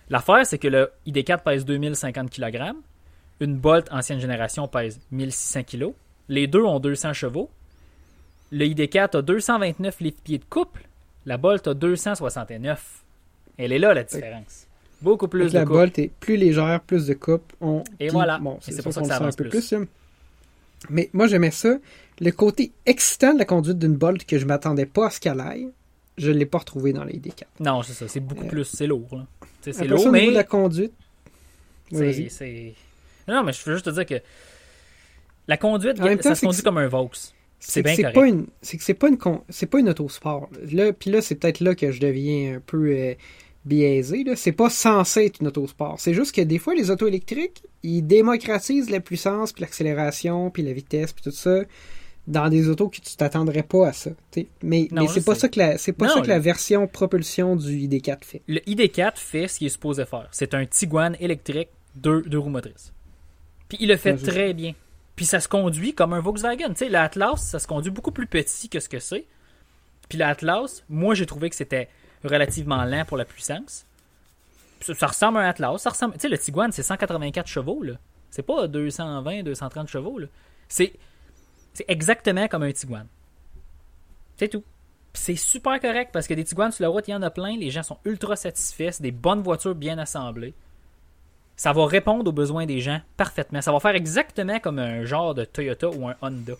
L'affaire, 0.09 0.45
c'est 0.45 0.57
que 0.57 0.67
le 0.67 0.91
ID4 1.07 1.41
pèse 1.43 1.65
2050 1.65 2.29
kg. 2.29 2.73
Une 3.39 3.57
Bolt 3.57 3.87
ancienne 3.91 4.19
génération 4.19 4.67
pèse 4.67 4.99
1600 5.11 5.63
kg. 5.63 5.93
Les 6.29 6.47
deux 6.47 6.63
ont 6.63 6.79
200 6.79 7.13
chevaux. 7.13 7.49
Le 8.51 8.65
ID4 8.65 9.17
a 9.17 9.21
229 9.21 9.99
livres-pieds 10.01 10.37
de 10.39 10.45
couple. 10.45 10.83
La 11.25 11.37
Bolt 11.37 11.67
a 11.67 11.73
269. 11.73 13.03
Elle 13.57 13.71
est 13.71 13.79
là, 13.79 13.93
la 13.93 14.03
différence. 14.03 14.67
Beaucoup 15.01 15.27
plus 15.27 15.51
de 15.51 15.57
la. 15.59 15.65
Bolt 15.65 15.97
est 15.99 16.09
plus 16.19 16.37
légère, 16.37 16.81
plus 16.81 17.05
de 17.07 17.13
coupe. 17.13 17.53
On... 17.61 17.81
Et 17.99 18.07
puis, 18.07 18.09
voilà. 18.09 18.39
Bon, 18.39 18.57
c'est 18.61 18.71
ça 18.71 18.83
pour 18.83 18.93
ça 18.93 19.01
qu'on 19.01 19.05
que 19.07 19.11
ça 19.11 19.17
sent 19.17 19.21
un 19.21 19.25
avance 19.25 19.35
peu 19.35 19.43
plus. 19.49 19.67
plus. 19.67 19.71
là. 19.79 19.85
Mais 20.89 21.09
moi, 21.13 21.27
j'aimais 21.27 21.51
ça. 21.51 21.75
Le 22.19 22.31
côté 22.31 22.71
excitant 22.85 23.33
de 23.33 23.39
la 23.39 23.45
conduite 23.45 23.77
d'une 23.79 23.95
Bolt 23.95 24.25
que 24.25 24.37
je 24.37 24.45
m'attendais 24.45 24.85
pas 24.85 25.07
à 25.07 25.09
ce 25.09 25.19
qu'elle 25.19 25.39
aille, 25.39 25.69
je 26.17 26.29
l'ai 26.31 26.45
pas 26.45 26.59
retrouvé 26.59 26.93
dans 26.93 27.03
les 27.03 27.17
D4. 27.19 27.43
Non, 27.59 27.81
c'est 27.83 27.93
ça. 27.93 28.07
C'est 28.07 28.19
beaucoup 28.19 28.45
Euh, 28.45 28.49
plus. 28.49 28.65
C'est 28.65 28.87
lourd. 28.87 29.25
C'est 29.61 29.85
lourd, 29.85 29.99
ça, 29.99 30.11
mais. 30.11 30.27
de 30.27 30.31
la 30.31 30.43
conduite. 30.43 30.93
Oui, 31.91 32.29
c'est- 32.29 32.73
Non, 33.27 33.43
mais 33.43 33.53
je 33.53 33.63
veux 33.65 33.73
juste 33.75 33.85
te 33.85 33.89
dire 33.91 34.05
que. 34.05 34.15
La 35.47 35.57
conduite, 35.57 35.97
temps, 35.97 36.05
ça 36.21 36.35
se 36.35 36.45
conduit 36.45 36.61
comme 36.63 36.77
un 36.77 36.87
Vaux. 36.87 37.09
C'est 37.65 37.81
bien 37.81 37.95
correct. 37.95 38.13
pas 38.13 38.27
une 38.27 38.47
c'est 38.61 38.77
que 38.77 38.83
c'est 38.83 38.93
pas 38.93 39.07
une 39.07 39.17
c'est 39.49 39.67
pas 39.67 39.79
une 39.79 39.89
autosport 39.89 40.49
là 40.71 40.91
puis 40.91 41.09
là 41.09 41.21
c'est 41.21 41.35
peut-être 41.35 41.61
là 41.61 41.75
que 41.75 41.91
je 41.91 41.99
deviens 42.01 42.57
un 42.57 42.59
peu 42.59 42.91
euh, 42.91 43.13
biaisé 43.63 44.23
là 44.25 44.35
c'est 44.35 44.51
pas 44.51 44.69
censé 44.69 45.25
être 45.25 45.39
une 45.39 45.47
autosport 45.47 45.97
c'est 45.97 46.13
juste 46.13 46.35
que 46.35 46.41
des 46.41 46.59
fois 46.59 46.75
les 46.75 46.91
autos 46.91 47.07
électriques 47.07 47.63
ils 47.81 48.01
démocratisent 48.01 48.89
la 48.89 48.99
puissance 48.99 49.53
puis 49.53 49.61
l'accélération 49.61 50.49
puis 50.49 50.61
la 50.61 50.73
vitesse 50.73 51.13
puis 51.13 51.23
tout 51.23 51.31
ça 51.31 51.61
dans 52.27 52.49
des 52.49 52.67
autos 52.69 52.89
que 52.89 52.97
tu 52.97 53.15
t'attendrais 53.15 53.63
pas 53.63 53.87
à 53.87 53.93
ça 53.93 54.11
t'sais. 54.31 54.47
mais 54.61 54.87
Non, 54.91 55.03
mais 55.03 55.07
c'est 55.07 55.23
pas 55.23 55.33
sais. 55.35 55.41
ça 55.41 55.49
que 55.49 55.59
la 55.59 55.77
c'est 55.77 55.93
pas 55.93 56.07
Non, 56.07 56.15
ça 56.15 56.21
que 56.21 56.27
la 56.27 56.39
version 56.39 56.87
propulsion 56.87 57.55
du 57.55 57.71
ID4 57.87 58.23
fait 58.23 58.41
Le 58.47 58.59
ID4 58.59 59.13
fait 59.15 59.47
ce 59.47 59.57
qu'il 59.57 59.67
est 59.67 59.71
supposé 59.71 60.05
faire. 60.05 60.27
C'est 60.31 60.53
un 60.53 60.65
Tiguan 60.65 61.15
électrique, 61.19 61.69
deux, 61.95 62.21
deux 62.23 62.39
roues 62.39 62.49
motrices. 62.49 62.93
Puis 63.69 63.77
il 63.81 63.87
le 63.87 63.97
fait 63.97 64.15
très 64.15 64.53
bien. 64.53 64.73
Puis 65.15 65.25
ça 65.25 65.39
se 65.39 65.47
conduit 65.47 65.93
comme 65.93 66.13
un 66.13 66.19
Volkswagen. 66.19 66.69
Tu 66.69 66.75
sais, 66.75 66.89
l'Atlas, 66.89 67.41
ça 67.41 67.59
se 67.59 67.67
conduit 67.67 67.91
beaucoup 67.91 68.11
plus 68.11 68.27
petit 68.27 68.69
que 68.69 68.79
ce 68.79 68.89
que 68.89 68.99
c'est. 68.99 69.25
Puis 70.09 70.17
l'Atlas, 70.17 70.83
moi 70.89 71.13
j'ai 71.15 71.25
trouvé 71.25 71.49
que 71.49 71.55
c'était 71.55 71.89
relativement 72.23 72.83
lent 72.83 73.05
pour 73.05 73.17
la 73.17 73.25
puissance. 73.25 73.85
Puis 74.79 74.95
ça, 74.95 75.07
ressemble 75.07 75.37
à 75.37 75.41
un 75.41 75.49
Atlas. 75.49 75.81
Ça. 75.81 75.91
Tu 75.91 76.19
sais, 76.19 76.29
le 76.29 76.37
Tiguan, 76.37 76.71
c'est 76.71 76.83
184 76.83 77.47
chevaux. 77.47 77.83
là. 77.83 77.93
C'est 78.29 78.43
pas 78.43 78.67
220, 78.67 79.43
230 79.43 79.87
chevaux. 79.87 80.19
C'est... 80.67 80.93
c'est 81.73 81.85
exactement 81.87 82.47
comme 82.47 82.63
un 82.63 82.71
Tiguan. 82.71 83.07
C'est 84.37 84.49
tout. 84.49 84.63
C'est 85.13 85.35
super 85.35 85.79
correct 85.79 86.09
parce 86.11 86.27
que 86.27 86.33
des 86.33 86.43
Tiguan 86.43 86.71
sur 86.71 86.81
la 86.81 86.89
route, 86.89 87.07
il 87.07 87.11
y 87.11 87.15
en 87.15 87.21
a 87.21 87.29
plein. 87.29 87.55
Les 87.55 87.69
gens 87.69 87.83
sont 87.83 87.99
ultra 88.03 88.35
satisfaits. 88.35 88.91
C'est 88.93 89.03
des 89.03 89.11
bonnes 89.11 89.41
voitures 89.41 89.75
bien 89.75 89.97
assemblées. 89.99 90.53
Ça 91.63 91.71
va 91.71 91.85
répondre 91.85 92.29
aux 92.29 92.33
besoins 92.33 92.65
des 92.65 92.81
gens 92.81 92.99
parfaitement. 93.15 93.61
Ça 93.61 93.71
va 93.71 93.79
faire 93.79 93.95
exactement 93.95 94.59
comme 94.59 94.79
un 94.79 95.05
genre 95.05 95.33
de 95.33 95.45
Toyota 95.45 95.89
ou 95.91 96.09
un 96.09 96.15
Honda. 96.21 96.55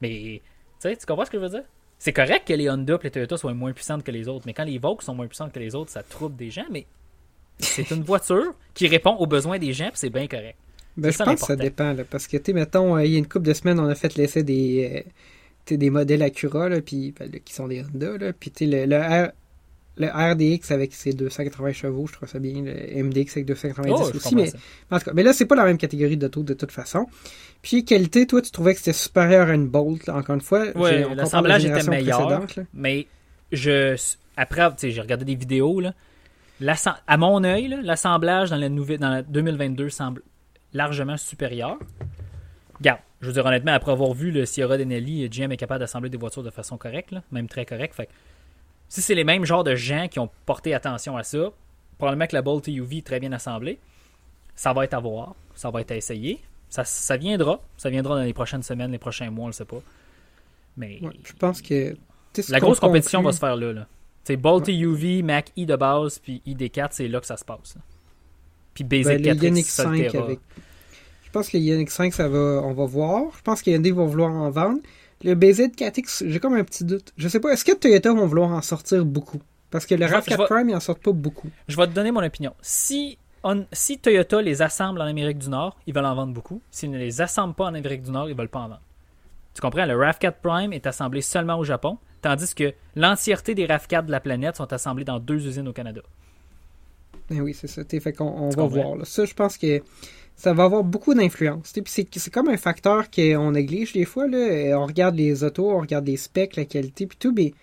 Mais, 0.00 0.40
tu 0.40 0.40
sais, 0.78 0.96
tu 0.96 1.04
comprends 1.04 1.26
ce 1.26 1.30
que 1.30 1.36
je 1.36 1.42
veux 1.42 1.50
dire? 1.50 1.64
C'est 1.98 2.14
correct 2.14 2.48
que 2.48 2.54
les 2.54 2.70
Honda 2.70 2.94
et 2.94 3.04
les 3.04 3.10
Toyota 3.10 3.36
soient 3.36 3.52
moins 3.52 3.74
puissantes 3.74 4.02
que 4.02 4.10
les 4.10 4.26
autres. 4.26 4.44
Mais 4.46 4.54
quand 4.54 4.64
les 4.64 4.78
Vaux 4.78 4.96
sont 5.02 5.14
moins 5.14 5.26
puissantes 5.26 5.52
que 5.52 5.58
les 5.58 5.74
autres, 5.74 5.90
ça 5.90 6.02
trouble 6.02 6.36
des 6.36 6.50
gens. 6.50 6.64
Mais 6.70 6.86
c'est 7.58 7.90
une 7.90 8.02
voiture 8.02 8.54
qui 8.72 8.88
répond 8.88 9.10
aux 9.10 9.26
besoins 9.26 9.58
des 9.58 9.74
gens, 9.74 9.90
c'est 9.92 10.08
bien 10.08 10.26
correct. 10.26 10.56
Ben, 10.96 11.12
je 11.12 11.18
ça 11.18 11.26
pense 11.26 11.40
que 11.40 11.46
ça 11.46 11.56
dépend, 11.56 11.92
là, 11.92 12.04
parce 12.08 12.26
que, 12.26 12.38
tu 12.38 12.44
sais, 12.46 12.52
mettons, 12.54 12.96
euh, 12.96 13.04
il 13.04 13.12
y 13.12 13.16
a 13.16 13.18
une 13.18 13.28
couple 13.28 13.46
de 13.46 13.52
semaines, 13.52 13.78
on 13.78 13.90
a 13.90 13.94
fait 13.94 14.14
l'essai 14.14 14.42
des, 14.42 15.04
euh, 15.70 15.76
des 15.76 15.90
modèles 15.90 16.22
Acura, 16.22 16.70
là, 16.70 16.80
puis, 16.80 17.12
ben, 17.12 17.30
là, 17.30 17.38
qui 17.40 17.52
sont 17.52 17.68
des 17.68 17.82
Honda, 17.82 18.16
là, 18.16 18.32
puis 18.32 18.50
tu 18.50 18.64
sais, 18.64 18.86
le, 18.86 18.86
le, 18.86 18.96
R- 18.96 19.32
le 19.96 20.08
RDX 20.08 20.72
avec 20.72 20.92
ses 20.92 21.12
280 21.12 21.72
chevaux, 21.72 22.06
je 22.06 22.14
trouve 22.14 22.28
ça 22.28 22.38
bien, 22.38 22.62
le 22.62 23.02
MDX 23.04 23.36
avec 23.36 23.46
290 23.46 23.92
Oh, 23.96 24.16
aussi, 24.16 24.34
mais, 24.34 24.50
en 24.90 24.98
tout 24.98 25.04
cas, 25.04 25.12
mais 25.14 25.22
là, 25.22 25.32
c'est 25.32 25.46
pas 25.46 25.54
la 25.54 25.64
même 25.64 25.78
catégorie 25.78 26.16
d'auto 26.16 26.42
de 26.42 26.54
toute 26.54 26.72
façon. 26.72 27.06
Puis, 27.62 27.84
qualité, 27.84 28.26
toi, 28.26 28.42
tu 28.42 28.50
trouvais 28.50 28.74
que 28.74 28.80
c'était 28.80 28.92
supérieur 28.92 29.48
à 29.48 29.54
une 29.54 29.68
Bolt, 29.68 30.06
là, 30.06 30.16
encore 30.16 30.34
une 30.34 30.40
fois. 30.40 30.66
La 30.74 31.14
l'assemblage 31.14 31.64
était 31.64 31.88
meilleur. 31.88 32.44
Mais 32.72 33.06
je 33.52 33.96
après, 34.36 34.68
j'ai 34.82 35.00
regardé 35.00 35.24
des 35.24 35.34
vidéos 35.34 35.80
là. 35.80 35.94
À 37.06 37.16
mon 37.16 37.44
œil, 37.44 37.78
l'assemblage 37.82 38.50
dans 38.50 38.56
la 38.56 38.68
nouvelle 38.68 38.98
dans 38.98 39.10
la 39.10 39.22
2022 39.22 39.90
semble 39.90 40.22
largement 40.72 41.16
supérieur. 41.16 41.76
Regarde, 42.78 43.00
je 43.20 43.26
veux 43.26 43.32
dire 43.32 43.46
honnêtement, 43.46 43.72
après 43.72 43.92
avoir 43.92 44.12
vu 44.12 44.30
le 44.30 44.46
Sierra 44.46 44.76
Denelli, 44.76 45.28
GM 45.28 45.52
est 45.52 45.56
capable 45.56 45.80
d'assembler 45.80 46.10
des 46.10 46.16
voitures 46.16 46.42
de 46.42 46.50
façon 46.50 46.76
correcte, 46.76 47.12
là, 47.12 47.22
même 47.32 47.48
très 47.48 47.64
correcte. 47.64 47.94
Fait 47.94 48.06
que 48.06 48.10
si 48.88 49.02
c'est 49.02 49.14
les 49.14 49.24
mêmes 49.24 49.44
genres 49.44 49.64
de 49.64 49.74
gens 49.74 50.08
qui 50.08 50.18
ont 50.18 50.30
porté 50.46 50.74
attention 50.74 51.16
à 51.16 51.22
ça, 51.22 51.50
probablement 51.98 52.26
que 52.26 52.34
la 52.34 52.42
Bolt 52.42 52.66
UV 52.68 52.98
est 52.98 53.06
très 53.06 53.20
bien 53.20 53.32
assemblée. 53.32 53.78
Ça 54.56 54.72
va 54.72 54.84
être 54.84 54.94
à 54.94 55.00
voir, 55.00 55.34
ça 55.54 55.70
va 55.70 55.80
être 55.80 55.90
à 55.92 55.96
essayer. 55.96 56.40
Ça, 56.68 56.84
ça 56.84 57.16
viendra, 57.16 57.60
ça 57.76 57.90
viendra 57.90 58.16
dans 58.16 58.22
les 58.22 58.32
prochaines 58.32 58.62
semaines, 58.62 58.90
les 58.92 58.98
prochains 58.98 59.30
mois, 59.30 59.44
on 59.44 59.48
le 59.48 59.52
sait 59.52 59.64
pas. 59.64 59.80
Mais 60.76 60.98
Ouais, 61.02 61.10
je 61.24 61.32
pense 61.34 61.62
que, 61.62 61.96
la 62.48 62.58
grosse 62.60 62.80
compétition 62.80 63.20
conclut- 63.20 63.26
va 63.26 63.32
se 63.32 63.38
faire 63.38 63.56
là. 63.56 63.72
là. 63.72 63.86
C'est 64.24 64.36
Bolt 64.36 64.66
UV, 64.68 65.22
Mac 65.22 65.52
E 65.58 65.64
de 65.66 65.76
base, 65.76 66.18
puis 66.18 66.40
ID4, 66.46 66.88
c'est 66.92 67.08
là 67.08 67.20
que 67.20 67.26
ça 67.26 67.36
se 67.36 67.44
passe. 67.44 67.76
là. 67.76 67.82
Puis 68.74 68.82
Ben, 68.84 69.02
Basic 69.04 69.18
le 69.18 69.24
4 69.34 69.42
Ioniq 69.44 69.66
5 69.66 70.14
avec. 70.14 70.40
Je 71.24 71.30
pense 71.30 71.48
que 71.48 71.56
le 71.56 71.62
Ioniq 71.62 71.90
5, 71.90 72.12
ça 72.14 72.28
va, 72.28 72.38
on 72.64 72.72
va 72.72 72.86
voir. 72.86 73.24
Je 73.36 73.42
pense 73.42 73.60
qu'Hyundai 73.62 73.90
va 73.92 74.04
vouloir 74.04 74.32
en 74.32 74.50
vendre. 74.50 74.80
Le 75.22 75.34
BZ4X, 75.34 76.24
j'ai 76.28 76.40
comme 76.40 76.54
un 76.54 76.64
petit 76.64 76.84
doute. 76.84 77.12
Je 77.16 77.28
sais 77.28 77.40
pas, 77.40 77.50
est-ce 77.52 77.64
que 77.64 77.72
Toyota 77.72 78.12
vont 78.12 78.26
vouloir 78.26 78.50
en 78.50 78.62
sortir 78.62 79.04
beaucoup? 79.04 79.40
Parce 79.70 79.86
que 79.86 79.94
le 79.94 80.06
Je 80.06 80.10
vais- 80.10 80.16
RAV4 80.18 80.30
je 80.32 80.36
vais- 80.36 80.44
Prime, 80.46 80.68
ils 80.70 80.74
en 80.76 80.80
sortent 80.80 81.02
pas 81.02 81.12
beaucoup. 81.12 81.50
Je 81.68 81.76
vais 81.76 81.86
te 81.86 81.92
donner 81.92 82.10
mon 82.12 82.22
opinion. 82.24 82.54
Si, 82.62 83.18
on- 83.42 83.66
si 83.72 83.98
Toyota 83.98 84.40
les 84.42 84.62
assemble 84.62 85.00
en 85.00 85.04
Amérique 85.06 85.38
du 85.38 85.48
Nord, 85.48 85.76
ils 85.86 85.94
veulent 85.94 86.04
en 86.04 86.14
vendre 86.14 86.32
beaucoup. 86.32 86.60
S'ils 86.70 86.90
ne 86.90 86.98
les 86.98 87.20
assemblent 87.20 87.54
pas 87.54 87.64
en 87.64 87.74
Amérique 87.74 88.02
du 88.02 88.10
Nord, 88.10 88.28
ils 88.28 88.36
veulent 88.36 88.48
pas 88.48 88.60
en 88.60 88.68
vendre. 88.68 88.82
Tu 89.54 89.60
comprends? 89.60 89.86
Le 89.86 89.94
RAV4 89.96 90.34
Prime 90.42 90.72
est 90.72 90.86
assemblé 90.86 91.20
seulement 91.22 91.58
au 91.58 91.64
Japon, 91.64 91.98
tandis 92.22 92.54
que 92.54 92.72
l'entièreté 92.96 93.54
des 93.54 93.66
RAV4 93.66 94.06
de 94.06 94.10
la 94.10 94.20
planète 94.20 94.56
sont 94.56 94.72
assemblés 94.72 95.04
dans 95.04 95.18
deux 95.20 95.46
usines 95.46 95.68
au 95.68 95.72
Canada. 95.72 96.00
Ben 97.30 97.40
oui, 97.40 97.54
c'est 97.54 97.68
ça. 97.68 97.82
Fait 97.84 98.12
qu'on 98.12 98.48
va 98.50 98.54
comprends? 98.54 98.66
voir. 98.66 98.96
là. 98.96 99.04
Ça, 99.04 99.24
je 99.24 99.32
pense 99.34 99.56
que 99.56 99.80
ça 100.36 100.52
va 100.52 100.64
avoir 100.64 100.84
beaucoup 100.84 101.14
d'influence. 101.14 101.72
c'est, 101.86 102.06
c'est 102.16 102.30
comme 102.32 102.48
un 102.48 102.56
facteur 102.56 103.10
qu'on 103.10 103.52
néglige 103.52 103.92
des 103.92 104.04
fois. 104.04 104.26
Là. 104.26 104.36
Euh, 104.38 104.74
On 104.78 104.86
regarde 104.86 105.14
les 105.16 105.44
autos, 105.44 105.70
on 105.70 105.80
regarde 105.80 106.06
les 106.06 106.16
specs, 106.16 106.56
la 106.56 106.64
qualité, 106.64 107.06
puis 107.06 107.16
tout, 107.18 107.32
mais 107.34 107.54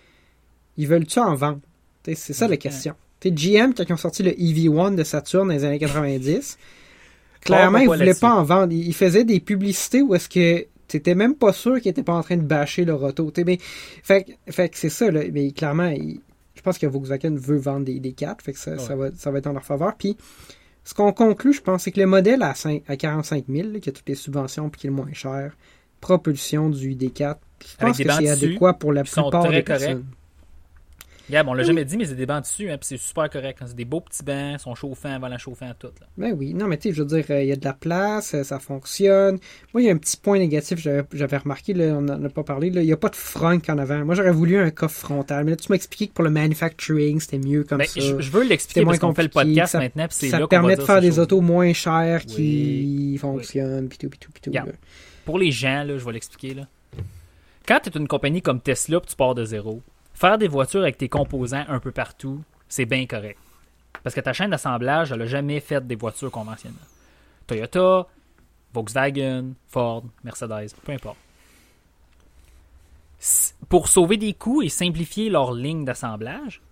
ils 0.76 0.88
veulent-tu 0.88 1.18
en 1.18 1.34
vendre? 1.34 1.60
C'est 2.04 2.32
ça 2.32 2.48
la 2.48 2.56
question. 2.56 2.94
T'sais, 3.20 3.30
GM, 3.30 3.72
quand 3.76 3.84
ils 3.88 3.92
ont 3.92 3.96
sorti 3.96 4.22
le 4.24 4.32
EV1 4.32 4.94
de 4.96 5.04
Saturn 5.04 5.46
dans 5.48 5.54
les 5.54 5.64
années 5.64 5.78
90, 5.78 6.58
clairement, 7.40 7.78
ils 7.78 7.86
pas 7.88 7.96
voulaient 7.96 8.14
pas 8.14 8.34
en 8.34 8.42
vendre. 8.42 8.72
Ils 8.72 8.94
faisaient 8.94 9.24
des 9.24 9.38
publicités 9.38 10.02
où 10.02 10.14
est-ce 10.14 10.28
que 10.28 10.66
t'étais 10.88 11.14
même 11.14 11.34
pas 11.36 11.52
sûr 11.52 11.80
qu'ils 11.80 11.90
étaient 11.90 12.02
pas 12.02 12.14
en 12.14 12.22
train 12.22 12.36
de 12.36 12.42
bâcher 12.42 12.84
leur 12.84 13.02
auto. 13.02 13.30
T'sais, 13.30 13.44
mais, 13.44 13.58
fait, 14.02 14.24
que- 14.24 14.52
fait 14.52 14.68
que 14.70 14.76
c'est 14.78 14.88
ça, 14.88 15.10
là. 15.10 15.20
Mais 15.32 15.52
clairement, 15.52 15.94
je 16.54 16.60
pense 16.62 16.78
que 16.78 16.86
Volkswagen 16.86 17.36
veut 17.36 17.58
vendre 17.58 17.84
des, 17.86 18.00
des 18.00 18.12
4, 18.12 18.42
fait 18.42 18.52
que 18.54 18.58
ça, 18.58 18.76
ça, 18.78 18.96
va, 18.96 19.10
ça 19.16 19.30
va 19.30 19.38
être 19.38 19.46
en 19.46 19.52
leur 19.52 19.64
faveur. 19.64 19.94
Puis, 19.96 20.16
ce 20.84 20.94
qu'on 20.94 21.12
conclut, 21.12 21.52
je 21.52 21.62
pense, 21.62 21.84
c'est 21.84 21.92
que 21.92 22.00
le 22.00 22.06
modèle 22.06 22.42
à, 22.42 22.54
5 22.54 22.82
à 22.88 22.96
45 22.96 23.44
000, 23.48 23.68
là, 23.72 23.80
qui 23.80 23.88
a 23.88 23.92
toutes 23.92 24.08
les 24.08 24.14
subventions 24.14 24.68
puis 24.68 24.80
qui 24.80 24.86
est 24.88 24.90
le 24.90 24.96
moins 24.96 25.12
cher, 25.12 25.56
propulsion 26.00 26.70
du 26.70 26.94
ID4, 26.94 27.36
je 27.60 27.76
Avec 27.78 27.96
pense 27.96 27.98
que 27.98 28.12
c'est 28.12 28.28
adéquat 28.28 28.72
pour 28.74 28.92
la 28.92 29.04
plupart 29.04 29.30
des 29.30 29.62
corrects. 29.62 29.66
personnes. 29.66 30.04
Gab, 31.32 31.48
on 31.48 31.54
l'a 31.54 31.62
jamais 31.64 31.84
dit, 31.84 31.96
mais 31.96 32.04
c'est 32.04 32.14
des 32.14 32.26
bancs 32.26 32.42
dessus, 32.42 32.70
hein, 32.70 32.76
puis 32.78 32.86
c'est 32.88 32.96
super 32.98 33.30
correct. 33.30 33.58
hein. 33.62 33.64
C'est 33.66 33.74
des 33.74 33.84
beaux 33.86 34.00
petits 34.02 34.22
bancs, 34.22 34.56
ils 34.56 34.58
sont 34.58 34.74
chauffants, 34.74 35.14
avant 35.14 35.36
chauffants, 35.38 35.72
tout. 35.78 35.86
Là. 36.00 36.06
Ben 36.18 36.34
oui, 36.38 36.52
non, 36.52 36.66
mais 36.66 36.76
tu 36.76 36.90
sais, 36.90 36.94
je 36.94 37.02
veux 37.02 37.08
dire, 37.08 37.24
euh, 37.30 37.42
il 37.42 37.48
y 37.48 37.52
a 37.52 37.56
de 37.56 37.64
la 37.64 37.72
place, 37.72 38.34
euh, 38.34 38.42
ça 38.44 38.58
fonctionne. 38.58 39.38
Moi, 39.72 39.82
il 39.82 39.86
y 39.86 39.88
a 39.88 39.92
un 39.92 39.96
petit 39.96 40.16
point 40.18 40.38
négatif, 40.38 40.78
j'avais 40.78 41.36
remarqué, 41.38 41.72
là, 41.72 41.86
on 41.96 42.02
n'en 42.02 42.22
a 42.22 42.28
pas 42.28 42.42
parlé, 42.44 42.68
il 42.68 42.80
n'y 42.80 42.92
a 42.92 42.96
pas 42.98 43.08
de 43.08 43.16
frunk 43.16 43.68
en 43.70 43.78
avant. 43.78 44.04
Moi, 44.04 44.14
j'aurais 44.14 44.30
voulu 44.30 44.58
un 44.58 44.70
coffre 44.70 44.98
frontal, 45.00 45.44
mais 45.44 45.52
là, 45.52 45.56
tu 45.56 45.66
m'as 45.70 45.76
expliqué 45.76 46.08
que 46.08 46.12
pour 46.12 46.24
le 46.24 46.30
manufacturing, 46.30 47.18
c'était 47.18 47.38
mieux 47.38 47.64
comme 47.64 47.78
Ben, 47.78 47.86
ça. 47.86 47.98
je, 48.00 48.20
je 48.20 48.30
veux 48.30 48.42
l'expliquer 48.44 48.84
parce 48.84 48.98
qu'on 48.98 49.14
fait 49.14 49.22
le 49.22 49.28
podcast 49.30 49.72
ça- 49.72 49.78
maintenant, 49.78 50.06
puis 50.08 50.16
c'est 50.20 50.28
ça 50.28 50.38
là 50.38 50.46
permet 50.46 50.76
de 50.76 50.82
faire 50.82 51.00
des 51.00 51.18
autos 51.18 51.40
moins 51.40 51.72
chères 51.72 52.20
Oui, 52.28 52.34
qui 52.34 53.18
fonctionnent, 53.18 53.88
pis 53.88 53.96
tout, 53.98 54.10
là. 54.52 54.66
Pour 55.24 55.38
les 55.38 55.50
gens, 55.50 55.84
là, 55.84 55.96
je 55.96 56.04
vais 56.04 56.12
l'expliquer. 56.12 56.52
Là. 56.54 56.62
Quand 57.66 57.78
tu 57.82 57.88
es 57.90 57.92
une 57.98 58.08
compagnie 58.08 58.42
comme 58.42 58.60
Tesla, 58.60 59.00
puis 59.00 59.10
tu 59.10 59.16
pars 59.16 59.34
de 59.34 59.44
zéro, 59.44 59.80
faire 60.22 60.38
des 60.38 60.46
voitures 60.46 60.82
avec 60.82 60.98
tes 60.98 61.08
composants 61.08 61.64
un 61.66 61.80
peu 61.80 61.90
partout, 61.90 62.42
c'est 62.68 62.84
bien 62.86 63.06
correct. 63.06 63.40
Parce 64.04 64.14
que 64.14 64.20
ta 64.20 64.32
chaîne 64.32 64.50
d'assemblage, 64.50 65.10
elle 65.10 65.18
n'a 65.18 65.26
jamais 65.26 65.58
fait 65.58 65.84
des 65.84 65.96
voitures 65.96 66.30
conventionnelles. 66.30 66.78
Toyota, 67.48 68.06
Volkswagen, 68.72 69.54
Ford, 69.66 70.04
Mercedes, 70.22 70.76
peu 70.84 70.92
importe. 70.92 71.16
Pour 73.68 73.88
sauver 73.88 74.16
des 74.16 74.32
coûts 74.32 74.62
et 74.62 74.68
simplifier 74.68 75.28
leur 75.28 75.52
ligne 75.52 75.84
d'assemblage, 75.84 76.62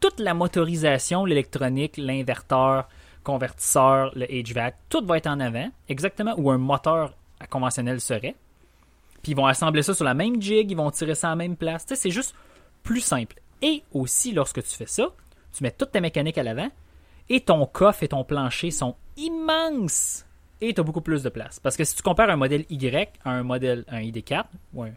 toute 0.00 0.18
la 0.18 0.34
motorisation, 0.34 1.24
l'électronique, 1.24 1.98
l'inverteur, 1.98 2.88
convertisseur, 3.22 4.10
le 4.16 4.26
HVAC, 4.26 4.74
tout 4.88 5.06
va 5.06 5.18
être 5.18 5.28
en 5.28 5.38
avant, 5.38 5.70
exactement 5.88 6.34
où 6.36 6.50
un 6.50 6.58
moteur 6.58 7.14
conventionnel 7.48 8.00
serait. 8.00 8.34
Puis 9.22 9.32
ils 9.32 9.36
vont 9.36 9.46
assembler 9.46 9.82
ça 9.82 9.94
sur 9.94 10.04
la 10.04 10.14
même 10.14 10.42
jig, 10.42 10.68
ils 10.68 10.76
vont 10.76 10.90
tirer 10.90 11.14
ça 11.14 11.28
à 11.28 11.30
la 11.30 11.36
même 11.36 11.56
place. 11.56 11.86
C'est 11.86 12.10
juste 12.10 12.34
plus 12.82 13.00
simple. 13.00 13.40
Et 13.62 13.82
aussi, 13.92 14.32
lorsque 14.32 14.62
tu 14.62 14.70
fais 14.70 14.86
ça, 14.86 15.08
tu 15.52 15.62
mets 15.62 15.70
toute 15.70 15.92
ta 15.92 16.00
mécanique 16.00 16.38
à 16.38 16.42
l'avant 16.42 16.70
et 17.28 17.40
ton 17.40 17.66
coffre 17.66 18.02
et 18.02 18.08
ton 18.08 18.24
plancher 18.24 18.70
sont 18.70 18.96
immenses. 19.16 20.24
Et 20.60 20.74
tu 20.74 20.80
as 20.80 20.84
beaucoup 20.84 21.00
plus 21.00 21.22
de 21.22 21.28
place. 21.28 21.60
Parce 21.60 21.76
que 21.76 21.84
si 21.84 21.94
tu 21.94 22.02
compares 22.02 22.30
un 22.30 22.36
modèle 22.36 22.64
Y 22.70 23.10
à 23.24 23.30
un 23.30 23.42
modèle 23.42 23.84
un 23.88 24.00
ID4, 24.00 24.44
ouais, 24.74 24.92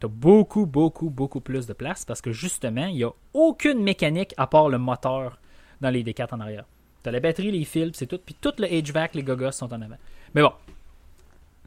tu 0.00 0.06
as 0.06 0.08
beaucoup, 0.08 0.66
beaucoup, 0.66 1.10
beaucoup 1.10 1.40
plus 1.40 1.66
de 1.66 1.72
place 1.72 2.04
parce 2.04 2.20
que 2.20 2.32
justement, 2.32 2.86
il 2.86 2.96
n'y 2.96 3.04
a 3.04 3.10
aucune 3.34 3.82
mécanique 3.82 4.34
à 4.36 4.46
part 4.46 4.68
le 4.68 4.78
moteur 4.78 5.38
dans 5.80 5.90
les 5.90 6.02
ID4 6.02 6.34
en 6.34 6.40
arrière. 6.40 6.64
Tu 7.02 7.08
as 7.08 7.12
la 7.12 7.20
batterie, 7.20 7.50
les 7.50 7.64
fils, 7.64 7.92
c'est 7.94 8.06
tout. 8.06 8.18
Puis 8.18 8.36
tout 8.40 8.52
le 8.58 8.66
HVAC, 8.68 9.14
les 9.14 9.22
gogos 9.22 9.52
sont 9.52 9.72
en 9.72 9.80
avant. 9.80 9.96
Mais 10.34 10.42
bon, 10.42 10.52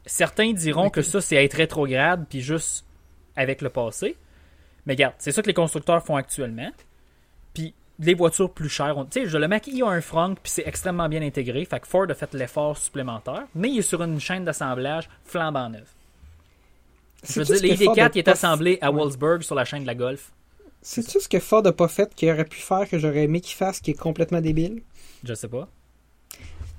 certains 0.06 0.52
diront 0.52 0.90
que 0.90 1.02
ça, 1.02 1.20
c'est 1.20 1.42
être 1.42 1.54
rétrograde 1.54 2.26
puis 2.28 2.40
juste 2.40 2.84
avec 3.36 3.62
le 3.62 3.70
passé. 3.70 4.16
Mais 4.86 4.94
regarde, 4.94 5.14
c'est 5.18 5.32
ça 5.32 5.42
que 5.42 5.46
les 5.46 5.54
constructeurs 5.54 6.04
font 6.04 6.16
actuellement. 6.16 6.70
Puis 7.54 7.74
les 7.98 8.14
voitures 8.14 8.50
plus 8.50 8.68
chères, 8.68 8.96
ont- 8.96 9.04
tu 9.04 9.20
sais, 9.22 9.26
je- 9.28 9.36
le 9.36 9.46
Mach-E 9.46 9.70
il 9.72 9.82
a 9.82 9.88
un 9.88 10.00
front 10.00 10.34
puis 10.34 10.50
c'est 10.50 10.66
extrêmement 10.66 11.08
bien 11.08 11.20
intégré. 11.22 11.64
Fait 11.64 11.80
que 11.80 11.86
Ford 11.86 12.06
a 12.08 12.14
fait 12.14 12.32
l'effort 12.34 12.76
supplémentaire, 12.78 13.44
mais 13.54 13.68
il 13.70 13.78
est 13.78 13.82
sur 13.82 14.02
une 14.02 14.18
chaîne 14.20 14.44
d'assemblage 14.44 15.08
flambant 15.24 15.68
neuve. 15.68 15.88
Je 17.22 17.40
veux 17.40 17.44
dire, 17.44 17.60
les 17.62 17.76
que 17.76 17.84
Ford 17.84 17.92
a 17.98 18.08
ID4 18.08 18.10
il 18.14 18.18
est 18.20 18.28
assemblé 18.28 18.78
à 18.80 18.90
Ouais. 18.90 18.96
Wolfsburg 19.00 19.42
sur 19.42 19.54
la 19.54 19.64
chaîne 19.66 19.82
de 19.82 19.86
la 19.86 19.94
Golf. 19.94 20.32
C'est-tu 20.80 21.20
ce 21.20 21.28
que 21.28 21.38
Ford 21.40 21.66
a 21.66 21.72
pas 21.72 21.88
fait 21.88 22.14
qu'il 22.14 22.30
aurait 22.30 22.46
pu 22.46 22.58
faire 22.58 22.88
que 22.88 22.98
j'aurais 22.98 23.24
aimé 23.24 23.42
qu'il 23.42 23.54
fasse 23.56 23.80
qui 23.80 23.90
est 23.90 23.94
complètement 24.00 24.40
débile? 24.40 24.82
Je 25.24 25.34
sais 25.34 25.48
pas, 25.48 25.68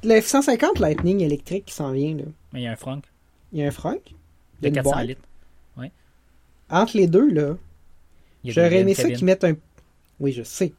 Le 0.04 0.20
F-150 0.20 0.80
Lightning 0.80 1.20
électrique 1.22 1.66
qui 1.66 1.76
s'en 1.76 1.92
vient, 1.92 2.16
là. 2.16 2.24
mais 2.54 2.62
il 2.62 2.64
y 2.64 2.68
a 2.68 2.72
un 2.72 2.76
front 2.76 3.00
Il 3.54 3.60
y 3.60 3.62
a 3.64 3.68
un 3.68 3.70
y 3.70 3.72
de 3.72 4.66
a 4.66 4.68
une 4.70 4.74
400 4.74 4.92
boîte? 4.92 5.06
litres. 5.08 5.22
Entre 6.72 6.98
les 6.98 7.06
deux, 7.08 7.30
là, 7.30 7.56
j'aurais 8.46 8.78
a 8.78 8.80
aimé 8.80 8.94
ça 8.94 9.10
qu'ils 9.10 9.26
mettent 9.26 9.44
un... 9.44 9.56
Oui, 10.20 10.32
je 10.32 10.44
sais. 10.44 10.74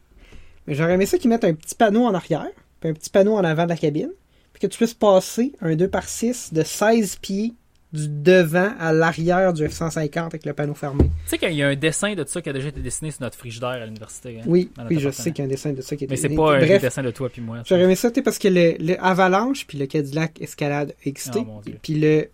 Mais 0.67 0.75
j'aurais 0.75 0.95
aimé 0.95 1.07
ça 1.07 1.19
qu'ils 1.19 1.31
mettent 1.31 1.45
un 1.45 1.55
petit 1.55 1.75
panneau 1.75 2.05
en 2.05 2.15
arrière, 2.15 2.49
puis 2.81 2.91
un 2.91 2.95
petit 2.95 3.11
panneau 3.11 3.35
en 3.37 3.45
avant 3.45 3.65
de 3.65 3.69
la 3.71 3.77
cabine, 3.77 4.11
puis 4.53 4.61
que 4.61 4.67
tu 4.67 4.77
puisses 4.77 4.95
passer 4.95 5.53
un 5.61 5.75
2x6 5.75 6.53
de 6.55 6.63
16 6.63 7.17
pieds 7.17 7.55
du 7.93 8.09
devant 8.09 8.73
à 8.81 8.93
l'arrière 8.95 9.53
du 9.53 9.65
F-150 9.69 10.19
avec 10.21 10.47
le 10.47 10.55
panneau 10.55 10.73
fermé. 10.73 11.05
Tu 11.05 11.11
sais 11.27 11.39
qu'il 11.39 11.53
y 11.53 11.63
a 11.63 11.69
un 11.69 11.77
dessin 11.77 12.15
de 12.15 12.25
ça 12.27 12.41
qui 12.41 12.49
a 12.49 12.53
déjà 12.55 12.69
été 12.69 12.81
dessiné 12.81 13.11
sur 13.11 13.21
notre 13.21 13.37
frigidaire 13.37 13.69
à 13.69 13.85
l'université. 13.85 14.39
hein, 14.41 14.45
Oui, 14.47 14.71
oui, 14.89 14.99
je 14.99 15.11
sais 15.11 15.31
qu'il 15.31 15.41
y 15.41 15.43
a 15.43 15.45
un 15.45 15.51
dessin 15.51 15.73
de 15.75 15.83
ça 15.83 15.95
qui 15.95 16.05
est 16.05 16.07
Mais 16.09 16.17
c'est 16.17 16.31
pas 16.31 16.57
un 16.57 16.67
dessin 16.79 17.03
de 17.03 17.11
toi 17.11 17.29
puis 17.29 17.43
moi. 17.43 17.59
J'aurais 17.67 17.83
aimé 17.83 17.95
ça, 17.95 18.11
tu 18.11 18.15
sais, 18.15 18.23
parce 18.23 18.39
que 18.39 18.49
le, 18.49 18.77
le 18.79 18.97
Avalanche 19.05 19.67
puis 19.67 19.77
le 19.77 19.85
Cadillac 19.87 20.41
Escalade 20.41 20.95
XT, 21.07 21.37
Oh, 21.47 21.61
Dieu. 21.67 21.79
puis 21.83 21.95
le... 21.95 22.29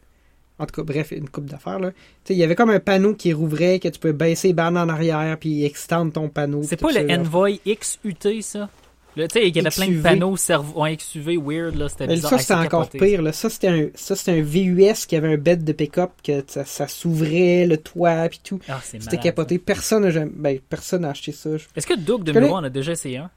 En 0.58 0.66
tout 0.66 0.74
cas, 0.74 0.82
bref, 0.82 1.12
une 1.12 1.28
coupe 1.28 1.46
d'affaires, 1.46 1.78
là. 1.78 1.90
Tu 1.92 1.96
sais, 2.24 2.34
il 2.34 2.38
y 2.38 2.42
avait 2.44 2.54
comme 2.56 2.70
un 2.70 2.80
panneau 2.80 3.14
qui 3.14 3.32
rouvrait, 3.32 3.78
que 3.78 3.88
tu 3.88 3.98
peux 4.00 4.12
baisser 4.12 4.48
les 4.48 4.54
bandes 4.54 4.76
en 4.76 4.88
arrière, 4.88 5.36
puis 5.38 5.64
extendre 5.64 6.12
ton 6.12 6.28
panneau. 6.28 6.62
C'est 6.64 6.76
pas 6.76 6.88
le 6.88 6.94
ça, 6.94 7.02
là. 7.02 7.18
Envoy 7.20 7.60
XUT, 7.64 8.42
ça? 8.42 8.68
Tu 9.16 9.24
sais, 9.32 9.48
il 9.48 9.56
y 9.56 9.58
avait 9.58 9.70
plein 9.70 9.88
de 9.88 10.00
panneaux 10.00 10.36
cerveau... 10.36 10.80
ouais, 10.82 10.96
XUV 10.96 11.38
weird, 11.42 11.74
là, 11.74 11.88
c'était 11.88 12.06
bizarre. 12.06 12.30
ça, 12.30 12.38
c'était 12.38 12.54
encore 12.54 12.84
capoté, 12.88 12.98
pire. 12.98 13.22
Là. 13.22 13.32
Ça, 13.32 13.50
c'était 13.50 13.66
un, 13.68 13.86
ça, 13.94 14.14
c'était 14.14 14.30
un 14.38 14.42
VUS 14.42 15.06
qui 15.08 15.16
avait 15.16 15.32
un 15.32 15.36
bed 15.36 15.64
de 15.64 15.72
pick-up, 15.72 16.10
que 16.22 16.44
ça, 16.46 16.64
ça 16.64 16.86
s'ouvrait, 16.86 17.66
le 17.66 17.78
toit, 17.78 18.28
puis 18.28 18.40
tout. 18.44 18.60
Ah, 18.68 18.80
C'était 18.84 19.16
capoté. 19.16 19.58
Personne 19.58 20.02
n'a 20.02 20.10
jamais- 20.10 20.30
ben, 20.34 20.58
personne 20.68 21.04
acheté 21.04 21.32
ça. 21.32 21.56
Je-. 21.56 21.64
Est-ce 21.74 21.86
que 21.86 21.94
Doug 21.98 22.22
de 22.22 22.32
Muro 22.32 22.54
en 22.56 22.64
a 22.64 22.70
déjà 22.70 22.92
essayé 22.92 23.16
un? 23.18 23.30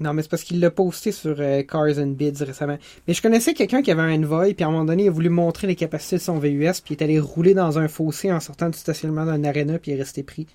Non, 0.00 0.14
mais 0.14 0.22
c'est 0.22 0.28
parce 0.30 0.42
qu'il 0.42 0.58
l'a 0.58 0.70
posté 0.70 1.12
sur 1.12 1.36
euh, 1.38 1.62
Cars 1.62 1.98
and 1.98 2.08
Bids 2.16 2.42
récemment. 2.42 2.78
Mais 3.06 3.14
je 3.14 3.22
connaissais 3.22 3.54
quelqu'un 3.54 3.82
qui 3.82 3.90
avait 3.90 4.02
un 4.02 4.22
Envoy, 4.22 4.54
puis 4.54 4.64
à 4.64 4.68
un 4.68 4.70
moment 4.70 4.84
donné, 4.86 5.04
il 5.04 5.08
a 5.08 5.12
voulu 5.12 5.28
montrer 5.28 5.66
les 5.66 5.76
capacités 5.76 6.16
de 6.16 6.20
son 6.22 6.38
VUS, 6.38 6.80
puis 6.84 6.94
il 6.94 6.96
est 7.00 7.02
allé 7.02 7.20
rouler 7.20 7.54
dans 7.54 7.78
un 7.78 7.88
fossé 7.88 8.32
en 8.32 8.40
sortant 8.40 8.68
du 8.70 8.78
stationnement 8.78 9.26
d'un 9.26 9.44
arena, 9.44 9.78
puis 9.78 9.92
il 9.92 9.94
est 9.96 9.98
resté 10.02 10.22
pris. 10.22 10.46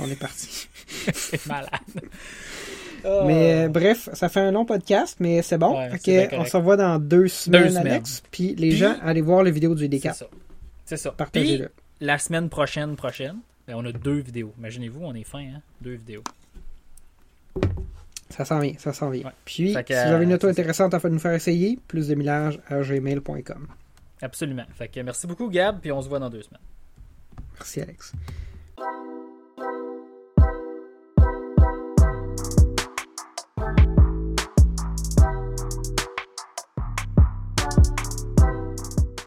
On 0.00 0.06
est 0.08 0.18
parti. 0.18 0.68
C'est 1.14 1.46
malade. 1.46 1.70
Mais 3.26 3.64
euh, 3.66 3.68
bref, 3.68 4.08
ça 4.14 4.28
fait 4.30 4.40
un 4.40 4.50
long 4.50 4.64
podcast, 4.64 5.16
mais 5.20 5.42
c'est 5.42 5.58
bon. 5.58 5.76
Ouais, 5.78 5.90
que 5.98 6.34
on 6.36 6.46
se 6.46 6.56
revoit 6.56 6.78
dans 6.78 6.98
deux 6.98 7.28
semaines, 7.28 7.68
semaines. 7.68 7.86
Alex. 7.86 8.22
Puis 8.30 8.54
les 8.56 8.70
Puis- 8.70 8.76
gens, 8.78 8.96
allez 9.02 9.20
voir 9.20 9.42
les 9.42 9.50
vidéos 9.50 9.74
du 9.74 9.82
C'est 9.84 9.88
D4. 9.90 10.14
ça. 10.14 10.26
C'est 10.86 10.96
ça. 10.96 11.10
Partagez-le. 11.12 11.66
Puis, 11.68 11.74
la 12.06 12.16
semaine 12.16 12.48
prochaine, 12.48 12.96
prochaine, 12.96 13.36
ben, 13.68 13.74
on 13.76 13.84
a 13.84 13.92
deux 13.92 14.20
vidéos. 14.20 14.54
Imaginez-vous, 14.58 15.00
on 15.02 15.14
est 15.14 15.22
fin, 15.24 15.40
hein? 15.40 15.60
Deux 15.82 15.96
vidéos. 15.96 16.22
Ça 18.30 18.44
s'en 18.44 18.58
vient, 18.58 18.74
ça 18.78 18.92
s'en 18.92 19.10
vient. 19.10 19.24
Ouais. 19.24 19.32
Puis, 19.44 19.74
que, 19.74 19.94
si 19.94 20.06
vous 20.06 20.12
avez 20.12 20.24
une 20.24 20.32
euh, 20.32 20.36
auto 20.36 20.48
intéressante 20.48 20.94
à 20.94 21.08
nous 21.08 21.18
faire 21.18 21.34
essayer, 21.34 21.78
plus 21.86 22.08
de 22.08 22.14
millage 22.14 22.60
à 22.68 22.80
gmail.com. 22.80 23.66
Absolument. 24.22 24.64
Fait 24.74 24.88
que 24.88 25.00
merci 25.00 25.26
beaucoup, 25.26 25.48
Gab, 25.48 25.80
puis 25.80 25.92
on 25.92 26.00
se 26.00 26.08
voit 26.08 26.18
dans 26.18 26.30
deux 26.30 26.42
semaines. 26.42 26.62
Merci, 27.54 27.80
Alex. 27.80 28.12